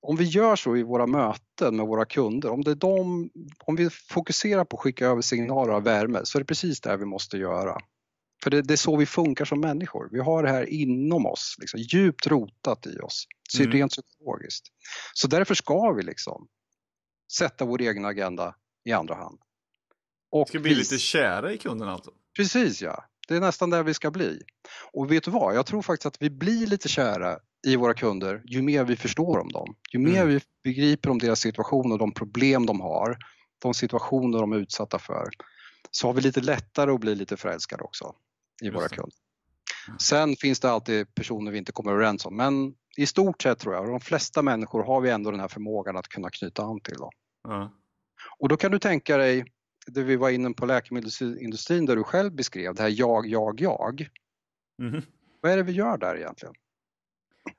om 0.00 0.16
vi 0.16 0.24
gör 0.24 0.56
så 0.56 0.76
i 0.76 0.82
våra 0.82 1.06
möten 1.06 1.76
med 1.76 1.86
våra 1.86 2.04
kunder, 2.04 2.50
om, 2.50 2.64
det 2.64 2.70
är 2.70 2.74
de, 2.74 3.30
om 3.58 3.76
vi 3.76 3.90
fokuserar 3.90 4.64
på 4.64 4.76
att 4.76 4.82
skicka 4.82 5.06
över 5.06 5.22
signaler 5.22 5.72
av 5.72 5.82
värme 5.82 6.20
så 6.24 6.38
är 6.38 6.40
det 6.40 6.46
precis 6.46 6.80
det 6.80 6.96
vi 6.96 7.04
måste 7.04 7.36
göra. 7.36 7.78
För 8.42 8.50
det, 8.50 8.62
det, 8.62 8.74
är 8.74 8.76
så 8.76 8.96
vi 8.96 9.06
funkar 9.06 9.44
som 9.44 9.60
människor. 9.60 10.08
Vi 10.12 10.20
har 10.20 10.42
det 10.42 10.48
här 10.48 10.70
inom 10.70 11.26
oss, 11.26 11.56
liksom, 11.60 11.80
djupt 11.80 12.26
rotat 12.26 12.86
i 12.86 12.98
oss, 12.98 13.26
mm. 13.54 13.72
rent 13.72 13.92
psykologiskt. 13.92 14.66
Så 15.14 15.28
därför 15.28 15.54
ska 15.54 15.92
vi 15.92 16.02
liksom 16.02 16.48
sätta 17.32 17.64
vår 17.64 17.80
egen 17.80 18.04
agenda 18.04 18.54
i 18.84 18.92
andra 18.92 19.14
hand. 19.14 19.38
Och 20.30 20.48
ska 20.48 20.58
bli 20.58 20.74
lite 20.74 20.98
kära 20.98 21.52
i 21.52 21.58
kunden 21.58 21.88
alltså? 21.88 22.10
Precis 22.36 22.82
ja, 22.82 23.04
det 23.28 23.36
är 23.36 23.40
nästan 23.40 23.70
där 23.70 23.82
vi 23.82 23.94
ska 23.94 24.10
bli. 24.10 24.42
Och 24.92 25.12
vet 25.12 25.24
du 25.24 25.30
vad, 25.30 25.56
jag 25.56 25.66
tror 25.66 25.82
faktiskt 25.82 26.06
att 26.06 26.22
vi 26.22 26.30
blir 26.30 26.66
lite 26.66 26.88
kära 26.88 27.38
i 27.66 27.76
våra 27.76 27.94
kunder 27.94 28.42
ju 28.44 28.62
mer 28.62 28.84
vi 28.84 28.96
förstår 28.96 29.38
om 29.38 29.48
dem. 29.48 29.76
Ju 29.92 29.98
mer 29.98 30.22
mm. 30.22 30.28
vi 30.28 30.40
begriper 30.64 31.10
om 31.10 31.18
deras 31.18 31.40
situation 31.40 31.92
och 31.92 31.98
de 31.98 32.14
problem 32.14 32.66
de 32.66 32.80
har, 32.80 33.16
de 33.58 33.74
situationer 33.74 34.38
de 34.38 34.52
är 34.52 34.56
utsatta 34.56 34.98
för, 34.98 35.28
så 35.90 36.06
har 36.06 36.14
vi 36.14 36.20
lite 36.20 36.40
lättare 36.40 36.90
att 36.90 37.00
bli 37.00 37.14
lite 37.14 37.36
förälskade 37.36 37.82
också 37.82 38.14
i 38.62 38.70
våra 38.70 38.88
kunder. 38.88 39.12
Sen 40.00 40.36
finns 40.36 40.60
det 40.60 40.70
alltid 40.70 41.14
personer 41.14 41.52
vi 41.52 41.58
inte 41.58 41.72
kommer 41.72 41.92
överens 41.92 42.26
om 42.26 42.36
men 42.36 42.74
i 42.98 43.06
stort 43.06 43.42
sett 43.42 43.58
tror 43.58 43.74
jag, 43.74 43.86
de 43.86 44.00
flesta 44.00 44.42
människor 44.42 44.82
har 44.82 45.00
vi 45.00 45.10
ändå 45.10 45.30
den 45.30 45.40
här 45.40 45.48
förmågan 45.48 45.96
att 45.96 46.08
kunna 46.08 46.30
knyta 46.30 46.62
an 46.62 46.80
till. 46.80 46.96
Då. 46.96 47.10
Mm. 47.48 47.68
Och 48.38 48.48
då 48.48 48.56
kan 48.56 48.72
du 48.72 48.78
tänka 48.78 49.16
dig, 49.16 49.44
det 49.86 50.02
vi 50.02 50.16
var 50.16 50.30
inne 50.30 50.50
på 50.50 50.66
läkemedelsindustrin 50.66 51.86
där 51.86 51.96
du 51.96 52.04
själv 52.04 52.32
beskrev, 52.32 52.74
det 52.74 52.82
här 52.82 52.94
jag, 52.96 53.26
jag, 53.26 53.60
jag. 53.60 54.08
Mm. 54.82 55.02
Vad 55.40 55.52
är 55.52 55.56
det 55.56 55.62
vi 55.62 55.72
gör 55.72 55.98
där 55.98 56.16
egentligen? 56.16 56.54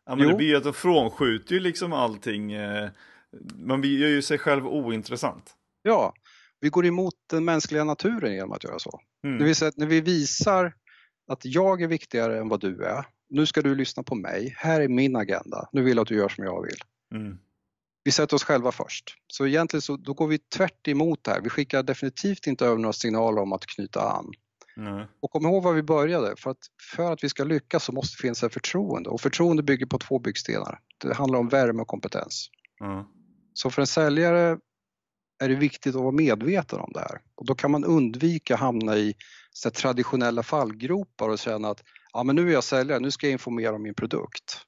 Ja, 0.06 0.16
men 0.16 0.28
det 0.28 0.36
blir 0.36 0.56
att 0.56 0.64
de 0.64 0.74
frånskjuter 0.74 1.54
ju 1.54 1.60
liksom 1.60 1.94
allting. 1.94 2.52
Eh, 2.52 2.90
man 3.56 3.84
gör 3.84 4.10
ju 4.10 4.22
sig 4.22 4.38
själv 4.38 4.68
ointressant. 4.68 5.56
Ja, 5.82 6.14
vi 6.60 6.70
går 6.70 6.86
emot 6.86 7.14
den 7.30 7.46
mänskliga 7.46 7.84
naturen 7.84 8.34
genom 8.34 8.52
att 8.52 8.64
göra 8.64 8.80
så. 8.80 9.00
Mm. 9.24 9.38
Det 9.38 9.46
vill 9.46 9.56
säga 9.56 9.70
att 9.70 9.78
när 9.78 9.88
vi 9.88 10.02
visar 10.02 10.74
att 11.32 11.46
jag 11.46 11.82
är 11.82 11.88
viktigare 11.88 12.40
än 12.40 12.50
vad 12.50 12.60
du 12.60 12.84
är. 12.84 13.06
Nu 13.30 13.46
ska 13.46 13.62
du 13.62 13.76
lyssna 13.76 14.04
på 14.04 14.16
mig. 14.16 14.56
Här 14.58 14.82
är 14.82 14.88
min 14.88 15.16
agenda. 15.16 15.70
Nu 15.72 15.84
vill 15.84 15.98
jag 15.98 16.02
att 16.02 16.08
du 16.08 16.16
gör 16.16 16.30
som 16.30 16.44
jag 16.44 16.62
vill. 16.62 16.80
Mm. 17.16 17.38
Vi 18.04 18.12
sätter 18.12 18.36
oss 18.36 18.44
själva 18.44 18.72
först. 18.72 19.16
Så 19.28 19.48
egentligen 19.48 19.82
så 19.82 19.98
då 19.98 20.14
går 20.14 20.28
vi 20.28 20.38
tvärt 20.38 20.88
emot 20.88 21.24
det 21.24 21.32
här. 21.32 21.42
Vi 21.42 21.50
skickar 21.50 21.84
definitivt 21.84 22.48
inte 22.48 22.66
över 22.66 22.78
några 22.78 22.94
signaler 22.94 23.42
om 23.42 23.54
att 23.54 23.66
knyta 23.66 24.02
an. 24.02 24.32
Mm. 24.78 25.06
Och 25.20 25.32
kom 25.32 25.46
ihåg 25.46 25.64
var 25.64 25.74
vi 25.74 25.84
började. 25.84 26.36
För 26.38 26.52
att, 26.52 26.58
för 26.96 27.14
att 27.14 27.24
vi 27.24 27.30
ska 27.30 27.44
lyckas 27.44 27.84
så 27.84 27.92
måste 27.92 28.18
det 28.18 28.22
finnas 28.22 28.44
ett 28.44 28.54
förtroende. 28.54 29.10
Och 29.10 29.22
förtroende 29.22 29.64
bygger 29.64 29.86
på 29.86 29.98
två 29.98 30.20
byggstenar. 30.20 30.80
Det 30.98 31.14
handlar 31.14 31.40
om 31.40 31.50
värme 31.50 31.82
och 31.82 31.88
kompetens. 31.88 32.50
Mm. 32.84 33.04
Så 33.54 33.70
för 33.70 33.82
en 33.82 33.88
säljare 33.88 34.58
är 35.40 35.50
det 35.50 35.56
viktigt 35.56 35.96
att 35.96 36.02
vara 36.02 36.12
medveten 36.12 36.80
om 36.80 36.92
det 36.94 37.00
här. 37.00 37.22
Och 37.36 37.46
då 37.46 37.56
kan 37.56 37.72
man 37.72 37.84
undvika 37.86 38.54
att 38.54 38.60
hamna 38.60 38.98
i 38.98 39.16
så 39.52 39.70
traditionella 39.70 40.44
fallgropar 40.44 41.30
och 41.30 41.40
känna 41.40 41.70
att 41.70 41.84
ja, 42.14 42.24
men 42.24 42.36
nu 42.36 42.50
är 42.50 42.54
jag 42.54 42.64
säljare, 42.64 43.00
nu 43.00 43.12
ska 43.12 43.28
jag 43.28 43.32
informera 43.32 43.76
om 43.76 43.84
min 43.84 43.94
produkt. 43.94 44.66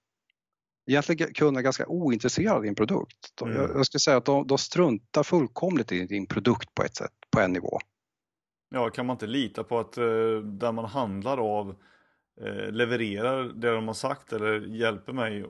Egentligen 0.89 1.29
är 1.29 1.33
kunderna 1.33 1.61
ganska 1.61 1.87
ointresserade 1.87 2.55
av 2.55 2.63
din 2.63 2.75
produkt. 2.75 3.41
Mm. 3.41 3.55
Jag, 3.55 3.69
jag 3.69 3.85
skulle 3.85 3.99
säga 3.99 4.17
att 4.17 4.25
de, 4.25 4.47
de 4.47 4.57
struntar 4.57 5.23
fullkomligt 5.23 5.91
i 5.91 6.05
din 6.05 6.27
produkt 6.27 6.73
på 6.73 6.83
ett 6.83 6.95
sätt, 6.95 7.11
på 7.35 7.39
en 7.39 7.53
nivå. 7.53 7.79
Ja, 8.69 8.89
kan 8.89 9.05
man 9.05 9.13
inte 9.13 9.27
lita 9.27 9.63
på 9.63 9.79
att 9.79 9.97
eh, 9.97 10.03
där 10.43 10.71
man 10.71 10.85
handlar 10.85 11.37
av 11.37 11.75
eh, 12.41 12.71
levererar 12.71 13.43
det 13.43 13.71
de 13.71 13.87
har 13.87 13.93
sagt 13.93 14.33
eller 14.33 14.59
hjälper 14.59 15.13
mig 15.13 15.43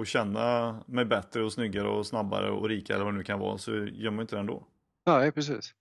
att 0.00 0.08
känna 0.08 0.74
mig 0.86 1.04
bättre 1.04 1.44
och 1.44 1.52
snyggare 1.52 1.88
och 1.88 2.06
snabbare 2.06 2.50
och 2.50 2.68
rikare 2.68 2.94
eller 2.94 3.04
vad 3.04 3.14
det 3.14 3.18
nu 3.18 3.24
kan 3.24 3.38
vara 3.38 3.58
så 3.58 3.70
gör 3.76 4.10
man 4.10 4.20
inte 4.20 4.36
det 4.36 4.40
ändå. 4.40 4.66
Nej, 5.06 5.32
precis. 5.32 5.74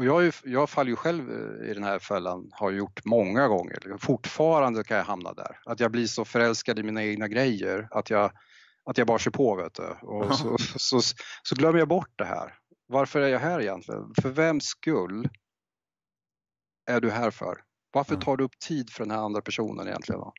Och 0.00 0.06
jag, 0.06 0.22
ju, 0.22 0.32
jag 0.44 0.70
faller 0.70 0.90
ju 0.90 0.96
själv 0.96 1.30
eh, 1.30 1.70
i 1.70 1.74
den 1.74 1.84
här 1.84 1.98
fällan, 1.98 2.50
har 2.52 2.70
gjort 2.70 3.04
många 3.04 3.48
gånger. 3.48 3.98
Fortfarande 3.98 4.84
kan 4.84 4.96
jag 4.96 5.04
hamna 5.04 5.32
där. 5.32 5.58
Att 5.64 5.80
jag 5.80 5.90
blir 5.90 6.06
så 6.06 6.24
förälskad 6.24 6.78
i 6.78 6.82
mina 6.82 7.04
egna 7.04 7.28
grejer 7.28 7.88
att 7.90 8.10
jag, 8.10 8.32
att 8.84 8.98
jag 8.98 9.06
bara 9.06 9.18
kör 9.18 9.30
på. 9.30 9.56
Vet 9.56 9.74
du. 9.74 10.06
Och 10.06 10.34
så, 10.34 10.58
så, 10.58 10.78
så, 10.78 11.14
så 11.42 11.54
glömmer 11.54 11.78
jag 11.78 11.88
bort 11.88 12.12
det 12.16 12.24
här. 12.24 12.54
Varför 12.88 13.20
är 13.20 13.28
jag 13.28 13.38
här 13.38 13.60
egentligen? 13.60 14.14
För 14.22 14.28
vems 14.28 14.64
skull 14.64 15.28
är 16.86 17.00
du 17.00 17.10
här 17.10 17.30
för? 17.30 17.58
Varför 17.92 18.16
tar 18.16 18.36
du 18.36 18.44
upp 18.44 18.58
tid 18.58 18.90
för 18.90 19.04
den 19.04 19.10
här 19.10 19.18
andra 19.18 19.40
personen 19.40 19.88
egentligen? 19.88 20.20
Då? 20.20 20.32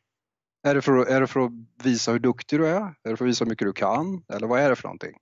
Är 0.68 0.76
det, 0.76 0.82
för, 0.82 1.06
är 1.06 1.22
det 1.22 1.28
för 1.28 1.40
att 1.40 1.52
visa 1.84 2.12
hur 2.12 2.20
duktig 2.20 2.60
du 2.60 2.68
är? 2.68 2.82
Är 2.82 3.10
det 3.10 3.18
för 3.18 3.26
att 3.26 3.30
visa 3.30 3.46
hur 3.46 3.50
mycket 3.50 3.68
du 3.68 3.74
kan? 3.74 4.24
Eller 4.34 4.48
vad 4.48 4.60
är 4.60 4.70
det 4.70 4.76
för 4.76 4.84
någonting? 4.84 5.16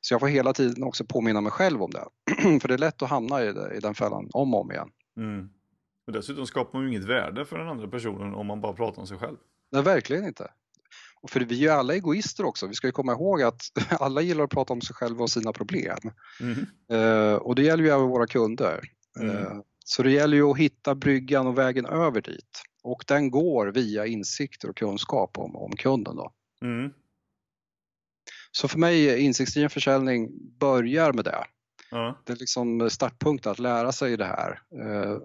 Så 0.00 0.14
jag 0.14 0.20
får 0.20 0.28
hela 0.28 0.52
tiden 0.52 0.82
också 0.82 1.04
påminna 1.04 1.40
mig 1.40 1.52
själv 1.52 1.82
om 1.82 1.90
det. 1.90 2.04
för 2.60 2.68
det 2.68 2.74
är 2.74 2.78
lätt 2.78 3.02
att 3.02 3.10
hamna 3.10 3.44
i, 3.44 3.52
det, 3.52 3.74
i 3.76 3.80
den 3.80 3.94
fällan 3.94 4.28
om 4.32 4.54
och 4.54 4.60
om 4.60 4.72
igen. 4.72 4.90
Mm. 5.16 5.48
Och 6.06 6.12
dessutom 6.12 6.46
skapar 6.46 6.78
man 6.78 6.88
ju 6.88 6.96
inget 6.96 7.08
värde 7.08 7.44
för 7.44 7.58
den 7.58 7.68
andra 7.68 7.88
personen 7.88 8.34
om 8.34 8.46
man 8.46 8.60
bara 8.60 8.72
pratar 8.72 9.00
om 9.00 9.06
sig 9.06 9.18
själv. 9.18 9.36
Nej, 9.72 9.82
verkligen 9.82 10.24
inte. 10.24 10.50
Och 11.20 11.30
för 11.30 11.40
vi 11.40 11.54
är 11.54 11.62
ju 11.62 11.68
alla 11.68 11.94
egoister 11.94 12.44
också. 12.44 12.66
Vi 12.66 12.74
ska 12.74 12.86
ju 12.86 12.92
komma 12.92 13.12
ihåg 13.12 13.42
att 13.42 13.60
alla 14.00 14.20
gillar 14.20 14.44
att 14.44 14.50
prata 14.50 14.72
om 14.72 14.80
sig 14.80 14.96
själva 14.96 15.22
och 15.22 15.30
sina 15.30 15.52
problem. 15.52 15.98
Mm. 16.40 16.66
Uh, 16.92 17.34
och 17.34 17.54
det 17.54 17.62
gäller 17.62 17.84
ju 17.84 17.90
även 17.90 18.08
våra 18.08 18.26
kunder. 18.26 18.80
Mm. 19.20 19.36
Uh, 19.36 19.60
så 19.84 20.02
det 20.02 20.10
gäller 20.10 20.36
ju 20.36 20.42
att 20.42 20.58
hitta 20.58 20.94
bryggan 20.94 21.46
och 21.46 21.58
vägen 21.58 21.86
över 21.86 22.20
dit. 22.20 22.62
Och 22.82 23.04
den 23.06 23.30
går 23.30 23.66
via 23.66 24.06
insikter 24.06 24.68
och 24.68 24.76
kunskap 24.76 25.38
om, 25.38 25.56
om 25.56 25.72
kunden. 25.72 26.16
Då. 26.16 26.32
Mm. 26.62 26.92
Så 28.52 28.68
för 28.68 28.78
mig, 28.78 29.20
insiktsdriven 29.20 29.70
försäljning 29.70 30.28
börjar 30.58 31.12
med 31.12 31.24
det. 31.24 31.44
Mm. 31.92 32.14
Det 32.24 32.32
är 32.32 32.36
liksom 32.36 32.90
startpunkten 32.90 33.52
att 33.52 33.58
lära 33.58 33.92
sig 33.92 34.16
det 34.16 34.24
här. 34.24 34.60
Eh, 34.82 35.16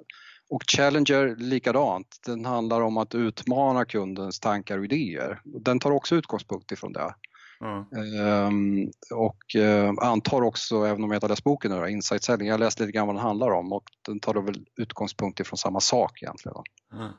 och 0.49 0.63
Challenger 0.76 1.36
likadant, 1.36 2.19
den 2.26 2.45
handlar 2.45 2.82
om 2.82 2.97
att 2.97 3.15
utmana 3.15 3.86
kundens 3.86 4.39
tankar 4.39 4.78
och 4.78 4.86
idéer. 4.86 5.41
Den 5.43 5.80
tar 5.80 5.91
också 5.91 6.15
utgångspunkt 6.15 6.71
ifrån 6.71 6.93
det. 6.93 7.13
Mm. 7.61 8.91
och 9.13 9.55
uh, 9.55 9.93
antar 9.97 10.41
också, 10.41 10.86
även 10.86 11.03
om 11.03 11.11
jag 11.11 11.17
inte 11.17 11.26
har 11.26 11.30
läst 11.30 11.43
boken 11.43 11.71
nu, 11.71 11.89
Insight 11.89 12.24
Selling, 12.24 12.47
jag 12.47 12.53
har 12.53 12.59
läst 12.59 12.80
lite 12.80 12.91
grann 12.91 13.07
vad 13.07 13.15
den 13.15 13.24
handlar 13.24 13.51
om 13.51 13.74
och 13.74 13.84
den 14.01 14.19
tar 14.19 14.34
då 14.34 14.41
väl 14.41 14.65
utgångspunkt 14.76 15.39
ifrån 15.39 15.57
samma 15.57 15.80
sak 15.80 16.21
egentligen. 16.21 16.57
Mm. 16.93 17.11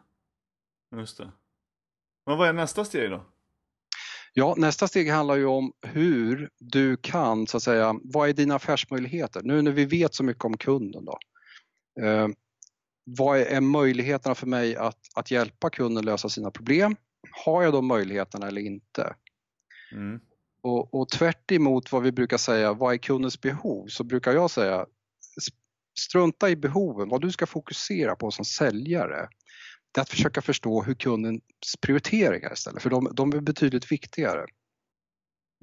Just 0.96 1.18
det. 1.18 1.30
Men 2.26 2.38
vad 2.38 2.48
är 2.48 2.52
nästa 2.52 2.84
steg 2.84 3.10
då? 3.10 3.24
Ja, 4.36 4.54
nästa 4.58 4.88
steg 4.88 5.10
handlar 5.10 5.36
ju 5.36 5.46
om 5.46 5.72
hur 5.82 6.50
du 6.58 6.96
kan, 6.96 7.46
så 7.46 7.56
att 7.56 7.62
säga, 7.62 7.94
vad 8.02 8.28
är 8.28 8.32
dina 8.32 8.54
affärsmöjligheter? 8.54 9.42
Nu 9.44 9.62
när 9.62 9.72
vi 9.72 9.84
vet 9.84 10.14
så 10.14 10.24
mycket 10.24 10.44
om 10.44 10.56
kunden 10.56 11.04
då. 11.04 11.18
Uh, 12.02 12.28
vad 13.04 13.38
är 13.40 13.60
möjligheterna 13.60 14.34
för 14.34 14.46
mig 14.46 14.76
att, 14.76 14.98
att 15.14 15.30
hjälpa 15.30 15.70
kunden 15.70 16.04
lösa 16.04 16.28
sina 16.28 16.50
problem? 16.50 16.96
Har 17.44 17.62
jag 17.62 17.72
de 17.72 17.86
möjligheterna 17.86 18.46
eller 18.46 18.60
inte? 18.60 19.14
Mm. 19.92 20.20
Och, 20.62 20.94
och 20.94 21.08
tvärt 21.08 21.52
vad 21.90 22.02
vi 22.02 22.12
brukar 22.12 22.36
säga, 22.36 22.72
vad 22.72 22.94
är 22.94 22.98
kundens 22.98 23.40
behov? 23.40 23.86
Så 23.86 24.04
brukar 24.04 24.32
jag 24.32 24.50
säga, 24.50 24.86
strunta 25.98 26.50
i 26.50 26.56
behoven. 26.56 27.08
Vad 27.08 27.20
du 27.20 27.32
ska 27.32 27.46
fokusera 27.46 28.16
på 28.16 28.30
som 28.30 28.44
säljare, 28.44 29.28
det 29.94 30.00
är 30.00 30.02
att 30.02 30.08
försöka 30.08 30.42
förstå 30.42 30.82
hur 30.82 30.94
kundens 30.94 31.42
prioriteringar 31.80 32.52
istället, 32.52 32.82
för 32.82 32.90
de, 32.90 33.12
de 33.14 33.32
är 33.32 33.40
betydligt 33.40 33.92
viktigare. 33.92 34.46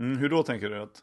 Mm, 0.02 0.18
hur 0.18 0.30
då 0.30 0.44
tänker 0.44 0.70
du? 0.70 0.82
Att... 0.82 1.02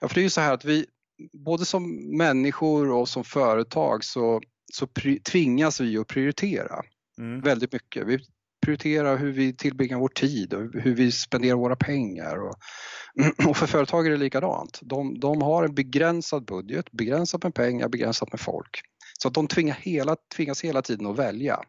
Ja, 0.00 0.08
för 0.08 0.14
det 0.14 0.20
är 0.20 0.22
ju 0.22 0.30
så 0.30 0.40
här 0.40 0.54
att 0.54 0.64
vi, 0.64 0.86
både 1.32 1.64
som 1.64 2.16
människor 2.16 2.90
och 2.90 3.08
som 3.08 3.24
företag 3.24 4.04
så, 4.04 4.40
så 4.72 4.86
tvingas 5.24 5.80
vi 5.80 5.98
att 5.98 6.06
prioritera 6.06 6.82
mm. 7.18 7.40
väldigt 7.40 7.72
mycket. 7.72 8.06
Vi 8.06 8.18
prioritera 8.60 9.16
hur 9.16 9.32
vi 9.32 9.56
tillbringar 9.56 9.98
vår 9.98 10.08
tid 10.08 10.54
och 10.54 10.60
hur 10.60 10.94
vi 10.94 11.12
spenderar 11.12 11.56
våra 11.56 11.76
pengar. 11.76 12.36
Och, 12.36 12.54
och 13.48 13.56
för 13.56 13.66
företag 13.66 14.06
är 14.06 14.10
det 14.10 14.16
likadant. 14.16 14.78
De, 14.82 15.20
de 15.20 15.42
har 15.42 15.64
en 15.64 15.74
begränsad 15.74 16.44
budget, 16.44 16.92
begränsat 16.92 17.42
med 17.42 17.54
pengar, 17.54 17.88
begränsat 17.88 18.32
med 18.32 18.40
folk. 18.40 18.80
Så 19.18 19.28
att 19.28 19.34
de 19.34 19.48
tvingar 19.48 19.74
hela, 19.74 20.16
tvingas 20.36 20.64
hela 20.64 20.82
tiden 20.82 21.06
att 21.06 21.18
välja 21.18 21.60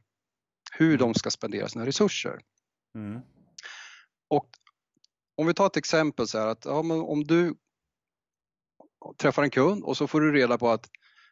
hur 0.72 0.98
de 0.98 1.14
ska 1.14 1.30
spendera 1.30 1.70
sina 1.70 1.86
resurser. 1.86 2.40
Mm. 2.96 3.22
Och 4.30 4.50
om 5.38 5.48
vi 5.48 5.54
tar 5.54 5.66
ett 5.66 5.78
exempel 5.78 6.28
så 6.28 6.40
här 6.40 6.48
att 6.48 6.66
ja, 6.66 6.80
om 6.80 7.24
du 7.24 7.56
träffar 9.18 9.44
en 9.44 9.50
kund 9.50 9.84
och 9.84 9.98
så 9.98 10.08
får 10.08 10.22
du 10.22 10.32
reda 10.32 10.58
på 10.58 10.70
att, 10.70 10.90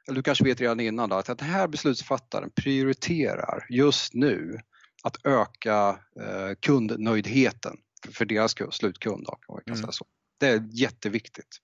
eller 0.08 0.16
du 0.16 0.24
kanske 0.24 0.44
vet 0.44 0.62
redan 0.62 0.80
innan 0.80 1.10
då, 1.10 1.16
att 1.16 1.26
den 1.26 1.40
här 1.40 1.68
beslutsfattaren 1.68 2.52
prioriterar 2.56 3.66
just 3.70 4.14
nu 4.14 4.60
att 5.04 5.26
öka 5.26 6.00
eh, 6.22 6.56
kundnöjdheten 6.60 7.78
för 8.12 8.26
deras 8.26 8.56
slutkund. 8.72 9.26
Då, 9.26 9.62
kan 9.66 9.76
mm. 9.76 9.92
så. 9.92 10.06
Det 10.40 10.48
är 10.48 10.68
jätteviktigt. 10.72 11.58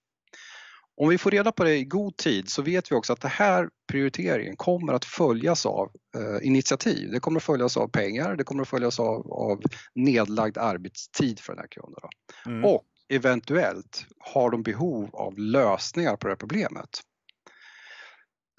Om 0.97 1.09
vi 1.09 1.17
får 1.17 1.31
reda 1.31 1.51
på 1.51 1.63
det 1.63 1.77
i 1.77 1.85
god 1.85 2.17
tid 2.17 2.49
så 2.49 2.61
vet 2.61 2.91
vi 2.91 2.95
också 2.95 3.13
att 3.13 3.21
den 3.21 3.31
här 3.31 3.69
prioriteringen 3.87 4.55
kommer 4.55 4.93
att 4.93 5.05
följas 5.05 5.65
av 5.65 5.91
eh, 6.15 6.47
initiativ. 6.47 7.11
Det 7.11 7.19
kommer 7.19 7.39
att 7.39 7.43
följas 7.43 7.77
av 7.77 7.87
pengar, 7.87 8.35
det 8.35 8.43
kommer 8.43 8.61
att 8.61 8.67
följas 8.67 8.99
av, 8.99 9.31
av 9.31 9.61
nedlagd 9.95 10.57
arbetstid 10.57 11.39
för 11.39 11.53
den 11.53 11.59
här 11.59 11.67
kunden. 11.67 12.09
Mm. 12.45 12.65
Och 12.65 12.83
eventuellt 13.09 14.05
har 14.19 14.51
de 14.51 14.63
behov 14.63 15.09
av 15.13 15.37
lösningar 15.37 16.15
på 16.15 16.27
det 16.27 16.31
här 16.31 16.37
problemet. 16.37 16.89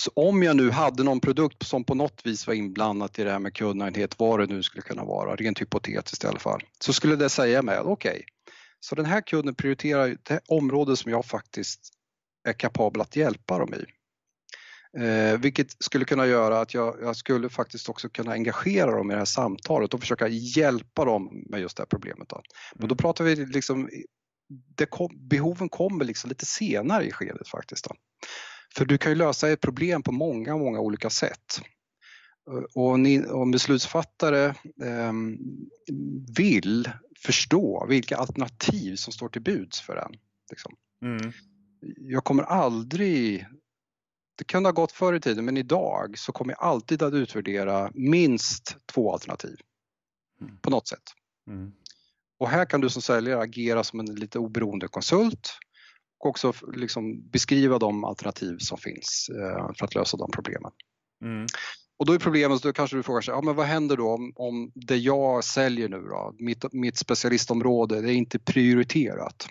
Så 0.03 0.11
om 0.14 0.43
jag 0.43 0.57
nu 0.57 0.70
hade 0.70 1.03
någon 1.03 1.20
produkt 1.20 1.66
som 1.66 1.84
på 1.84 1.95
något 1.95 2.20
vis 2.24 2.47
var 2.47 2.55
inblandat 2.55 3.18
i 3.18 3.24
det 3.24 3.30
här 3.30 3.39
med 3.39 3.55
kundnöjdhet, 3.55 4.18
vad 4.18 4.41
det 4.41 4.47
nu 4.47 4.62
skulle 4.62 4.82
kunna 4.82 5.05
vara, 5.05 5.37
rent 5.37 5.61
hypotetiskt 5.61 6.24
i 6.24 6.26
alla 6.26 6.39
fall, 6.39 6.61
så 6.78 6.93
skulle 6.93 7.16
det 7.16 7.28
säga 7.28 7.62
mig 7.62 7.76
att 7.76 7.87
okej, 7.87 8.11
okay, 8.11 8.22
så 8.80 8.95
den 8.95 9.05
här 9.05 9.20
kunden 9.20 9.55
prioriterar 9.55 10.16
det 10.22 10.41
område 10.49 10.97
som 10.97 11.11
jag 11.11 11.24
faktiskt 11.24 11.95
är 12.47 12.53
kapabel 12.53 13.01
att 13.01 13.16
hjälpa 13.16 13.59
dem 13.59 13.74
i. 13.74 13.84
Eh, 14.99 15.38
vilket 15.38 15.82
skulle 15.82 16.05
kunna 16.05 16.26
göra 16.26 16.61
att 16.61 16.74
jag, 16.74 16.97
jag, 17.03 17.16
skulle 17.16 17.49
faktiskt 17.49 17.88
också 17.88 18.09
kunna 18.09 18.32
engagera 18.32 18.97
dem 18.97 19.11
i 19.11 19.14
det 19.14 19.18
här 19.18 19.24
samtalet 19.24 19.94
och 19.94 20.01
försöka 20.01 20.28
hjälpa 20.28 21.05
dem 21.05 21.44
med 21.51 21.61
just 21.61 21.76
det 21.76 21.80
här 21.80 21.86
problemet. 21.86 22.28
Då. 22.28 22.42
Men 22.74 22.88
då 22.88 22.94
mm. 22.94 22.97
pratar 22.97 23.24
vi 23.24 23.36
liksom, 23.36 23.90
kom, 24.90 25.28
behoven 25.28 25.68
kommer 25.68 26.05
liksom 26.05 26.28
lite 26.28 26.47
senare 26.47 27.05
i 27.05 27.12
skedet 27.12 27.49
faktiskt. 27.49 27.84
Då. 27.84 27.94
För 28.76 28.84
du 28.84 28.99
kan 28.99 29.12
ju 29.12 29.16
lösa 29.18 29.49
ett 29.49 29.61
problem 29.61 30.03
på 30.03 30.12
många, 30.12 30.57
många 30.57 30.80
olika 30.80 31.11
sätt. 31.11 31.61
Och 32.74 33.01
ni, 33.01 33.26
om 33.26 33.51
beslutsfattare 33.51 34.44
eh, 34.82 35.12
vill 36.36 36.90
förstå 37.18 37.86
vilka 37.88 38.16
alternativ 38.16 38.97
som 38.97 39.12
står 39.12 39.28
till 39.28 39.42
buds 39.42 39.80
för 39.80 39.97
en. 39.97 40.12
Liksom. 40.51 40.74
Mm. 41.03 41.32
Jag 41.97 42.24
kommer 42.24 42.43
aldrig, 42.43 43.47
det 44.39 44.45
kunde 44.45 44.68
ha 44.68 44.72
gått 44.72 44.93
förr 44.93 45.14
i 45.14 45.20
tiden, 45.20 45.45
men 45.45 45.57
idag 45.57 46.18
så 46.18 46.32
kommer 46.32 46.53
jag 46.53 46.62
alltid 46.62 47.03
att 47.03 47.14
utvärdera 47.14 47.91
minst 47.95 48.76
två 48.93 49.12
alternativ. 49.12 49.57
Mm. 50.41 50.59
På 50.59 50.70
något 50.70 50.89
sätt. 50.89 51.03
Mm. 51.51 51.72
Och 52.39 52.49
här 52.49 52.64
kan 52.64 52.80
du 52.80 52.91
som 52.91 53.03
säljare 53.03 53.41
agera 53.41 53.84
som 53.84 54.01
en 54.01 54.14
lite 54.14 54.39
oberoende 54.39 54.89
konsult 54.89 55.59
och 56.18 56.30
också 56.30 56.53
liksom 56.74 57.30
beskriva 57.30 57.78
de 57.78 58.05
alternativ 58.05 58.57
som 58.59 58.78
finns 58.78 59.30
eh, 59.30 59.74
för 59.78 59.84
att 59.84 59.95
lösa 59.95 60.16
de 60.16 60.30
problemen. 60.30 60.72
Mm. 61.24 61.47
Och 61.99 62.07
då 62.07 62.12
är 62.12 62.18
problemet, 62.18 62.62
då 62.62 62.72
kanske 62.72 62.97
du 62.97 63.03
frågar 63.03 63.20
sig, 63.20 63.34
ja, 63.34 63.43
men 63.43 63.55
vad 63.55 63.66
händer 63.66 63.97
då 63.97 64.11
om, 64.11 64.32
om 64.37 64.72
det 64.74 64.97
jag 64.97 65.45
säljer 65.45 65.89
nu 65.89 66.01
då, 66.01 66.34
mitt, 66.39 66.72
mitt 66.72 66.99
specialistområde, 66.99 68.01
det 68.01 68.12
är 68.12 68.16
inte 68.16 68.39
prioriterat? 68.39 69.49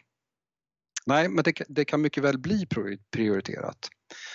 Nej, 1.05 1.29
men 1.29 1.43
det, 1.43 1.61
det, 1.67 1.85
kan 1.85 2.01
mycket 2.01 2.23
väl 2.23 2.39
bli 2.39 2.65
prioriterat. 3.11 3.89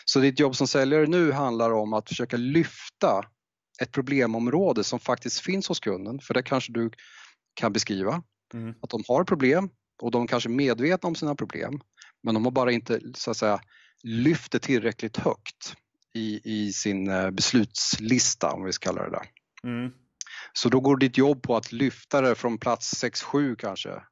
Så 0.04 0.20
ditt 0.20 0.40
jobb 0.40 0.56
som 0.56 0.68
säljare 0.68 1.06
nu 1.06 1.32
handlar 1.32 1.70
om 1.70 1.92
att 1.92 2.08
försöka 2.08 2.36
lyfta 2.36 3.24
ett 3.82 3.92
problemområde 3.92 4.84
som 4.84 5.00
faktiskt 5.00 5.40
finns 5.40 5.68
hos 5.68 5.80
kunden, 5.80 6.20
för 6.20 6.34
det 6.34 6.42
kanske 6.42 6.72
du 6.72 6.90
kan 7.54 7.72
beskriva. 7.72 8.22
Mm. 8.54 8.74
Att 8.82 8.90
de 8.90 9.02
har 9.08 9.24
problem 9.24 9.70
och 10.02 10.10
de 10.10 10.26
kanske 10.26 10.48
är 10.48 10.50
medvetna 10.50 11.06
om 11.06 11.14
sina 11.14 11.34
problem 11.34 11.80
men 12.22 12.34
de 12.34 12.44
har 12.44 12.52
bara 12.52 12.72
inte 12.72 13.00
så 13.14 13.30
att 13.30 13.36
säga 13.36 13.60
lyfter 14.02 14.58
tillräckligt 14.58 15.16
högt 15.16 15.74
i, 16.14 16.40
i 16.44 16.72
sin 16.72 17.08
eh, 17.08 17.30
beslutslista, 17.30 18.52
om 18.52 18.64
vi 18.64 18.72
ska 18.72 18.88
kalla 18.88 19.02
det 19.02 19.10
där. 19.10 19.26
Mm. 19.64 19.92
Så 20.52 20.68
då 20.68 20.80
går 20.80 20.96
ditt 20.96 21.18
jobb 21.18 21.42
på 21.42 21.56
att 21.56 21.72
lyfta 21.72 22.20
det 22.20 22.34
från 22.34 22.58
plats 22.58 23.04
6-7 23.04 23.56
kanske 23.56 24.02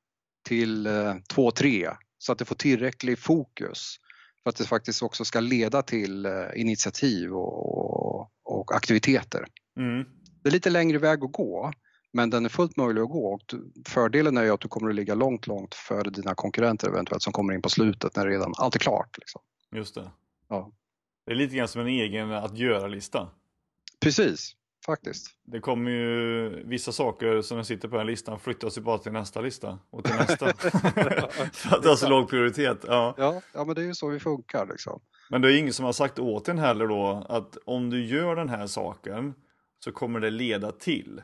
till 0.48 0.86
2-3 0.86 1.86
eh, 1.86 1.96
så 2.18 2.32
att 2.32 2.38
det 2.38 2.44
får 2.44 2.54
tillräcklig 2.54 3.18
fokus 3.18 3.96
för 4.42 4.50
att 4.50 4.56
det 4.56 4.64
faktiskt 4.64 5.02
också 5.02 5.24
ska 5.24 5.40
leda 5.40 5.82
till 5.82 6.26
eh, 6.26 6.32
initiativ 6.54 7.32
och, 7.32 8.20
och 8.44 8.74
aktiviteter. 8.74 9.46
Mm. 9.76 10.04
Det 10.42 10.48
är 10.48 10.52
lite 10.52 10.70
längre 10.70 10.98
väg 10.98 11.24
att 11.24 11.32
gå 11.32 11.72
men 12.12 12.30
den 12.30 12.44
är 12.44 12.48
fullt 12.48 12.76
möjlig 12.76 13.02
att 13.02 13.08
gå 13.08 13.34
och 13.34 13.54
fördelen 13.86 14.36
är 14.36 14.42
ju 14.42 14.50
att 14.50 14.60
du 14.60 14.68
kommer 14.68 14.88
att 14.88 14.94
ligga 14.94 15.14
långt, 15.14 15.46
långt 15.46 15.74
före 15.74 16.10
dina 16.10 16.34
konkurrenter 16.34 16.88
eventuellt 16.88 17.22
som 17.22 17.32
kommer 17.32 17.54
in 17.54 17.62
på 17.62 17.68
slutet 17.68 18.16
när 18.16 18.26
redan 18.26 18.52
allt 18.56 18.74
är 18.74 18.78
klart. 18.78 19.18
Liksom. 19.18 19.40
Just 19.74 19.94
det. 19.94 20.10
Ja. 20.48 20.72
Det 21.26 21.32
är 21.32 21.36
lite 21.36 21.56
grann 21.56 21.68
som 21.68 21.80
en 21.80 21.88
egen 21.88 22.32
att 22.32 22.58
göra-lista. 22.58 23.28
Precis, 24.00 24.56
faktiskt. 24.86 25.26
Det 25.44 25.60
kommer 25.60 25.90
ju 25.90 26.48
vissa 26.64 26.92
saker 26.92 27.42
som 27.42 27.64
sitter 27.64 27.88
på 27.88 27.96
den 27.96 28.06
listan 28.06 28.40
flyttas 28.40 28.78
ju 28.78 28.82
bara 28.82 28.98
till 28.98 29.12
nästa 29.12 29.40
lista 29.40 29.78
och 29.90 30.04
till 30.04 30.14
nästa. 30.14 30.54
För 31.52 31.76
att 31.76 31.82
det 31.82 31.88
har 31.88 31.96
så 31.96 32.08
låg 32.08 32.28
prioritet. 32.30 32.78
Ja. 32.86 33.14
Ja, 33.18 33.42
ja, 33.54 33.64
men 33.64 33.74
det 33.74 33.82
är 33.82 33.86
ju 33.86 33.94
så 33.94 34.08
vi 34.08 34.20
funkar 34.20 34.66
liksom. 34.66 35.00
Men 35.30 35.42
det 35.42 35.52
är 35.52 35.58
ingen 35.58 35.72
som 35.72 35.84
har 35.84 35.92
sagt 35.92 36.18
åt 36.18 36.48
en 36.48 36.58
heller 36.58 36.86
då 36.86 37.26
att 37.28 37.56
om 37.64 37.90
du 37.90 38.06
gör 38.06 38.36
den 38.36 38.48
här 38.48 38.66
saken 38.66 39.34
så 39.84 39.92
kommer 39.92 40.20
det 40.20 40.30
leda 40.30 40.72
till. 40.72 41.22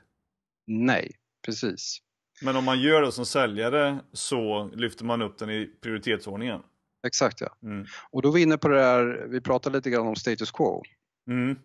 Nej, 0.67 1.13
precis. 1.47 1.99
Men 2.43 2.57
om 2.57 2.65
man 2.65 2.81
gör 2.81 3.03
det 3.03 3.13
som 3.13 3.27
säljare 3.27 3.99
så 4.13 4.71
lyfter 4.75 5.05
man 5.05 5.23
upp 5.23 5.39
den 5.39 5.51
i 5.51 5.71
prioritetsordningen. 5.81 6.61
Exakt 7.07 7.41
ja. 7.41 7.57
Mm. 7.63 7.87
Och 8.11 8.23
då 8.23 8.29
är 8.29 8.33
vi 8.33 8.43
inne 8.43 8.59
på 8.59 8.69
det 8.69 8.77
där, 8.77 9.27
vi 9.29 9.41
pratade 9.41 9.79
lite 9.79 9.91
grann 9.91 10.07
om 10.07 10.17
status 10.17 10.51
quo. 10.51 10.83
Mm. 11.29 11.59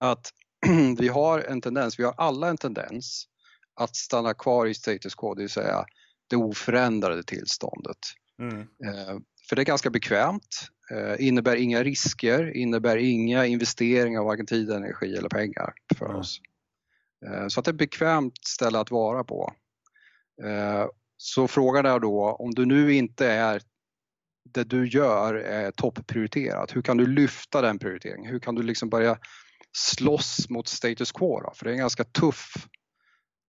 Att 0.00 0.32
vi 0.98 1.08
har 1.08 1.38
en 1.38 1.60
tendens, 1.60 1.98
vi 1.98 2.04
har 2.04 2.14
alla 2.16 2.48
en 2.48 2.56
tendens 2.56 3.26
att 3.74 3.96
stanna 3.96 4.34
kvar 4.34 4.66
i 4.66 4.74
status 4.74 5.14
quo, 5.14 5.34
det 5.34 5.42
vill 5.42 5.50
säga 5.50 5.84
det 6.30 6.36
oförändrade 6.36 7.22
tillståndet. 7.22 7.98
Mm. 8.42 8.60
Eh, 8.60 9.18
för 9.48 9.56
det 9.56 9.62
är 9.62 9.66
ganska 9.66 9.90
bekvämt, 9.90 10.68
eh, 10.90 11.26
innebär 11.26 11.56
inga 11.56 11.82
risker, 11.82 12.56
innebär 12.56 12.96
inga 12.96 13.46
investeringar 13.46 14.20
av 14.20 14.26
varken 14.26 14.46
tid, 14.46 14.70
energi 14.70 15.16
eller 15.16 15.28
pengar 15.28 15.72
för 15.98 16.06
mm. 16.06 16.16
oss. 16.16 16.40
Eh, 17.26 17.48
så 17.48 17.60
att 17.60 17.64
det 17.64 17.68
är 17.68 17.72
ett 17.72 17.78
bekvämt 17.78 18.44
ställe 18.46 18.78
att 18.78 18.90
vara 18.90 19.24
på. 19.24 19.52
Så 21.16 21.48
frågan 21.48 21.86
är 21.86 21.98
då, 21.98 22.36
om 22.38 22.50
du 22.50 22.66
nu 22.66 22.94
inte 22.94 23.26
är 23.26 23.62
det 24.44 24.64
du 24.64 24.88
gör 24.88 25.34
är 25.34 25.70
topprioriterat, 25.70 26.76
hur 26.76 26.82
kan 26.82 26.96
du 26.96 27.06
lyfta 27.06 27.60
den 27.60 27.78
prioriteringen? 27.78 28.30
Hur 28.30 28.38
kan 28.38 28.54
du 28.54 28.62
liksom 28.62 28.88
börja 28.88 29.18
slåss 29.72 30.48
mot 30.48 30.68
status 30.68 31.12
quo 31.12 31.40
då? 31.40 31.52
För 31.54 31.64
det 31.64 31.70
är 31.70 31.72
en 31.72 31.78
ganska 31.78 32.04
tuff, 32.04 32.54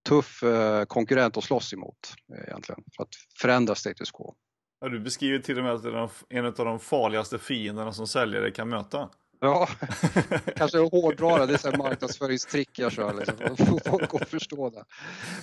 tuff 0.09 0.43
eh, 0.43 0.85
konkurrent 0.85 1.37
att 1.37 1.43
slåss 1.43 1.73
emot 1.73 2.13
eh, 2.33 2.43
egentligen, 2.47 2.83
för 2.95 3.03
att 3.03 3.09
förändra 3.41 3.75
status 3.75 4.11
quo. 4.11 4.35
Ja, 4.79 4.89
du 4.89 4.99
beskriver 4.99 5.39
till 5.39 5.57
och 5.57 5.63
med 5.63 5.73
att 5.73 5.83
det 5.83 5.89
är 5.89 6.09
en 6.29 6.45
av 6.45 6.53
de 6.53 6.79
farligaste 6.79 7.39
fienderna 7.39 7.93
som 7.93 8.07
säljare 8.07 8.51
kan 8.51 8.69
möta. 8.69 9.09
Ja, 9.39 9.69
kanske 10.55 10.77
hårdra 10.77 11.45
det, 11.45 11.45
det 11.45 11.65
är 11.65 11.77
marknadsföringstrick 11.77 12.79
jag 12.79 12.91
kör 12.91 13.13
liksom, 13.13 13.79
folk 13.85 14.13
att 14.13 14.29
förstå 14.29 14.69
det. 14.69 14.83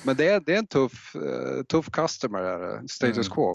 Men 0.05 0.17
det 0.17 0.29
är, 0.29 0.41
det 0.41 0.55
är 0.55 0.59
en 0.59 0.67
tuff, 0.67 1.17
uh, 1.17 1.63
tuff 1.63 1.91
customer, 1.91 2.81
status 2.89 3.27
mm. 3.27 3.35
quo. 3.35 3.55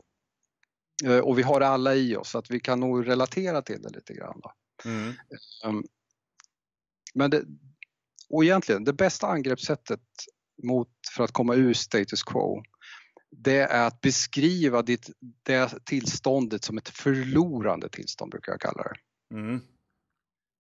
Och 1.24 1.40
vi 1.40 1.44
har 1.44 1.60
det 1.60 1.68
alla 1.68 1.96
i 1.96 2.16
oss, 2.16 2.30
så 2.30 2.38
att 2.38 2.52
vi 2.52 2.60
kan 2.60 2.80
nog 2.80 3.08
relatera 3.08 3.62
till 3.62 3.82
det 3.82 3.90
lite 3.90 4.14
grann. 4.14 4.42
Mm. 4.86 5.14
Men 7.14 7.30
det, 7.30 7.44
och 8.30 8.44
egentligen, 8.44 8.84
det 8.84 8.94
bästa 8.94 9.28
angreppssättet 9.28 10.02
mot, 10.64 10.90
för 11.16 11.24
att 11.24 11.32
komma 11.32 11.56
ur 11.56 11.74
status 11.74 12.24
quo, 12.24 12.64
det 13.32 13.60
är 13.60 13.88
att 13.88 14.02
beskriva 14.02 14.82
ditt, 14.82 15.10
det 15.44 15.86
tillståndet 15.86 16.64
som 16.64 16.78
ett 16.78 16.90
förlorande 16.90 17.90
tillstånd, 17.90 18.32
brukar 18.32 18.52
jag 18.52 18.62
kalla 18.62 18.84
det. 18.84 18.96
Mm. 19.36 19.62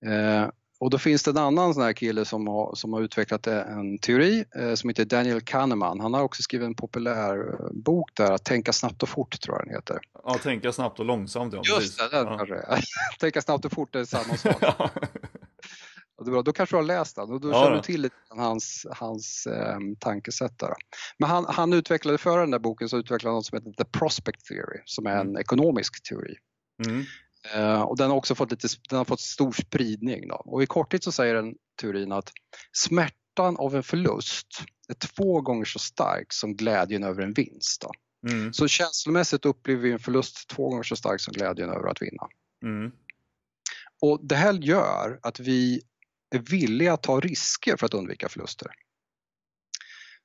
Eh, 0.06 0.50
och 0.80 0.89
då 0.89 0.98
finns 0.98 1.24
det 1.24 1.32
en 1.32 1.38
annan 1.38 1.74
sån 1.74 1.84
här 1.84 1.94
kille 1.94 2.26
som 2.26 2.48
har, 2.48 2.76
som 2.76 2.94
har 2.94 3.02
utvecklat 3.02 3.48
en 3.48 3.98
teori 3.98 4.46
eh, 4.56 4.74
som 4.74 4.89
heter 4.89 5.06
Daniel 5.06 5.41
Kahneman. 5.41 6.00
Han 6.00 6.14
har 6.14 6.22
också 6.22 6.41
skrivit 6.41 6.66
en 6.66 6.76
populär 6.76 7.38
eh, 7.38 7.72
bok 7.72 8.12
där, 8.14 8.32
att 8.32 8.46
tänka 8.46 8.74
snabbt 8.74 9.04
och 9.04 9.10
fort 9.10 9.41
tror 9.41 9.58
jag 9.58 9.66
den 9.66 9.76
heter. 9.76 10.00
Ja, 10.24 10.34
tänka 10.34 10.72
snabbt 10.72 11.00
och 11.00 11.06
långsamt. 11.06 11.54
Ja, 11.54 11.62
Just 11.66 12.00
det, 12.00 12.10
den 12.10 12.28
ja. 12.28 12.78
Tänka 13.20 13.41
snabbt 13.41 13.66
och 13.66 13.72
fort 13.72 13.96
är 13.96 14.06
samma 14.06 14.38
sak. 14.38 14.64
ja. 16.18 16.41
Då 16.41 16.53
kanske 16.53 16.76
du 16.76 16.78
har 16.78 16.84
läst 16.84 17.16
den 17.16 17.32
och 17.32 17.41
då 17.41 17.49
ja, 17.49 17.64
känner 17.64 17.76
du 17.76 17.82
till 17.82 18.01
lite 18.01 18.16
hans, 18.30 18.86
hans 18.91 19.47
eh, 19.47 19.78
tankesätt. 19.99 20.59
Där. 20.59 20.74
Men 21.18 21.30
han, 21.30 21.45
han 21.49 21.74
utvecklade, 21.74 22.18
före 22.18 22.41
den 22.41 22.51
där 22.51 22.59
boken 22.59 22.89
så 22.89 22.97
utvecklade 22.97 23.32
han 23.32 23.36
något 23.36 23.45
som 23.45 23.57
heter 23.57 23.84
The 23.84 23.89
Prospect 23.99 24.45
Theory 24.45 24.82
som 24.86 25.05
är 25.05 25.16
en 25.16 25.28
mm. 25.28 25.38
ekonomisk 25.38 26.09
teori. 26.09 26.36
Mm. 26.86 27.05
Eh, 27.53 27.82
och 27.82 27.97
den 27.97 28.09
har 28.09 28.18
också 28.18 28.36
fått, 28.36 28.51
lite, 28.51 28.68
den 28.89 28.97
har 28.97 29.05
fått 29.05 29.20
stor 29.20 29.51
spridning. 29.51 30.28
Då. 30.28 30.36
Och 30.36 30.64
i 30.64 30.66
korthet 30.66 31.03
så 31.03 31.11
säger 31.11 31.36
den 31.36 31.55
teorin 31.82 32.11
att 32.11 32.32
smärtan 32.72 33.57
av 33.57 33.76
en 33.76 33.84
förlust 33.84 34.47
är 34.89 34.93
två 34.93 35.41
gånger 35.41 35.66
så 35.66 35.80
stark 35.80 36.34
som 36.34 36.55
glädjen 36.55 37.03
över 37.03 37.24
en 37.24 37.34
vinst. 37.34 37.82
Då. 37.82 37.91
Mm. 38.32 38.53
Så 38.53 38.68
känslomässigt 38.68 39.45
upplever 39.45 39.82
vi 39.82 39.91
en 39.91 39.99
förlust 39.99 40.47
två 40.49 40.70
gånger 40.70 40.84
så 40.84 40.95
stark 40.95 41.22
som 41.22 41.34
glädjen 41.34 41.70
över 41.70 41.88
att 41.88 42.01
vinna. 42.01 42.28
Mm. 42.66 42.91
Och 44.01 44.28
Det 44.28 44.36
här 44.36 44.53
gör 44.53 45.20
att 45.22 45.39
vi 45.39 45.82
är 46.36 46.40
villiga 46.40 46.94
att 46.94 47.04
ta 47.04 47.20
risker 47.20 47.78
för 47.78 47.86
att 47.86 47.94
undvika 47.94 48.30
förluster. 48.30 48.68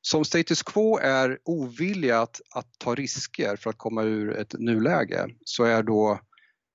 Som 0.01 0.25
status 0.25 0.63
quo 0.63 0.99
är 0.99 1.39
ovilliga 1.45 2.21
att, 2.21 2.41
att 2.55 2.79
ta 2.79 2.95
risker 2.95 3.57
för 3.57 3.71
att 3.71 3.79
komma 3.79 4.03
ur 4.03 4.37
ett 4.37 4.55
nuläge 4.59 5.27
så 5.45 5.65
är 5.65 5.83
då, 5.83 6.21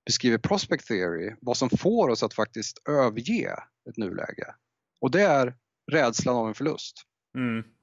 beskriver 0.06 0.38
prospect 0.38 0.86
theory, 0.86 1.36
vad 1.40 1.56
som 1.56 1.70
får 1.70 2.08
oss 2.08 2.22
att 2.22 2.34
faktiskt 2.34 2.88
överge 2.88 3.56
ett 3.90 3.96
nuläge. 3.96 4.54
Och 5.00 5.10
det 5.10 5.22
är 5.22 5.56
rädslan 5.92 6.36
av 6.36 6.48
en 6.48 6.54
förlust. 6.54 6.94
Mm 7.38 7.73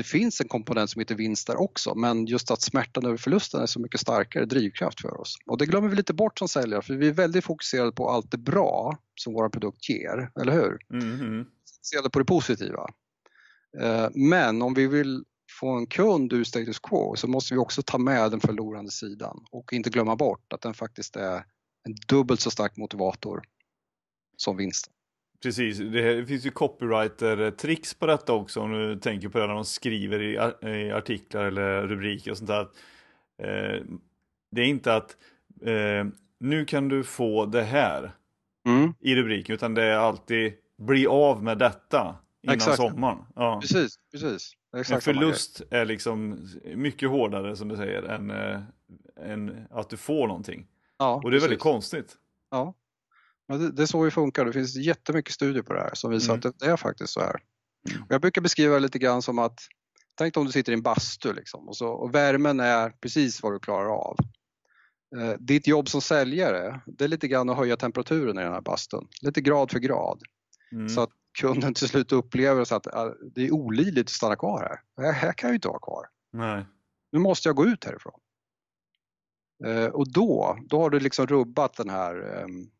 det 0.00 0.04
finns 0.04 0.40
en 0.40 0.48
komponent 0.48 0.90
som 0.90 1.00
heter 1.00 1.14
vinst 1.14 1.46
där 1.46 1.60
också 1.60 1.94
men 1.94 2.26
just 2.26 2.50
att 2.50 2.62
smärtan 2.62 3.06
över 3.06 3.16
förlusten 3.16 3.62
är 3.62 3.66
så 3.66 3.80
mycket 3.80 4.00
starkare 4.00 4.44
drivkraft 4.44 5.00
för 5.00 5.20
oss. 5.20 5.36
Och 5.46 5.58
det 5.58 5.66
glömmer 5.66 5.88
vi 5.88 5.96
lite 5.96 6.14
bort 6.14 6.38
som 6.38 6.48
säljare 6.48 6.82
för 6.82 6.94
vi 6.94 7.08
är 7.08 7.12
väldigt 7.12 7.44
fokuserade 7.44 7.92
på 7.92 8.10
allt 8.10 8.30
det 8.30 8.38
bra 8.38 8.98
som 9.14 9.32
vår 9.32 9.48
produkt 9.48 9.88
ger, 9.88 10.30
eller 10.40 10.52
hur? 10.52 10.78
Mm. 10.92 11.44
Fokuserade 11.76 12.10
på 12.10 12.18
det 12.18 12.24
positiva. 12.24 12.86
Eh, 13.80 14.08
men 14.14 14.62
om 14.62 14.74
vi 14.74 14.86
vill 14.86 15.24
få 15.60 15.68
en 15.68 15.86
kund 15.86 16.32
ur 16.32 16.44
status 16.44 16.78
quo 16.78 17.16
så 17.16 17.28
måste 17.28 17.54
vi 17.54 17.58
också 17.58 17.82
ta 17.82 17.98
med 17.98 18.30
den 18.30 18.40
förlorande 18.40 18.90
sidan 18.90 19.44
och 19.50 19.72
inte 19.72 19.90
glömma 19.90 20.16
bort 20.16 20.52
att 20.52 20.60
den 20.60 20.74
faktiskt 20.74 21.16
är 21.16 21.44
en 21.88 21.94
dubbelt 22.08 22.40
så 22.40 22.50
stark 22.50 22.76
motivator 22.76 23.42
som 24.36 24.56
vinsten. 24.56 24.92
Precis, 25.42 25.78
det 25.78 26.26
finns 26.26 26.46
ju 26.46 26.50
copywriter-tricks 26.50 27.98
på 27.98 28.06
detta 28.06 28.32
också 28.32 28.60
om 28.60 28.72
du 28.72 28.96
tänker 28.96 29.28
på 29.28 29.38
det 29.38 29.46
när 29.46 29.54
de 29.54 29.64
skriver 29.64 30.22
i, 30.22 30.38
artiklar 30.92 31.44
eller 31.44 31.86
rubriker 31.86 32.30
och 32.30 32.38
sånt 32.38 32.48
där. 32.48 32.68
Eh, 33.42 33.82
det 34.50 34.60
är 34.60 34.66
inte 34.66 34.94
att 34.94 35.16
eh, 35.62 36.06
nu 36.40 36.64
kan 36.64 36.88
du 36.88 37.04
få 37.04 37.46
det 37.46 37.62
här 37.62 38.12
mm. 38.66 38.94
i 39.00 39.16
rubriken 39.16 39.54
utan 39.54 39.74
det 39.74 39.84
är 39.84 39.96
alltid 39.96 40.52
bli 40.78 41.06
av 41.06 41.42
med 41.42 41.58
detta 41.58 42.16
innan 42.42 42.56
Exakt. 42.56 42.76
sommaren. 42.76 43.18
Ja. 43.34 43.60
Precis, 43.60 43.98
precis. 44.12 44.52
Exakt 44.76 45.08
en 45.08 45.14
förlust 45.14 45.62
är 45.70 45.84
liksom 45.84 46.48
mycket 46.74 47.08
hårdare 47.08 47.56
som 47.56 47.68
du 47.68 47.76
säger 47.76 48.02
än, 48.02 48.30
äh, 48.30 48.60
än 49.16 49.66
att 49.70 49.90
du 49.90 49.96
får 49.96 50.26
någonting. 50.26 50.66
Ja, 50.98 51.14
och 51.14 51.22
det 51.22 51.28
är 51.28 51.30
precis. 51.30 51.44
väldigt 51.44 51.60
konstigt. 51.60 52.16
Ja, 52.50 52.74
Ja, 53.50 53.56
det, 53.56 53.72
det, 53.72 53.82
är 53.82 53.86
så 53.86 54.02
vi 54.02 54.10
funkar. 54.10 54.44
Det 54.44 54.52
finns 54.52 54.76
jättemycket 54.76 55.34
studier 55.34 55.62
på 55.62 55.72
det 55.72 55.80
här 55.80 55.94
som 55.94 56.10
visar 56.10 56.34
mm. 56.34 56.48
att 56.48 56.58
det 56.58 56.66
är 56.66 56.76
faktiskt 56.76 57.12
så 57.12 57.20
här. 57.20 57.42
Mm. 57.90 58.02
Och 58.02 58.12
jag 58.12 58.20
brukar 58.20 58.42
beskriva 58.42 58.74
det 58.74 58.80
lite 58.80 58.98
grann 58.98 59.22
som 59.22 59.38
att 59.38 59.60
Tänk 60.20 60.36
om 60.36 60.46
du 60.46 60.52
sitter 60.52 60.72
i 60.72 60.74
en 60.74 60.82
bastu 60.82 61.32
liksom, 61.32 61.68
och, 61.68 61.76
så, 61.76 61.88
och 61.88 62.14
värmen 62.14 62.60
är 62.60 62.90
precis 62.90 63.42
vad 63.42 63.52
du 63.52 63.58
klarar 63.58 63.88
av. 63.88 64.16
Eh, 65.16 65.34
ditt 65.38 65.66
jobb 65.66 65.88
som 65.88 66.00
säljare, 66.00 66.80
det 66.86 67.04
är 67.04 67.08
lite 67.08 67.28
grann 67.28 67.50
att 67.50 67.56
höja 67.56 67.76
temperaturen 67.76 68.38
i 68.38 68.42
den 68.42 68.52
här 68.52 68.60
bastun, 68.60 69.08
lite 69.22 69.40
grad 69.40 69.70
för 69.70 69.78
grad. 69.78 70.22
Mm. 70.72 70.88
Så 70.88 71.00
att 71.00 71.10
kunden 71.40 71.74
till 71.74 71.88
slut 71.88 72.12
upplever 72.12 72.64
så 72.64 72.74
att 72.74 72.86
äh, 72.86 73.06
det 73.34 73.46
är 73.46 73.50
olidligt 73.50 74.06
att 74.06 74.10
stanna 74.10 74.36
kvar 74.36 74.60
här. 74.60 75.04
Här, 75.04 75.12
här 75.12 75.32
kan 75.32 75.48
jag 75.48 75.52
ju 75.52 75.56
inte 75.56 75.68
vara 75.68 75.78
kvar. 75.78 76.06
Nej. 76.32 76.66
Nu 77.12 77.18
måste 77.18 77.48
jag 77.48 77.56
gå 77.56 77.66
ut 77.66 77.84
härifrån. 77.84 78.20
Eh, 79.64 79.86
och 79.86 80.12
då, 80.12 80.58
då 80.68 80.80
har 80.80 80.90
du 80.90 81.00
liksom 81.00 81.26
rubbat 81.26 81.76
den 81.76 81.90
här 81.90 82.42
um, 82.44 82.70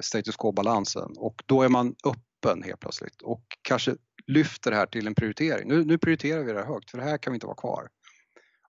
status 0.00 0.36
quo-balansen 0.36 1.14
och 1.16 1.42
då 1.46 1.62
är 1.62 1.68
man 1.68 1.94
öppen 2.04 2.62
helt 2.62 2.80
plötsligt 2.80 3.22
och 3.22 3.44
kanske 3.62 3.96
lyfter 4.26 4.70
det 4.70 4.76
här 4.76 4.86
till 4.86 5.06
en 5.06 5.14
prioritering. 5.14 5.68
Nu, 5.68 5.84
nu 5.84 5.98
prioriterar 5.98 6.44
vi 6.44 6.52
det 6.52 6.58
här 6.58 6.66
högt 6.66 6.90
för 6.90 6.98
det 6.98 7.04
här 7.04 7.18
kan 7.18 7.32
vi 7.32 7.34
inte 7.34 7.46
vara 7.46 7.56
kvar. 7.56 7.88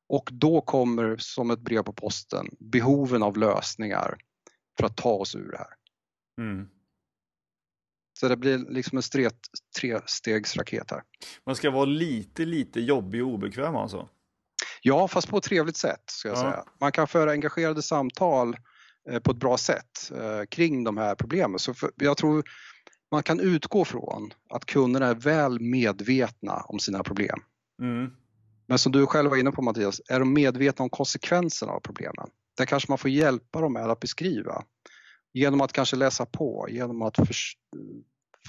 Och 0.10 0.30
då 0.32 0.62
kommer 0.62 1.18
som 1.18 1.52
ett 1.52 1.60
brev 1.60 1.84
på 1.84 1.94
posten 1.94 2.48
behoven 2.60 3.24
av 3.24 3.38
lösningar 3.38 4.18
för 4.78 4.86
att 4.86 4.98
ta 4.98 5.10
oss 5.10 5.36
ur 5.36 5.52
det 5.52 5.58
här. 5.58 5.74
Mm. 6.42 6.68
Så 8.20 8.28
det 8.28 8.38
blir 8.38 8.58
liksom 8.58 8.98
en 8.98 9.02
tre, 9.02 9.30
trestegsraket 9.80 10.92
här. 10.92 11.04
Man 11.46 11.56
ska 11.56 11.72
vara 11.72 11.86
lite, 11.86 12.46
lite 12.46 12.82
jobbig 12.82 13.24
och 13.24 13.30
obekväm 13.30 13.76
alltså? 13.76 14.10
Ja, 14.82 15.08
fast 15.08 15.28
på 15.28 15.38
ett 15.38 15.44
trevligt 15.44 15.78
sätt 15.78 16.04
ska 16.06 16.28
jag 16.28 16.38
ja. 16.38 16.42
säga. 16.42 16.64
Man 16.80 16.92
kan 16.92 17.08
föra 17.08 17.32
engagerade 17.32 17.82
samtal 17.82 18.56
på 19.24 19.32
ett 19.32 19.38
bra 19.38 19.58
sätt 19.58 20.12
eh, 20.16 20.46
kring 20.50 20.84
de 20.84 20.98
här 20.98 21.16
problemen. 21.16 21.60
Så 21.60 21.74
jag 21.96 22.18
tror 22.18 22.44
man 23.12 23.24
kan 23.24 23.40
utgå 23.40 23.86
från 23.86 24.34
att 24.50 24.66
kunderna 24.66 25.08
är 25.08 25.16
väl 25.16 25.60
medvetna 25.60 26.62
om 26.66 26.80
sina 26.80 27.04
problem. 27.04 27.40
Mm. 27.82 28.12
Men 28.68 28.80
som 28.80 28.92
du 28.92 29.06
själv 29.06 29.30
var 29.30 29.38
inne 29.38 29.52
på 29.52 29.62
Mattias, 29.62 30.02
är 30.10 30.20
de 30.20 30.34
medvetna 30.34 30.84
om 30.84 30.90
konsekvenserna 30.90 31.72
av 31.72 31.80
problemen? 31.80 32.30
Där 32.58 32.66
kanske 32.66 32.92
man 32.92 32.98
får 32.98 33.10
hjälpa 33.10 33.62
dem 33.62 33.74
med 33.74 33.90
att 33.90 34.00
beskriva. 34.00 34.64
Genom 35.34 35.62
att 35.62 35.74
kanske 35.74 35.96
läsa 35.96 36.26
på, 36.26 36.68
genom 36.70 37.02
att 37.02 37.16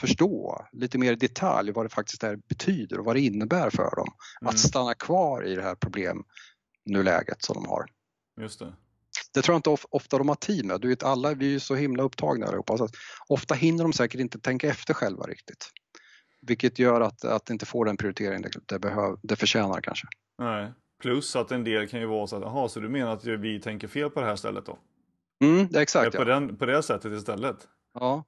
förstå 0.00 0.66
lite 0.72 0.98
mer 0.98 1.12
i 1.12 1.16
detalj 1.16 1.72
vad 1.72 1.84
det 1.84 1.88
faktiskt 1.88 2.22
är 2.22 2.36
betyder 2.36 2.98
och 2.98 3.04
vad 3.04 3.16
det 3.16 3.20
innebär 3.20 3.70
för 3.70 3.96
dem 3.96 4.08
mm. 4.40 4.50
att 4.50 4.58
stanna 4.58 4.94
kvar 4.94 5.46
i 5.46 5.54
det 5.54 5.62
här 5.62 5.74
problemnuläget 5.74 7.42
som 7.42 7.54
de 7.54 7.68
har. 7.68 7.86
Just 8.40 8.58
det. 8.58 8.74
Det 9.34 9.42
tror 9.42 9.54
jag 9.54 9.58
inte 9.58 9.86
ofta 9.90 10.18
de 10.18 10.28
har 10.28 10.34
tid 10.34 10.64
med. 10.64 10.80
Du 10.80 10.88
vet 10.88 11.02
alla, 11.02 11.34
vi 11.34 11.46
är 11.46 11.50
ju 11.50 11.60
så 11.60 11.74
himla 11.74 12.02
upptagna 12.02 12.46
allihopa 12.46 12.78
så 12.78 12.88
ofta 13.28 13.54
hinner 13.54 13.84
de 13.84 13.92
säkert 13.92 14.20
inte 14.20 14.38
tänka 14.38 14.68
efter 14.68 14.94
själva 14.94 15.24
riktigt. 15.24 15.70
Vilket 16.46 16.78
gör 16.78 17.00
att, 17.00 17.24
att 17.24 17.46
det 17.46 17.52
inte 17.52 17.66
får 17.66 17.84
den 17.84 17.96
prioritering 17.96 18.42
det, 18.42 18.50
det, 18.66 18.78
behöv, 18.78 19.16
det 19.22 19.36
förtjänar 19.36 19.80
kanske. 19.80 20.06
Nej, 20.38 20.72
plus 21.02 21.36
att 21.36 21.52
en 21.52 21.64
del 21.64 21.88
kan 21.88 22.00
ju 22.00 22.06
vara 22.06 22.26
så 22.26 22.36
att, 22.36 22.42
jaha, 22.42 22.68
så 22.68 22.80
du 22.80 22.88
menar 22.88 23.12
att 23.12 23.24
vi 23.24 23.60
tänker 23.60 23.88
fel 23.88 24.10
på 24.10 24.20
det 24.20 24.26
här 24.26 24.36
stället 24.36 24.66
då? 24.66 24.78
Mm, 25.44 25.68
exakt. 25.74 26.16
På, 26.16 26.22
ja. 26.22 26.24
den, 26.24 26.56
på 26.56 26.66
det 26.66 26.82
sättet 26.82 27.12
istället? 27.12 27.56
Ja, 27.94 28.24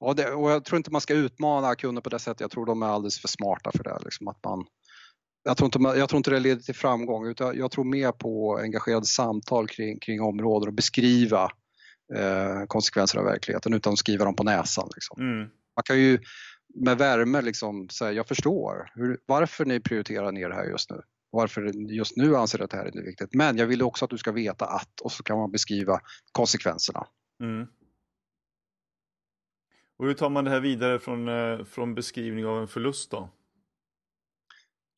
Ja, 0.00 0.14
det, 0.14 0.32
och 0.32 0.50
jag 0.50 0.64
tror 0.64 0.76
inte 0.76 0.90
man 0.90 1.00
ska 1.00 1.14
utmana 1.14 1.74
kunder 1.74 2.02
på 2.02 2.10
det 2.10 2.18
sättet. 2.18 2.40
Jag 2.40 2.50
tror 2.50 2.66
de 2.66 2.82
är 2.82 2.86
alldeles 2.86 3.20
för 3.20 3.28
smarta 3.28 3.70
för 3.72 3.84
det. 3.84 3.98
Liksom 4.04 4.28
att 4.28 4.44
man, 4.44 4.66
jag, 5.42 5.56
tror 5.56 5.66
inte, 5.66 5.98
jag 5.98 6.08
tror 6.08 6.16
inte 6.16 6.30
det 6.30 6.40
leder 6.40 6.62
till 6.62 6.74
framgång 6.74 7.26
utan 7.26 7.58
jag 7.58 7.70
tror 7.70 7.84
mer 7.84 8.12
på 8.12 8.58
engagerade 8.62 9.06
samtal 9.06 9.68
kring, 9.68 10.00
kring 10.00 10.20
områden 10.20 10.68
och 10.68 10.74
beskriva 10.74 11.50
eh, 12.16 12.66
konsekvenser 12.66 13.18
av 13.18 13.24
verkligheten 13.24 13.74
utan 13.74 13.92
att 13.92 13.98
skriva 13.98 14.24
dem 14.24 14.36
på 14.36 14.44
näsan. 14.44 14.88
Liksom. 14.94 15.20
Mm. 15.20 15.38
Man 15.76 15.82
kan 15.84 15.98
ju 15.98 16.18
med 16.74 16.98
värme 16.98 17.42
liksom 17.42 17.88
säga, 17.88 18.12
jag 18.12 18.28
förstår 18.28 18.90
hur, 18.94 19.18
varför 19.26 19.64
ni 19.64 19.80
prioriterar 19.80 20.32
ner 20.32 20.48
det 20.48 20.54
här 20.54 20.64
just 20.64 20.90
nu. 20.90 21.00
Varför 21.32 21.92
just 21.92 22.16
nu 22.16 22.36
anser 22.36 22.62
att 22.62 22.70
det 22.70 22.76
här 22.76 22.86
är 22.86 23.02
viktigt. 23.02 23.34
Men 23.34 23.56
jag 23.56 23.66
vill 23.66 23.82
också 23.82 24.04
att 24.04 24.10
du 24.10 24.18
ska 24.18 24.32
veta 24.32 24.66
att 24.66 25.00
och 25.00 25.12
så 25.12 25.22
kan 25.22 25.38
man 25.38 25.50
beskriva 25.50 26.00
konsekvenserna. 26.32 27.06
Mm. 27.42 27.66
Och 29.96 30.06
hur 30.06 30.14
tar 30.14 30.30
man 30.30 30.44
det 30.44 30.50
här 30.50 30.60
vidare 30.60 30.98
från, 30.98 31.28
eh, 31.28 31.64
från 31.64 31.94
beskrivning 31.94 32.46
av 32.46 32.60
en 32.60 32.68
förlust 32.68 33.10
då? 33.10 33.28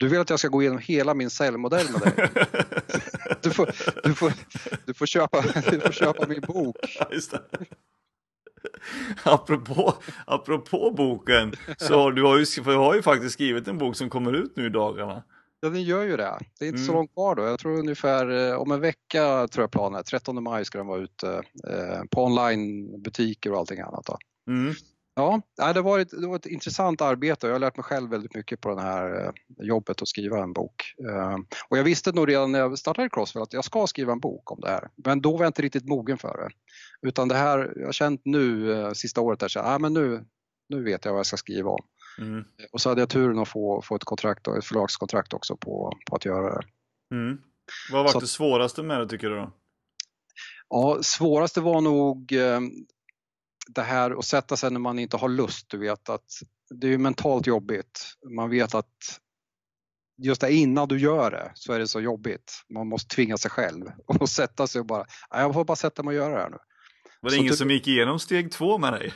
Du 0.02 0.08
vill 0.08 0.20
att 0.20 0.30
jag 0.30 0.38
ska 0.38 0.48
gå 0.48 0.62
igenom 0.62 0.78
hela 0.78 1.14
min 1.14 1.30
säljmodell 1.30 1.86
med 1.92 2.00
dig? 2.00 2.30
Du 3.42 3.50
får, 3.50 3.70
du 4.02 4.14
får, 4.14 4.32
du 4.86 4.94
får, 4.94 5.06
köpa, 5.06 5.42
du 5.70 5.80
får 5.80 5.92
köpa 5.92 6.26
min 6.26 6.40
bok. 6.40 6.76
Det. 7.10 7.42
Apropå, 9.22 9.94
apropå 10.26 10.90
boken, 10.96 11.52
så 11.76 12.10
du 12.10 12.22
har 12.22 12.38
ju, 12.38 12.44
du 12.64 12.76
har 12.76 12.94
ju 12.94 13.02
faktiskt 13.02 13.32
skrivit 13.32 13.68
en 13.68 13.78
bok 13.78 13.96
som 13.96 14.10
kommer 14.10 14.32
ut 14.32 14.56
nu 14.56 14.66
i 14.66 14.68
dagarna. 14.68 15.22
Ja, 15.60 15.68
den 15.68 15.82
gör 15.82 16.02
ju 16.02 16.16
det. 16.16 16.38
Det 16.58 16.64
är 16.64 16.68
inte 16.68 16.76
mm. 16.76 16.86
så 16.86 16.92
långt 16.92 17.12
kvar 17.12 17.34
då. 17.34 17.42
Jag 17.42 17.58
tror 17.58 17.78
ungefär 17.78 18.50
eh, 18.50 18.56
om 18.56 18.72
en 18.72 18.80
vecka, 18.80 19.48
tror 19.48 19.62
jag 19.62 19.70
planen 19.70 19.98
är. 19.98 20.02
13 20.02 20.42
maj 20.42 20.64
ska 20.64 20.78
den 20.78 20.86
vara 20.86 21.00
ute 21.00 21.42
eh, 21.68 22.02
på 22.10 22.24
onlinebutiker 22.24 23.52
och 23.52 23.58
allting 23.58 23.80
annat. 23.80 24.06
Då. 24.06 24.18
Mm. 24.48 24.74
Ja, 25.14 25.42
det 25.74 25.80
var, 25.80 25.98
ett, 25.98 26.10
det 26.10 26.26
var 26.26 26.36
ett 26.36 26.46
intressant 26.46 27.00
arbete 27.00 27.46
och 27.46 27.50
jag 27.50 27.54
har 27.54 27.60
lärt 27.60 27.76
mig 27.76 27.84
själv 27.84 28.10
väldigt 28.10 28.34
mycket 28.34 28.60
på 28.60 28.74
det 28.74 28.80
här 28.80 29.24
eh, 29.24 29.66
jobbet 29.66 30.02
att 30.02 30.08
skriva 30.08 30.42
en 30.42 30.52
bok. 30.52 30.94
Eh, 31.08 31.36
och 31.68 31.78
jag 31.78 31.84
visste 31.84 32.12
nog 32.12 32.28
redan 32.28 32.52
när 32.52 32.58
jag 32.58 32.78
startade 32.78 33.08
Crossfit 33.08 33.42
att 33.42 33.52
jag 33.52 33.64
ska 33.64 33.86
skriva 33.86 34.12
en 34.12 34.20
bok 34.20 34.52
om 34.52 34.60
det 34.60 34.68
här. 34.68 34.88
Men 34.96 35.20
då 35.20 35.32
var 35.32 35.40
jag 35.40 35.48
inte 35.48 35.62
riktigt 35.62 35.88
mogen 35.88 36.18
för 36.18 36.36
det. 36.36 36.50
Utan 37.08 37.28
det 37.28 37.34
här, 37.34 37.72
jag 37.76 37.84
har 37.84 37.92
känt 37.92 38.20
nu 38.24 38.72
eh, 38.72 38.92
sista 38.92 39.20
året 39.20 39.50
så, 39.50 39.60
ah, 39.60 39.78
men 39.78 39.94
nu, 39.94 40.24
nu 40.68 40.82
vet 40.84 41.04
jag 41.04 41.12
vad 41.12 41.18
jag 41.18 41.26
ska 41.26 41.36
skriva 41.36 41.70
om. 41.70 41.84
Mm. 42.18 42.44
Och 42.72 42.80
så 42.80 42.88
hade 42.88 43.02
jag 43.02 43.08
turen 43.08 43.38
att 43.38 43.48
få, 43.48 43.82
få 43.82 43.96
ett, 43.96 44.04
kontrakt, 44.04 44.48
ett 44.48 44.64
förlagskontrakt 44.64 45.34
också 45.34 45.56
på, 45.56 45.98
på 46.10 46.16
att 46.16 46.24
göra 46.24 46.54
det. 46.54 46.66
Mm. 47.14 47.38
Vad 47.92 48.04
var 48.04 48.10
så, 48.10 48.20
det 48.20 48.26
svåraste 48.26 48.82
med 48.82 49.00
det 49.00 49.08
tycker 49.08 49.28
du 49.28 49.36
då? 49.36 49.52
Ja, 50.68 50.98
svåraste 51.02 51.60
var 51.60 51.80
nog 51.80 52.32
det 53.68 53.82
här 53.82 54.18
att 54.18 54.24
sätta 54.24 54.56
sig 54.56 54.70
när 54.70 54.80
man 54.80 54.98
inte 54.98 55.16
har 55.16 55.28
lust, 55.28 55.68
du 55.68 55.78
vet 55.78 56.08
att 56.08 56.42
det 56.70 56.88
är 56.88 56.98
mentalt 56.98 57.46
jobbigt. 57.46 58.14
Man 58.36 58.50
vet 58.50 58.74
att 58.74 59.20
just 60.22 60.40
det 60.40 60.52
innan 60.52 60.88
du 60.88 60.98
gör 60.98 61.30
det 61.30 61.52
så 61.54 61.72
är 61.72 61.78
det 61.78 61.88
så 61.88 62.00
jobbigt. 62.00 62.52
Man 62.68 62.88
måste 62.88 63.14
tvinga 63.14 63.36
sig 63.36 63.50
själv 63.50 63.86
och 64.06 64.28
sätta 64.28 64.66
sig 64.66 64.80
och 64.80 64.86
bara, 64.86 65.06
jag 65.30 65.54
får 65.54 65.64
bara 65.64 65.76
sätta 65.76 66.02
mig 66.02 66.20
och 66.20 66.24
göra 66.24 66.34
det 66.34 66.40
här 66.40 66.50
nu. 66.50 66.58
Var 67.22 67.30
det 67.30 67.36
så 67.36 67.40
ingen 67.40 67.50
du... 67.50 67.56
som 67.56 67.70
gick 67.70 67.88
igenom 67.88 68.18
steg 68.18 68.52
två 68.52 68.78
med 68.78 68.92
dig? 68.92 69.12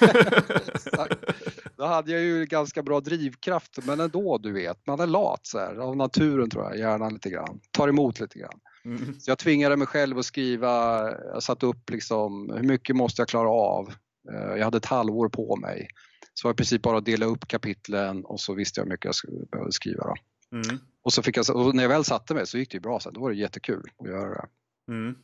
Då 1.76 1.84
hade 1.84 2.12
jag 2.12 2.20
ju 2.20 2.46
ganska 2.46 2.82
bra 2.82 3.00
drivkraft, 3.00 3.78
men 3.86 4.00
ändå 4.00 4.38
du 4.38 4.52
vet, 4.52 4.86
man 4.86 5.00
är 5.00 5.06
lat 5.06 5.46
så 5.46 5.58
här, 5.58 5.76
av 5.76 5.96
naturen 5.96 6.50
tror 6.50 6.64
jag, 6.64 6.78
hjärnan 6.78 7.12
lite 7.12 7.30
grann, 7.30 7.60
tar 7.70 7.88
emot 7.88 8.20
lite 8.20 8.38
grann. 8.38 8.60
Mm. 8.84 9.20
Så 9.20 9.30
jag 9.30 9.38
tvingade 9.38 9.76
mig 9.76 9.86
själv 9.86 10.18
att 10.18 10.24
skriva, 10.24 11.02
jag 11.10 11.42
satte 11.42 11.66
upp 11.66 11.90
liksom, 11.90 12.50
hur 12.56 12.62
mycket 12.62 12.96
måste 12.96 13.22
jag 13.22 13.28
klara 13.28 13.48
av? 13.48 13.92
Eh, 14.32 14.56
jag 14.56 14.64
hade 14.64 14.76
ett 14.76 14.86
halvår 14.86 15.28
på 15.28 15.56
mig. 15.56 15.88
Så 16.34 16.42
det 16.42 16.48
var 16.48 16.54
i 16.54 16.56
princip 16.56 16.82
bara 16.82 16.98
att 16.98 17.04
dela 17.04 17.26
upp 17.26 17.48
kapitlen 17.48 18.24
och 18.24 18.40
så 18.40 18.54
visste 18.54 18.80
jag 18.80 18.84
hur 18.84 18.92
mycket 18.92 19.12
jag 19.26 19.48
behövde 19.48 19.72
skriva. 19.72 20.04
Då. 20.04 20.14
Mm. 20.56 20.78
Och, 21.02 21.12
så 21.12 21.22
fick 21.22 21.36
jag, 21.36 21.74
när 21.74 21.82
jag 21.82 21.90
väl 21.90 22.04
satte 22.04 22.34
mig 22.34 22.46
så 22.46 22.58
gick 22.58 22.70
det 22.70 22.76
ju 22.76 22.80
bra 22.80 23.00
sen, 23.00 23.12
då 23.12 23.20
var 23.20 23.30
det 23.30 23.36
jättekul 23.36 23.90
att 23.98 24.08
göra 24.08 24.34
det. 24.34 24.48
Mm. 24.92 25.16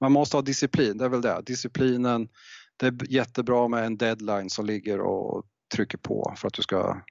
Man 0.00 0.12
måste 0.12 0.36
ha 0.36 0.42
disciplin, 0.42 0.98
det 0.98 1.04
är 1.04 1.08
väl 1.08 1.20
det. 1.20 1.42
Disciplinen, 1.46 2.28
det 2.76 2.86
är 2.86 3.12
jättebra 3.12 3.68
med 3.68 3.84
en 3.84 3.96
deadline 3.96 4.50
som 4.50 4.66
ligger 4.66 5.00
och 5.00 5.44
trycker 5.74 5.98
på 5.98 6.34
för 6.36 6.48
att 6.48 6.54
du 6.54 6.62
ska 6.62 7.02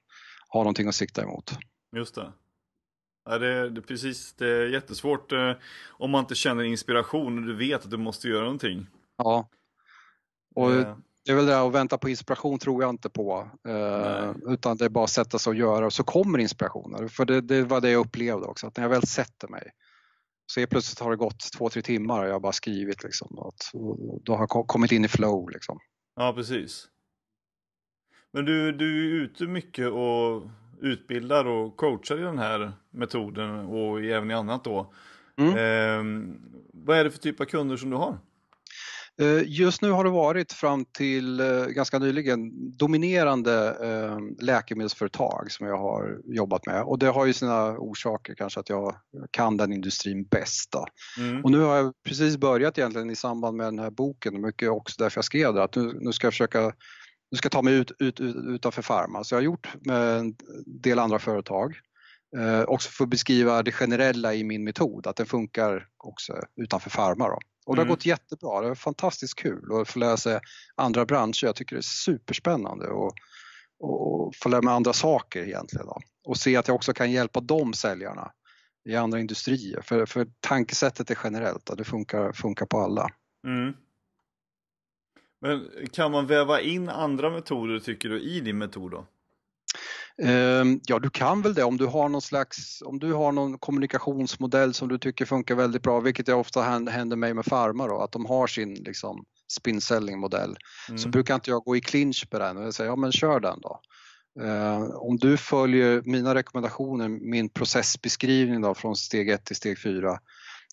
ha 0.49 0.59
någonting 0.59 0.87
att 0.87 0.95
sikta 0.95 1.23
emot. 1.23 1.57
Just 1.95 2.15
det. 2.15 2.31
Ja, 3.25 3.37
det, 3.37 3.69
det, 3.69 3.81
precis, 3.81 4.33
det 4.33 4.47
är 4.47 4.67
jättesvårt 4.67 5.31
eh, 5.31 5.51
om 5.89 6.11
man 6.11 6.19
inte 6.19 6.35
känner 6.35 6.63
inspiration 6.63 7.37
och 7.37 7.45
du 7.45 7.55
vet 7.55 7.85
att 7.85 7.91
du 7.91 7.97
måste 7.97 8.27
göra 8.27 8.43
någonting. 8.43 8.87
Ja. 9.17 9.49
Och 10.55 10.71
eh. 10.71 10.97
Det 11.25 11.31
är 11.31 11.35
väl 11.35 11.45
det 11.45 11.61
att 11.61 11.73
vänta 11.73 11.97
på 11.97 12.09
inspiration 12.09 12.59
tror 12.59 12.83
jag 12.83 12.89
inte 12.89 13.09
på. 13.09 13.51
Eh, 13.67 14.31
utan 14.53 14.77
det 14.77 14.85
är 14.85 14.89
bara 14.89 15.03
att 15.03 15.09
sätta 15.09 15.39
sig 15.39 15.51
och 15.51 15.55
göra 15.55 15.85
och 15.85 15.93
så 15.93 16.03
kommer 16.03 16.39
inspirationen. 16.39 17.09
För 17.09 17.25
det, 17.25 17.41
det, 17.41 17.63
var 17.63 17.81
det 17.81 17.89
jag 17.89 18.05
upplevde 18.05 18.47
också, 18.47 18.67
att 18.67 18.77
när 18.77 18.83
jag 18.83 18.89
väl 18.89 19.07
sätter 19.07 19.47
mig 19.47 19.71
så 20.49 20.59
helt 20.59 20.71
plötsligt 20.71 20.99
har 20.99 21.11
det 21.11 21.17
gått 21.17 21.51
två, 21.57 21.69
tre 21.69 21.81
timmar 21.81 22.21
och 22.21 22.27
jag 22.27 22.33
har 22.33 22.39
bara 22.39 22.51
skrivit 22.51 23.03
liksom. 23.03 23.27
Och 23.37 23.53
då 24.23 24.33
har 24.33 24.47
jag 24.49 24.67
kommit 24.67 24.91
in 24.91 25.05
i 25.05 25.07
flow 25.07 25.49
liksom. 25.49 25.79
Ja, 26.15 26.33
precis. 26.33 26.87
Men 28.31 28.45
du, 28.45 28.71
du 28.71 29.05
är 29.05 29.23
ute 29.23 29.43
mycket 29.43 29.87
och 29.87 30.43
utbildar 30.81 31.45
och 31.45 31.77
coachar 31.77 32.19
i 32.19 32.21
den 32.21 32.37
här 32.37 32.71
metoden 32.89 33.49
och 33.65 34.03
även 34.03 34.31
i 34.31 34.33
annat 34.33 34.63
då. 34.63 34.93
Mm. 35.37 35.49
Eh, 35.53 36.35
vad 36.73 36.97
är 36.97 37.03
det 37.03 37.11
för 37.11 37.19
typ 37.19 37.41
av 37.41 37.45
kunder 37.45 37.77
som 37.77 37.89
du 37.89 37.95
har? 37.95 38.17
Eh, 39.19 39.43
just 39.45 39.81
nu 39.81 39.91
har 39.91 40.03
det 40.03 40.09
varit 40.09 40.53
fram 40.53 40.85
till 40.85 41.39
eh, 41.39 41.65
ganska 41.65 41.99
nyligen 41.99 42.51
dominerande 42.77 43.75
ehm, 43.83 44.35
läkemedelsföretag 44.39 45.51
som 45.51 45.67
jag 45.67 45.77
har 45.77 46.19
jobbat 46.25 46.65
med 46.65 46.83
och 46.83 46.99
det 46.99 47.07
har 47.07 47.25
ju 47.25 47.33
sina 47.33 47.77
orsaker 47.77 48.35
kanske 48.35 48.59
att 48.59 48.69
jag 48.69 48.95
kan 49.31 49.57
den 49.57 49.73
industrin 49.73 50.23
bäst. 50.23 50.75
Mm. 51.17 51.43
Och 51.43 51.51
nu 51.51 51.59
har 51.59 51.75
jag 51.75 51.93
precis 52.03 52.37
börjat 52.37 52.77
egentligen 52.77 53.09
i 53.09 53.15
samband 53.15 53.57
med 53.57 53.67
den 53.67 53.79
här 53.79 53.91
boken, 53.91 54.41
mycket 54.41 54.69
också 54.69 54.95
därför 55.03 55.17
jag 55.17 55.25
skrev 55.25 55.53
det, 55.53 55.63
att 55.63 55.75
nu, 55.75 55.97
nu 56.01 56.13
ska 56.13 56.27
jag 56.27 56.33
försöka 56.33 56.73
nu 57.31 57.37
ska 57.37 57.45
jag 57.45 57.51
ta 57.51 57.61
mig 57.61 57.73
ut, 57.73 57.91
ut, 57.99 58.19
ut 58.19 58.35
utanför 58.35 58.81
Pharma. 58.81 59.23
Så 59.23 59.35
jag 59.35 59.39
har 59.39 59.43
gjort 59.43 59.67
med 59.81 60.17
en 60.17 60.35
del 60.65 60.99
andra 60.99 61.19
företag. 61.19 61.75
Eh, 62.37 62.61
också 62.61 62.89
för 62.89 63.03
att 63.03 63.09
beskriva 63.09 63.63
det 63.63 63.71
generella 63.71 64.33
i 64.33 64.43
min 64.43 64.63
metod, 64.63 65.07
att 65.07 65.15
den 65.15 65.25
funkar 65.25 65.87
också 65.97 66.33
utanför 66.61 66.89
Pharma. 66.89 67.27
Då. 67.27 67.39
Och 67.69 67.75
det 67.75 67.81
har 67.81 67.85
mm. 67.85 67.93
gått 67.95 68.05
jättebra, 68.05 68.61
det 68.61 68.67
är 68.67 68.75
fantastiskt 68.75 69.35
kul 69.35 69.81
att 69.81 69.89
få 69.89 69.99
lära 69.99 70.17
sig 70.17 70.39
andra 70.75 71.05
branscher. 71.05 71.45
Jag 71.45 71.55
tycker 71.55 71.75
det 71.75 71.79
är 71.79 71.81
superspännande 71.81 72.87
och, 72.87 73.13
och 73.79 74.35
få 74.35 74.49
lära 74.49 74.61
mig 74.61 74.73
andra 74.73 74.93
saker 74.93 75.43
egentligen. 75.43 75.85
Då. 75.85 75.99
Och 76.23 76.37
se 76.37 76.55
att 76.55 76.67
jag 76.67 76.75
också 76.75 76.93
kan 76.93 77.11
hjälpa 77.11 77.39
de 77.39 77.73
säljarna 77.73 78.31
i 78.89 78.95
andra 78.95 79.19
industrier. 79.19 79.81
För, 79.81 80.05
för 80.05 80.27
tankesättet 80.39 81.11
är 81.11 81.17
generellt, 81.23 81.65
då. 81.65 81.75
det 81.75 81.83
funkar, 81.83 82.31
funkar 82.31 82.65
på 82.65 82.79
alla. 82.79 83.09
Mm. 83.47 83.73
Men 85.41 85.69
kan 85.91 86.11
man 86.11 86.27
väva 86.27 86.61
in 86.61 86.89
andra 86.89 87.29
metoder 87.29 87.79
tycker 87.79 88.09
du 88.09 88.21
i 88.21 88.39
din 88.39 88.57
metod 88.57 88.91
då? 88.91 89.05
Ehm, 90.21 90.79
ja, 90.85 90.99
du 90.99 91.09
kan 91.09 91.41
väl 91.41 91.53
det 91.53 91.63
om 91.63 91.77
du 91.77 91.85
har 91.85 92.09
någon 92.09 92.21
slags, 92.21 92.81
om 92.85 92.99
du 92.99 93.13
har 93.13 93.31
någon 93.31 93.57
kommunikationsmodell 93.57 94.73
som 94.73 94.87
du 94.87 94.97
tycker 94.97 95.25
funkar 95.25 95.55
väldigt 95.55 95.83
bra, 95.83 95.99
vilket 95.99 96.27
jag 96.27 96.39
ofta 96.39 96.61
händer 96.61 97.15
mig 97.15 97.33
med 97.33 97.45
Pharma 97.45 97.87
då, 97.87 98.01
att 98.01 98.11
de 98.11 98.25
har 98.25 98.47
sin 98.47 98.73
liksom 98.73 99.25
spin 99.51 99.81
selling 99.81 100.19
modell. 100.19 100.57
Mm. 100.89 100.97
Så 100.97 101.09
brukar 101.09 101.35
inte 101.35 101.49
jag 101.49 101.63
gå 101.63 101.75
i 101.75 101.81
clinch 101.81 102.29
på 102.29 102.39
den 102.39 102.57
och 102.57 102.75
säga, 102.75 102.89
ja 102.89 102.95
men 102.95 103.11
kör 103.11 103.39
den 103.39 103.61
då. 103.61 103.81
Uh, 104.41 104.95
om 104.95 105.17
du 105.17 105.37
följer 105.37 106.01
mina 106.05 106.35
rekommendationer, 106.35 107.07
min 107.09 107.49
processbeskrivning 107.49 108.61
då, 108.61 108.73
från 108.73 108.95
steg 108.95 109.29
1 109.29 109.45
till 109.45 109.55
steg 109.55 109.81
4, 109.81 110.19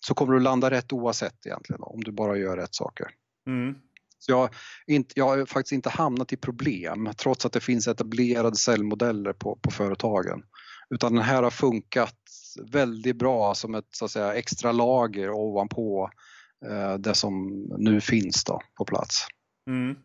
så 0.01 0.13
kommer 0.13 0.33
du 0.33 0.39
landa 0.39 0.71
rätt 0.71 0.93
oavsett 0.93 1.45
egentligen, 1.45 1.81
om 1.81 2.03
du 2.03 2.11
bara 2.11 2.37
gör 2.37 2.57
rätt 2.57 2.75
saker. 2.75 3.07
Mm. 3.47 3.75
Så 4.19 4.31
jag, 4.31 4.49
inte, 4.87 5.13
jag 5.15 5.25
har 5.25 5.45
faktiskt 5.45 5.71
inte 5.71 5.89
hamnat 5.89 6.33
i 6.33 6.37
problem 6.37 7.11
trots 7.17 7.45
att 7.45 7.53
det 7.53 7.59
finns 7.59 7.87
etablerade 7.87 8.55
säljmodeller 8.55 9.33
på, 9.33 9.59
på 9.61 9.71
företagen. 9.71 10.43
Utan 10.89 11.13
den 11.13 11.23
här 11.23 11.43
har 11.43 11.51
funkat 11.51 12.15
väldigt 12.71 13.15
bra 13.15 13.55
som 13.55 13.75
ett 13.75 13.87
så 13.91 14.05
att 14.05 14.11
säga, 14.11 14.33
extra 14.33 14.71
lager 14.71 15.29
ovanpå 15.29 16.09
eh, 16.65 16.93
det 16.93 17.15
som 17.15 17.63
nu 17.77 18.01
finns 18.01 18.43
då, 18.43 18.61
på 18.77 18.85
plats. 18.85 19.27
Mm. 19.69 19.95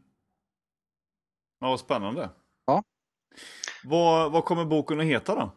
Ja, 1.60 1.68
vad 1.68 1.80
spännande. 1.80 2.30
Ja. 2.66 2.82
Vad, 3.84 4.32
vad 4.32 4.44
kommer 4.44 4.64
boken 4.64 5.00
att 5.00 5.06
heta 5.06 5.34
då? 5.34 5.52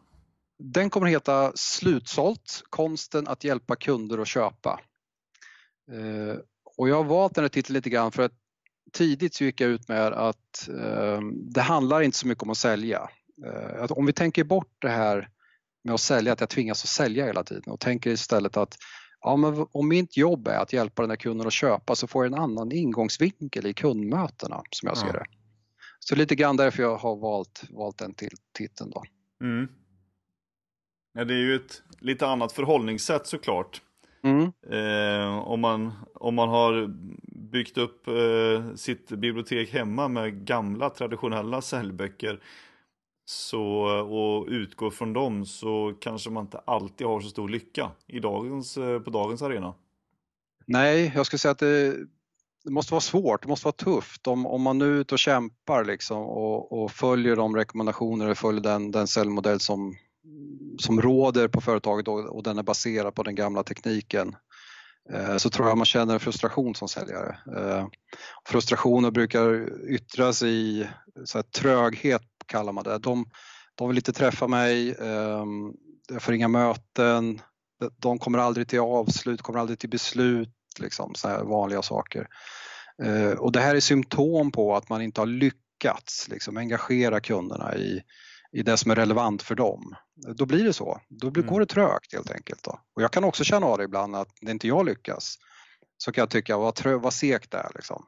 Den 0.60 0.90
kommer 0.90 1.08
att 1.08 1.14
heta 1.14 1.52
Slutsålt, 1.56 2.64
konsten 2.70 3.28
att 3.28 3.44
hjälpa 3.44 3.76
kunder 3.76 4.18
att 4.18 4.28
köpa. 4.28 4.80
Eh, 5.92 6.38
och 6.78 6.90
jag 6.90 6.96
har 6.96 7.04
valt 7.04 7.36
den 7.36 7.44
här 7.44 7.50
titeln 7.50 7.74
lite 7.74 7.90
grann 7.90 8.12
för 8.12 8.24
att 8.24 8.34
tidigt 8.92 9.34
så 9.34 9.44
gick 9.44 9.62
jag 9.62 9.70
ut 9.70 9.88
med 9.88 10.14
att 10.14 10.70
eh, 10.70 11.20
det 11.32 11.62
handlar 11.62 12.02
inte 12.02 12.18
så 12.18 12.28
mycket 12.28 12.44
om 12.44 12.50
att 12.50 12.58
sälja. 12.58 13.10
Eh, 13.46 13.84
att 13.84 13.92
om 13.92 14.06
vi 14.06 14.14
tänker 14.14 14.44
bort 14.44 14.76
det 14.80 14.90
här 14.90 15.30
med 15.84 15.94
att 15.94 16.02
sälja, 16.02 16.34
att 16.34 16.40
jag 16.40 16.50
tvingas 16.50 16.84
att 16.84 16.90
sälja 16.90 17.26
hela 17.26 17.44
tiden 17.44 17.74
och 17.74 17.80
tänker 17.80 18.12
istället 18.12 18.58
att 18.58 18.78
ja, 19.22 19.36
men 19.36 19.68
om 19.72 19.88
mitt 19.88 20.18
jobb 20.18 20.48
är 20.48 20.58
att 20.58 20.74
hjälpa 20.74 21.02
den 21.02 21.10
här 21.10 21.18
kunden 21.18 21.48
att 21.48 21.54
köpa 21.54 21.96
så 21.96 22.08
får 22.08 22.26
jag 22.26 22.34
en 22.34 22.40
annan 22.40 22.72
ingångsvinkel 22.72 23.66
i 23.66 23.74
kundmötena 23.74 24.62
som 24.72 24.88
jag 24.88 24.98
ser 24.98 25.14
det. 25.14 25.26
Så 26.00 26.16
lite 26.16 26.36
grann 26.36 26.58
därför 26.58 26.84
jag 26.84 26.98
har 26.98 27.16
valt, 27.16 27.64
valt 27.70 27.98
den 27.98 28.14
till 28.14 28.34
titeln 28.54 28.90
då. 28.90 29.04
Mm. 29.42 29.68
Ja, 31.14 31.26
det 31.26 31.34
är 31.34 31.38
ju 31.38 31.56
ett 31.56 31.82
lite 32.00 32.28
annat 32.28 32.52
förhållningssätt 32.52 33.28
såklart. 33.28 33.82
Mm. 34.26 34.52
Eh, 34.70 35.38
om, 35.38 35.62
man, 35.62 35.92
om 36.14 36.36
man 36.36 36.50
har 36.50 36.88
byggt 37.52 37.78
upp 37.78 38.08
eh, 38.08 38.76
sitt 38.76 39.10
bibliotek 39.10 39.74
hemma 39.74 40.08
med 40.08 40.46
gamla 40.46 40.90
traditionella 40.90 41.62
säljböcker 41.62 42.40
så, 43.26 43.62
och 44.02 44.48
utgår 44.48 44.92
från 44.92 45.14
dem 45.14 45.46
så 45.46 45.94
kanske 46.02 46.30
man 46.30 46.44
inte 46.44 46.58
alltid 46.66 47.08
har 47.08 47.22
så 47.22 47.30
stor 47.30 47.50
lycka 47.50 47.92
i 48.08 48.20
dagens, 48.20 48.78
eh, 48.78 49.00
på 49.00 49.10
dagens 49.10 49.42
arena. 49.42 49.74
Nej, 50.66 51.12
jag 51.16 51.26
skulle 51.26 51.40
säga 51.40 51.52
att 51.52 51.60
det, 51.60 51.96
det 52.64 52.72
måste 52.72 52.94
vara 52.94 53.02
svårt, 53.02 53.42
det 53.42 53.48
måste 53.48 53.66
vara 53.66 53.76
tufft. 53.76 54.28
Om, 54.28 54.46
om 54.46 54.62
man 54.62 54.78
nu 54.78 54.96
är 54.96 55.00
ute 55.00 55.16
och 55.16 55.20
kämpar 55.20 55.86
liksom 55.86 56.18
och, 56.18 56.84
och 56.84 56.92
följer 56.92 57.36
de 57.36 57.56
rekommendationer 57.56 58.30
och 58.30 58.38
följer 58.38 58.62
den, 58.62 58.92
den 58.92 59.08
säljmodell 59.08 59.60
som, 59.60 59.96
som 60.80 61.02
råder 61.02 61.48
på 61.48 61.62
företaget 61.62 62.08
och, 62.08 62.20
och 62.20 62.44
den 62.44 62.58
är 62.58 62.64
baserad 62.64 63.16
på 63.16 63.24
den 63.24 63.36
gamla 63.36 63.64
tekniken 63.64 64.36
Eh, 65.14 65.38
så 65.38 65.50
tror 65.50 65.68
jag 65.68 65.78
man 65.78 65.86
känner 65.86 66.14
en 66.14 66.20
frustration 66.20 66.76
som 66.76 66.88
säljare. 66.88 67.38
Eh, 67.58 67.88
frustrationer 68.50 69.12
brukar 69.12 69.70
yttras 69.90 70.44
i 70.44 70.88
så 71.26 71.38
här, 71.38 71.44
tröghet, 71.44 72.22
kallar 72.46 72.72
man 72.72 72.84
det. 72.84 72.98
De, 72.98 73.26
de 73.76 73.88
vill 73.88 73.98
inte 73.98 74.14
träffa 74.14 74.48
mig, 74.48 74.96
ehm, 75.00 75.74
jag 76.10 76.22
får 76.22 76.34
inga 76.34 76.48
möten, 76.48 77.42
de 77.98 78.20
kommer 78.20 78.40
aldrig 78.40 78.68
till 78.68 78.80
avslut, 78.80 79.42
kommer 79.42 79.60
aldrig 79.60 79.80
till 79.80 79.90
beslut, 79.90 80.50
liksom, 80.80 81.16
så 81.16 81.28
här 81.28 81.44
vanliga 81.44 81.82
saker. 81.82 82.28
Eh, 83.04 83.32
och 83.32 83.52
det 83.52 83.60
här 83.60 83.76
är 83.76 83.80
symptom 83.80 84.52
på 84.52 84.76
att 84.76 84.90
man 84.90 85.02
inte 85.02 85.22
har 85.22 85.26
lyckats 85.26 86.28
liksom, 86.30 86.58
engagera 86.58 87.20
kunderna 87.20 87.76
i, 87.76 88.02
i 88.56 88.64
det 88.64 88.78
som 88.78 88.92
är 88.92 88.96
relevant 88.96 89.42
för 89.42 89.56
dem. 89.56 89.96
Då 90.36 90.46
blir 90.46 90.64
det 90.64 90.74
så. 90.74 91.02
Då 91.10 91.32
blir, 91.32 91.44
mm. 91.44 91.54
går 91.54 91.60
det 91.60 91.66
trögt 91.66 92.14
helt 92.14 92.32
enkelt. 92.32 92.64
Då. 92.64 92.80
Och 92.96 93.02
jag 93.02 93.12
kan 93.12 93.24
också 93.24 93.44
känna 93.44 93.66
av 93.66 93.78
det 93.78 93.84
ibland 93.84 94.16
att 94.16 94.30
när 94.42 94.52
inte 94.52 94.68
jag 94.68 94.86
lyckas 94.86 95.38
så 95.98 96.12
kan 96.12 96.22
jag 96.22 96.30
tycka 96.30 96.58
vad, 96.58 96.76
trö, 96.76 96.98
vad 96.98 97.14
segt 97.14 97.52
det 97.52 97.58
är. 97.58 97.72
Liksom. 97.76 98.06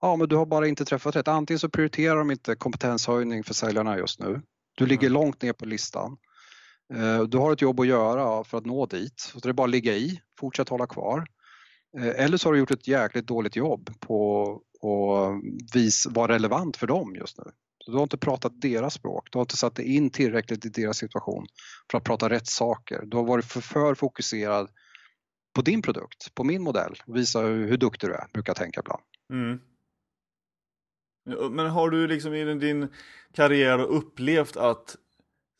Ja, 0.00 0.16
men 0.16 0.28
du 0.28 0.36
har 0.36 0.46
bara 0.46 0.68
inte 0.68 0.84
träffat 0.84 1.16
rätt. 1.16 1.28
Antingen 1.28 1.58
så 1.58 1.68
prioriterar 1.68 2.16
de 2.16 2.30
inte 2.30 2.54
kompetenshöjning 2.54 3.44
för 3.44 3.54
säljarna 3.54 3.98
just 3.98 4.20
nu. 4.20 4.42
Du 4.76 4.86
ligger 4.86 5.06
mm. 5.06 5.12
långt 5.12 5.42
ner 5.42 5.52
på 5.52 5.66
listan. 5.66 6.16
Eh, 6.94 7.22
du 7.22 7.38
har 7.38 7.52
ett 7.52 7.62
jobb 7.62 7.80
att 7.80 7.86
göra 7.86 8.44
för 8.44 8.58
att 8.58 8.66
nå 8.66 8.86
dit. 8.86 9.20
Så 9.20 9.38
det 9.38 9.48
är 9.48 9.52
bara 9.52 9.64
att 9.64 9.70
ligga 9.70 9.92
i, 9.92 10.20
fortsätt 10.38 10.68
hålla 10.68 10.86
kvar. 10.86 11.26
Eh, 11.98 12.24
eller 12.24 12.36
så 12.36 12.48
har 12.48 12.52
du 12.52 12.58
gjort 12.58 12.70
ett 12.70 12.88
jäkligt 12.88 13.26
dåligt 13.26 13.56
jobb 13.56 13.90
på 14.00 14.42
att 14.82 16.14
vara 16.14 16.34
relevant 16.34 16.76
för 16.76 16.86
dem 16.86 17.14
just 17.16 17.38
nu. 17.38 17.44
Du 17.86 17.92
har 17.92 18.02
inte 18.02 18.18
pratat 18.18 18.60
deras 18.60 18.94
språk, 18.94 19.28
du 19.30 19.38
har 19.38 19.42
inte 19.42 19.56
satt 19.56 19.74
dig 19.74 19.96
in 19.96 20.10
tillräckligt 20.10 20.64
i 20.64 20.68
deras 20.68 20.96
situation 20.96 21.46
för 21.90 21.98
att 21.98 22.04
prata 22.04 22.28
rätt 22.28 22.46
saker. 22.46 23.02
Du 23.06 23.16
har 23.16 23.24
varit 23.24 23.44
för, 23.44 23.60
för 23.60 23.94
fokuserad 23.94 24.68
på 25.54 25.62
din 25.62 25.82
produkt, 25.82 26.34
på 26.34 26.44
min 26.44 26.62
modell 26.62 26.94
och 27.06 27.16
visa 27.16 27.40
hur, 27.40 27.68
hur 27.68 27.76
duktig 27.76 28.10
du 28.10 28.14
är, 28.14 28.26
brukar 28.32 28.50
jag 28.50 28.56
tänka 28.56 28.80
ibland. 28.80 29.02
Mm. 29.32 29.60
Men 31.54 31.66
har 31.66 31.90
du 31.90 32.06
liksom 32.06 32.34
i 32.34 32.54
din 32.54 32.88
karriär 33.32 33.78
upplevt 33.78 34.56
att 34.56 34.96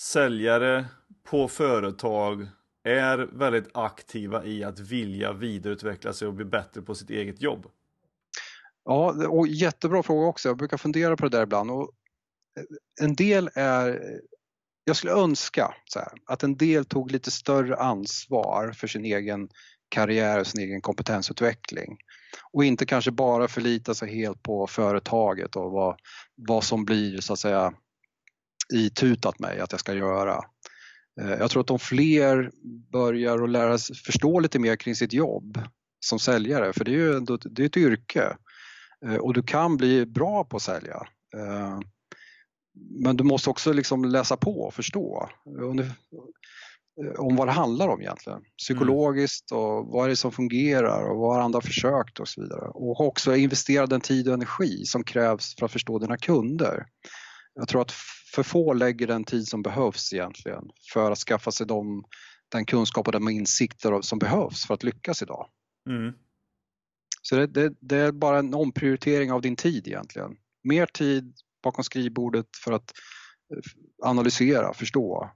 säljare 0.02 0.86
på 1.24 1.48
företag 1.48 2.46
är 2.84 3.18
väldigt 3.18 3.70
aktiva 3.74 4.44
i 4.44 4.64
att 4.64 4.78
vilja 4.78 5.32
vidareutveckla 5.32 6.12
sig 6.12 6.28
och 6.28 6.34
bli 6.34 6.44
bättre 6.44 6.82
på 6.82 6.94
sitt 6.94 7.10
eget 7.10 7.42
jobb? 7.42 7.66
Ja, 8.84 9.28
och 9.28 9.46
jättebra 9.46 10.02
fråga 10.02 10.26
också. 10.26 10.48
Jag 10.48 10.56
brukar 10.56 10.76
fundera 10.76 11.16
på 11.16 11.28
det 11.28 11.36
där 11.36 11.42
ibland. 11.42 11.70
Och 11.70 11.90
en 13.00 13.14
del 13.14 13.50
är, 13.55 14.00
jag 14.84 14.96
skulle 14.96 15.12
önska 15.12 15.74
här, 15.94 16.12
att 16.26 16.42
en 16.42 16.57
del 16.57 16.84
tog 16.84 17.11
lite 17.11 17.30
större 17.30 17.76
ansvar 17.76 18.72
för 18.72 18.86
sin 18.86 19.05
egen 19.05 19.48
karriär 19.88 20.40
och 20.40 20.46
sin 20.46 20.61
egen 20.61 20.80
kompetensutveckling 20.80 21.96
och 22.53 22.64
inte 22.64 22.86
kanske 22.86 23.11
bara 23.11 23.48
förlita 23.48 23.94
sig 23.94 24.14
helt 24.14 24.42
på 24.42 24.66
företaget 24.66 25.57
och 25.57 25.70
vad, 25.70 25.96
vad 26.34 26.64
som 26.64 26.84
blir 26.84 27.20
så 27.20 27.32
att 27.32 27.38
säga 27.38 27.72
itutat 28.74 29.38
mig 29.38 29.61
att 29.61 29.72
jag 29.72 29.80
ska 29.80 29.94
göra. 29.94 30.44
Eh, 31.20 31.30
jag 31.30 31.50
tror 31.50 31.62
att 31.62 31.70
om 31.70 31.78
fler 31.78 32.50
börjar 32.92 33.42
att 33.42 33.50
lära 33.50 33.78
sig 33.78 33.96
förstå 33.96 34.40
lite 34.40 34.59
mer 34.59 34.76
kring 34.76 34.94
sitt 34.94 35.12
jobb 35.12 35.59
som 36.00 36.18
säljare, 36.18 36.72
för 36.72 36.84
det 36.84 36.90
är 36.90 36.96
ju 36.96 37.16
ändå, 37.16 37.36
det 37.36 37.62
är 37.62 37.66
ett 37.66 37.76
yrke 37.76 38.36
eh, 39.07 39.16
och 39.16 39.34
du 39.34 39.42
kan 39.42 39.76
bli 39.76 40.07
bra 40.07 40.44
på 40.44 40.57
att 40.57 40.62
sälja. 40.62 41.07
Eh, 41.36 41.80
Eh, 42.76 43.02
men 43.04 43.16
du 43.16 43.24
måste 43.24 43.50
också 43.50 43.72
liksom 43.72 44.04
läsa 44.04 44.36
på 44.36 44.60
och 44.60 44.74
förstå 44.74 45.28
om 47.18 47.36
vad 47.36 47.48
det 47.48 47.52
handlar 47.52 47.88
om 47.88 48.00
egentligen. 48.00 48.40
Psykologiskt 48.58 49.52
och 49.52 49.86
vad 49.86 50.04
är 50.04 50.08
det 50.08 50.16
som 50.16 50.32
fungerar 50.32 51.10
och 51.10 51.18
vad 51.18 51.34
har 51.34 51.42
andra 51.42 51.60
försökt 51.60 52.20
och 52.20 52.28
så 52.28 52.42
vidare. 52.42 52.68
Och 52.68 53.00
också 53.00 53.36
investera 53.36 53.86
den 53.86 54.00
tid 54.00 54.28
och 54.28 54.34
energi 54.34 54.84
som 54.84 55.04
krävs 55.04 55.54
för 55.54 55.66
att 55.66 55.72
förstå 55.72 55.98
dina 55.98 56.16
kunder. 56.16 56.86
Jag 57.54 57.68
tror 57.68 57.82
att 57.82 57.92
för 58.34 58.42
få 58.42 58.72
lägger 58.72 59.06
den 59.06 59.24
tid 59.24 59.48
som 59.48 59.62
behövs 59.62 60.12
egentligen 60.12 60.64
för 60.92 61.10
att 61.10 61.18
skaffa 61.18 61.50
sig 61.50 61.66
de, 61.66 62.04
den 62.48 62.64
kunskap 62.64 63.06
och 63.06 63.12
de 63.12 63.28
insikter 63.28 64.00
som 64.00 64.18
behövs 64.18 64.66
för 64.66 64.74
att 64.74 64.82
lyckas 64.82 65.22
idag. 65.22 65.46
Mm. 65.88 66.12
Så 67.22 67.36
det, 67.36 67.46
det, 67.46 67.74
det, 67.80 67.96
är 67.96 68.12
bara 68.12 68.38
en 68.38 68.54
omprioritering 68.54 69.32
av 69.32 69.42
din 69.42 69.56
tid 69.56 69.88
egentligen. 69.88 70.36
Mer 70.64 70.86
tid 70.86 71.34
bakom 71.62 71.84
skrivbordet 71.84 72.46
för 72.64 72.72
att 72.72 72.92
eh, 73.54 73.62
analysera, 74.08 74.74
förstå. 74.74 75.30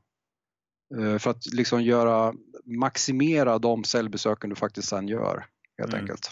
Eh, 0.98 1.18
för 1.18 1.30
att 1.30 1.46
liksom 1.46 1.82
göra, 1.82 2.34
maximera 2.64 3.58
de 3.58 3.84
säljbesöken 3.84 4.50
du 4.50 4.56
faktiskt 4.56 4.88
sen 4.88 5.08
gör 5.08 5.46
helt 5.78 5.92
mm. 5.92 6.00
enkelt. 6.00 6.30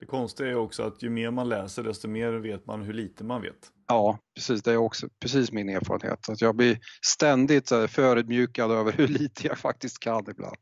Det 0.00 0.06
konstiga 0.06 0.50
är 0.50 0.54
också 0.54 0.82
att 0.82 1.02
ju 1.02 1.10
mer 1.10 1.30
man 1.30 1.48
läser 1.48 1.82
desto 1.82 2.08
mer 2.08 2.32
vet 2.32 2.66
man 2.66 2.82
hur 2.82 2.92
lite 2.92 3.24
man 3.24 3.42
vet. 3.42 3.70
Ja, 3.86 4.18
precis. 4.34 4.62
Det 4.62 4.72
är 4.72 4.76
också 4.76 5.08
precis 5.20 5.52
min 5.52 5.68
erfarenhet. 5.68 6.28
Att 6.28 6.40
jag 6.40 6.56
blir 6.56 6.78
ständigt 7.06 7.68
förödmjukad 7.68 8.70
över 8.70 8.92
hur 8.92 9.08
lite 9.08 9.46
jag 9.46 9.58
faktiskt 9.58 9.98
kan 9.98 10.30
ibland. 10.30 10.56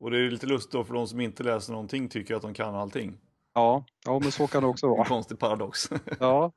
Och 0.00 0.10
det 0.10 0.18
är 0.18 0.30
lite 0.30 0.46
lustigt 0.46 0.72
då 0.72 0.84
för 0.84 0.94
de 0.94 1.08
som 1.08 1.20
inte 1.20 1.42
läser 1.42 1.72
någonting 1.72 2.08
tycker 2.08 2.34
att 2.34 2.42
de 2.42 2.54
kan 2.54 2.74
allting. 2.74 3.18
Ja, 3.54 3.84
ja 4.04 4.18
men 4.18 4.32
så 4.32 4.46
kan 4.46 4.62
det 4.62 4.68
också 4.68 4.88
vara. 4.88 5.02
En 5.02 5.08
konstig 5.08 5.38
paradox. 5.38 5.90
ja, 6.20 6.52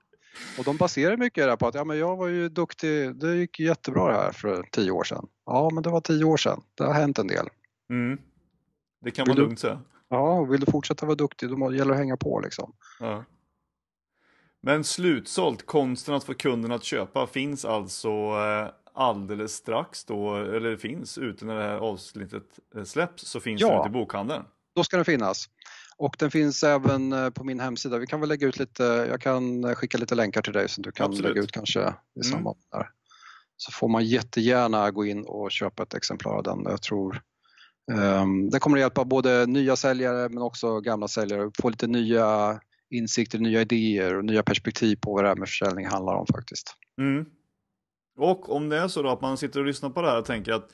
och 0.58 0.64
de 0.64 0.78
baserar 0.78 1.18
mycket 1.18 1.48
det 1.48 1.58
på 1.58 1.68
att 1.68 1.76
ja, 1.76 1.84
men 1.84 1.98
jag 1.98 2.16
var 2.16 2.28
ju 2.28 2.50
duktig, 2.50 3.16
det 3.16 3.36
gick 3.36 3.60
jättebra 3.60 4.08
det 4.08 4.18
här 4.18 4.32
för 4.32 4.64
tio 4.72 4.92
år 4.92 5.04
sedan. 5.04 5.28
Ja, 5.46 5.70
men 5.74 5.84
det 5.84 5.90
var 5.90 6.02
tio 6.02 6.24
år 6.24 6.38
sedan. 6.38 6.62
Det 6.76 6.84
har 6.84 6.94
hänt 6.94 7.20
en 7.20 7.28
del. 7.28 7.48
Mm. 7.90 8.20
Det 9.02 9.12
kan 9.12 9.28
man 9.28 9.38
lugnt 9.38 9.60
säga. 9.60 9.82
Ja, 10.10 10.44
vill 10.44 10.60
du 10.60 10.72
fortsätta 10.72 11.06
vara 11.06 11.16
duktig 11.16 11.50
då 11.50 11.74
gäller 11.74 11.86
det 11.86 11.92
att 11.92 11.98
hänga 11.98 12.18
på 12.18 12.40
liksom. 12.40 12.74
Ja. 13.00 13.24
Men 14.62 14.84
slutsålt, 14.84 15.66
konsten 15.66 16.16
att 16.16 16.24
få 16.24 16.34
kunden 16.34 16.72
att 16.72 16.84
köpa, 16.84 17.28
finns 17.28 17.66
alltså 17.66 18.10
eh, 18.10 18.68
alldeles 18.94 19.54
strax 19.54 20.06
då, 20.06 20.36
eller 20.36 20.78
finns 20.78 21.18
ute 21.18 21.46
när 21.46 21.56
det 21.56 21.64
här 21.64 21.78
avsnittet 21.78 22.60
eh, 22.76 22.84
släpps, 22.84 23.24
så 23.28 23.40
finns 23.40 23.62
ja, 23.62 23.70
den 23.70 23.80
ute 23.80 23.90
i 23.90 23.92
bokhandeln. 23.92 24.44
Då 24.76 24.84
ska 24.84 24.96
den 24.96 25.06
finnas. 25.06 25.50
Och 25.98 26.16
den 26.20 26.32
finns 26.32 26.64
även 26.64 27.14
eh, 27.14 27.30
på 27.30 27.44
min 27.44 27.60
hemsida. 27.60 27.98
Vi 27.98 28.08
kan 28.08 28.20
väl 28.20 28.30
lägga 28.30 28.48
ut 28.48 28.60
lite, 28.60 28.84
jag 28.84 29.22
kan 29.22 29.76
skicka 29.76 29.98
lite 29.98 30.16
länkar 30.16 30.42
till 30.42 30.54
dig 30.54 30.70
som 30.70 30.82
du 30.82 30.92
kan 30.92 31.06
Absolut. 31.06 31.30
lägga 31.30 31.44
ut 31.44 31.52
kanske 31.52 31.80
i 31.80 31.84
mm. 31.84 32.24
samband 32.24 32.58
med 32.72 32.82
det 32.82 32.88
Så 33.58 33.72
får 33.72 33.88
man 33.88 34.06
jättegärna 34.06 34.92
gå 34.92 35.06
in 35.06 35.26
och 35.26 35.52
köpa 35.52 35.84
ett 35.84 35.94
exemplar 35.94 36.34
av 36.34 36.44
den. 36.44 36.64
Jag 36.64 36.82
tror 36.82 37.22
um, 38.22 38.50
det 38.50 38.60
kommer 38.60 38.78
att 38.78 38.82
hjälpa 38.82 39.06
både 39.06 39.46
nya 39.46 39.76
säljare 39.76 40.30
men 40.30 40.44
också 40.44 40.80
gamla 40.80 41.08
säljare 41.08 41.48
att 41.48 41.58
få 41.62 41.70
lite 41.70 41.88
nya 41.88 42.60
insikter, 42.90 43.40
nya 43.40 43.62
idéer 43.62 44.18
och 44.18 44.26
nya 44.26 44.44
perspektiv 44.44 44.96
på 45.02 45.14
vad 45.14 45.24
det 45.24 45.28
här 45.28 45.36
med 45.36 45.48
försäljning 45.48 45.88
handlar 45.88 46.14
om 46.14 46.26
faktiskt. 46.28 46.76
Mm. 46.98 47.26
Och 48.18 48.56
om 48.56 48.70
det 48.70 48.78
är 48.78 48.88
så 48.88 49.02
då 49.02 49.10
att 49.10 49.22
man 49.22 49.38
sitter 49.38 49.60
och 49.60 49.66
lyssnar 49.66 49.90
på 49.90 50.02
det 50.02 50.08
här 50.08 50.20
och 50.20 50.26
tänker 50.26 50.54
att 50.54 50.72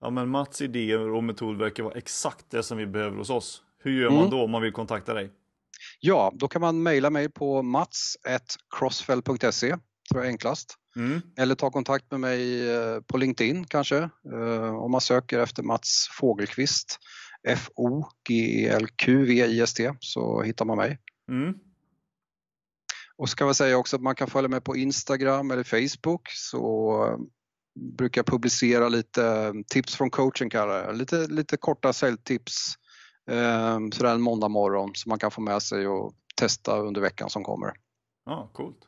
ja, 0.00 0.10
men 0.10 0.28
Mats 0.28 0.62
idéer 0.62 1.10
och 1.10 1.24
metod 1.24 1.58
verkar 1.58 1.82
vara 1.82 1.94
exakt 1.94 2.50
det 2.50 2.62
som 2.62 2.78
vi 2.78 2.86
behöver 2.86 3.16
hos 3.16 3.30
oss. 3.30 3.62
Hur 3.82 4.00
gör 4.00 4.10
man 4.10 4.18
mm. 4.18 4.30
då 4.30 4.44
om 4.44 4.50
man 4.50 4.62
vill 4.62 4.72
kontakta 4.72 5.14
dig? 5.14 5.30
Ja, 6.00 6.32
då 6.34 6.48
kan 6.48 6.60
man 6.60 6.82
mejla 6.82 7.10
mig 7.10 7.28
på 7.28 7.62
mats.crossfell.se, 7.62 9.50
tror 9.50 9.80
jag 10.12 10.24
är 10.24 10.28
enklast. 10.28 10.76
Mm. 10.96 11.20
Eller 11.38 11.54
ta 11.54 11.70
kontakt 11.70 12.10
med 12.10 12.20
mig 12.20 12.70
eh, 12.70 13.00
på 13.00 13.16
LinkedIn 13.16 13.64
kanske, 13.64 13.98
eh, 14.32 14.74
om 14.74 14.90
man 14.90 15.00
söker 15.00 15.38
efter 15.38 15.62
Mats 15.62 16.08
Fågelqvist, 16.18 16.98
F-O-G-E-L-Q-V-I-S-T, 17.48 19.92
så 20.00 20.42
hittar 20.42 20.64
man 20.64 20.76
mig. 20.76 20.98
Mm. 21.30 21.54
Och 23.16 23.28
så 23.28 23.36
kan 23.36 23.46
jag 23.46 23.56
säga 23.56 23.76
också 23.76 23.96
att 23.96 24.02
man 24.02 24.14
kan 24.14 24.28
följa 24.28 24.48
med 24.48 24.64
på 24.64 24.76
Instagram 24.76 25.50
eller 25.50 25.62
Facebook 25.62 26.28
så 26.28 26.94
eh, 27.06 27.16
brukar 27.96 28.18
jag 28.18 28.26
publicera 28.26 28.88
lite 28.88 29.52
tips 29.68 29.96
från 29.96 30.10
coachen 30.10 30.50
kallar 30.50 30.92
Lite, 30.92 31.26
lite 31.26 31.56
korta 31.56 31.92
säljtips 31.92 32.74
sådär 33.92 34.14
en 34.14 34.20
måndag 34.20 34.48
morgon 34.48 34.94
som 34.94 35.10
man 35.10 35.18
kan 35.18 35.30
få 35.30 35.40
med 35.40 35.62
sig 35.62 35.86
och 35.86 36.14
testa 36.36 36.78
under 36.78 37.00
veckan 37.00 37.30
som 37.30 37.44
kommer. 37.44 37.72
Ja, 38.26 38.50
coolt. 38.52 38.78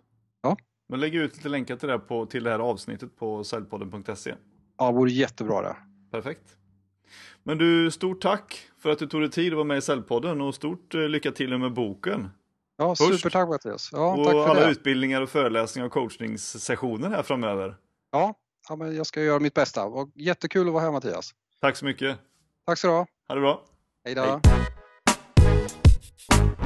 Ja. 0.43 0.57
Men 0.89 1.01
lägg 1.01 1.15
ut 1.15 1.37
lite 1.37 1.49
länkar 1.49 1.77
till 1.77 1.89
det, 1.89 1.99
på, 1.99 2.27
till 2.27 2.45
det 2.45 2.51
här 2.51 2.59
avsnittet 2.59 3.17
på 3.17 3.45
säljpodden.se. 3.45 4.35
Ja, 4.79 4.87
det 4.87 4.93
vore 4.93 5.11
jättebra 5.11 5.63
det. 5.63 5.77
Perfekt. 6.11 6.57
Men 7.43 7.59
du, 7.59 7.91
stort 7.91 8.21
tack 8.23 8.69
för 8.79 8.91
att 8.91 8.99
du 8.99 9.07
tog 9.07 9.21
dig 9.21 9.31
tid 9.31 9.53
att 9.53 9.57
vara 9.57 9.65
med 9.65 9.79
i 9.79 9.81
Säljpodden 9.81 10.41
och 10.41 10.55
stort 10.55 10.95
eh, 10.95 11.01
lycka 11.01 11.33
till 11.33 11.59
med 11.59 11.73
boken. 11.73 12.29
Ja, 12.77 12.95
supertack 12.95 13.49
Mattias. 13.49 13.91
Ja, 13.93 14.17
och 14.17 14.25
tack 14.25 14.33
för 14.33 14.49
alla 14.49 14.61
det. 14.61 14.71
utbildningar 14.71 15.23
och 15.23 15.29
föreläsningar 15.29 15.87
och 15.87 15.93
coachningssessioner 15.93 17.11
här 17.11 17.23
framöver. 17.23 17.77
Ja, 18.13 18.35
ja 18.69 18.77
men 18.77 18.97
jag 18.97 19.07
ska 19.07 19.23
göra 19.23 19.39
mitt 19.39 19.55
bästa. 19.55 19.85
Och 19.85 20.11
jättekul 20.15 20.67
att 20.67 20.73
vara 20.73 20.85
här 20.85 20.93
Mattias. 20.93 21.35
Tack 21.61 21.77
så 21.77 21.85
mycket. 21.85 22.19
Tack 22.67 22.79
så 22.79 22.87
du 22.87 22.93
ha. 22.93 23.07
Ha 23.29 23.35
det 23.35 23.41
bra. 23.41 23.65
Hejdå. 24.05 24.23
Hej 24.23 24.41
då. 26.29 26.64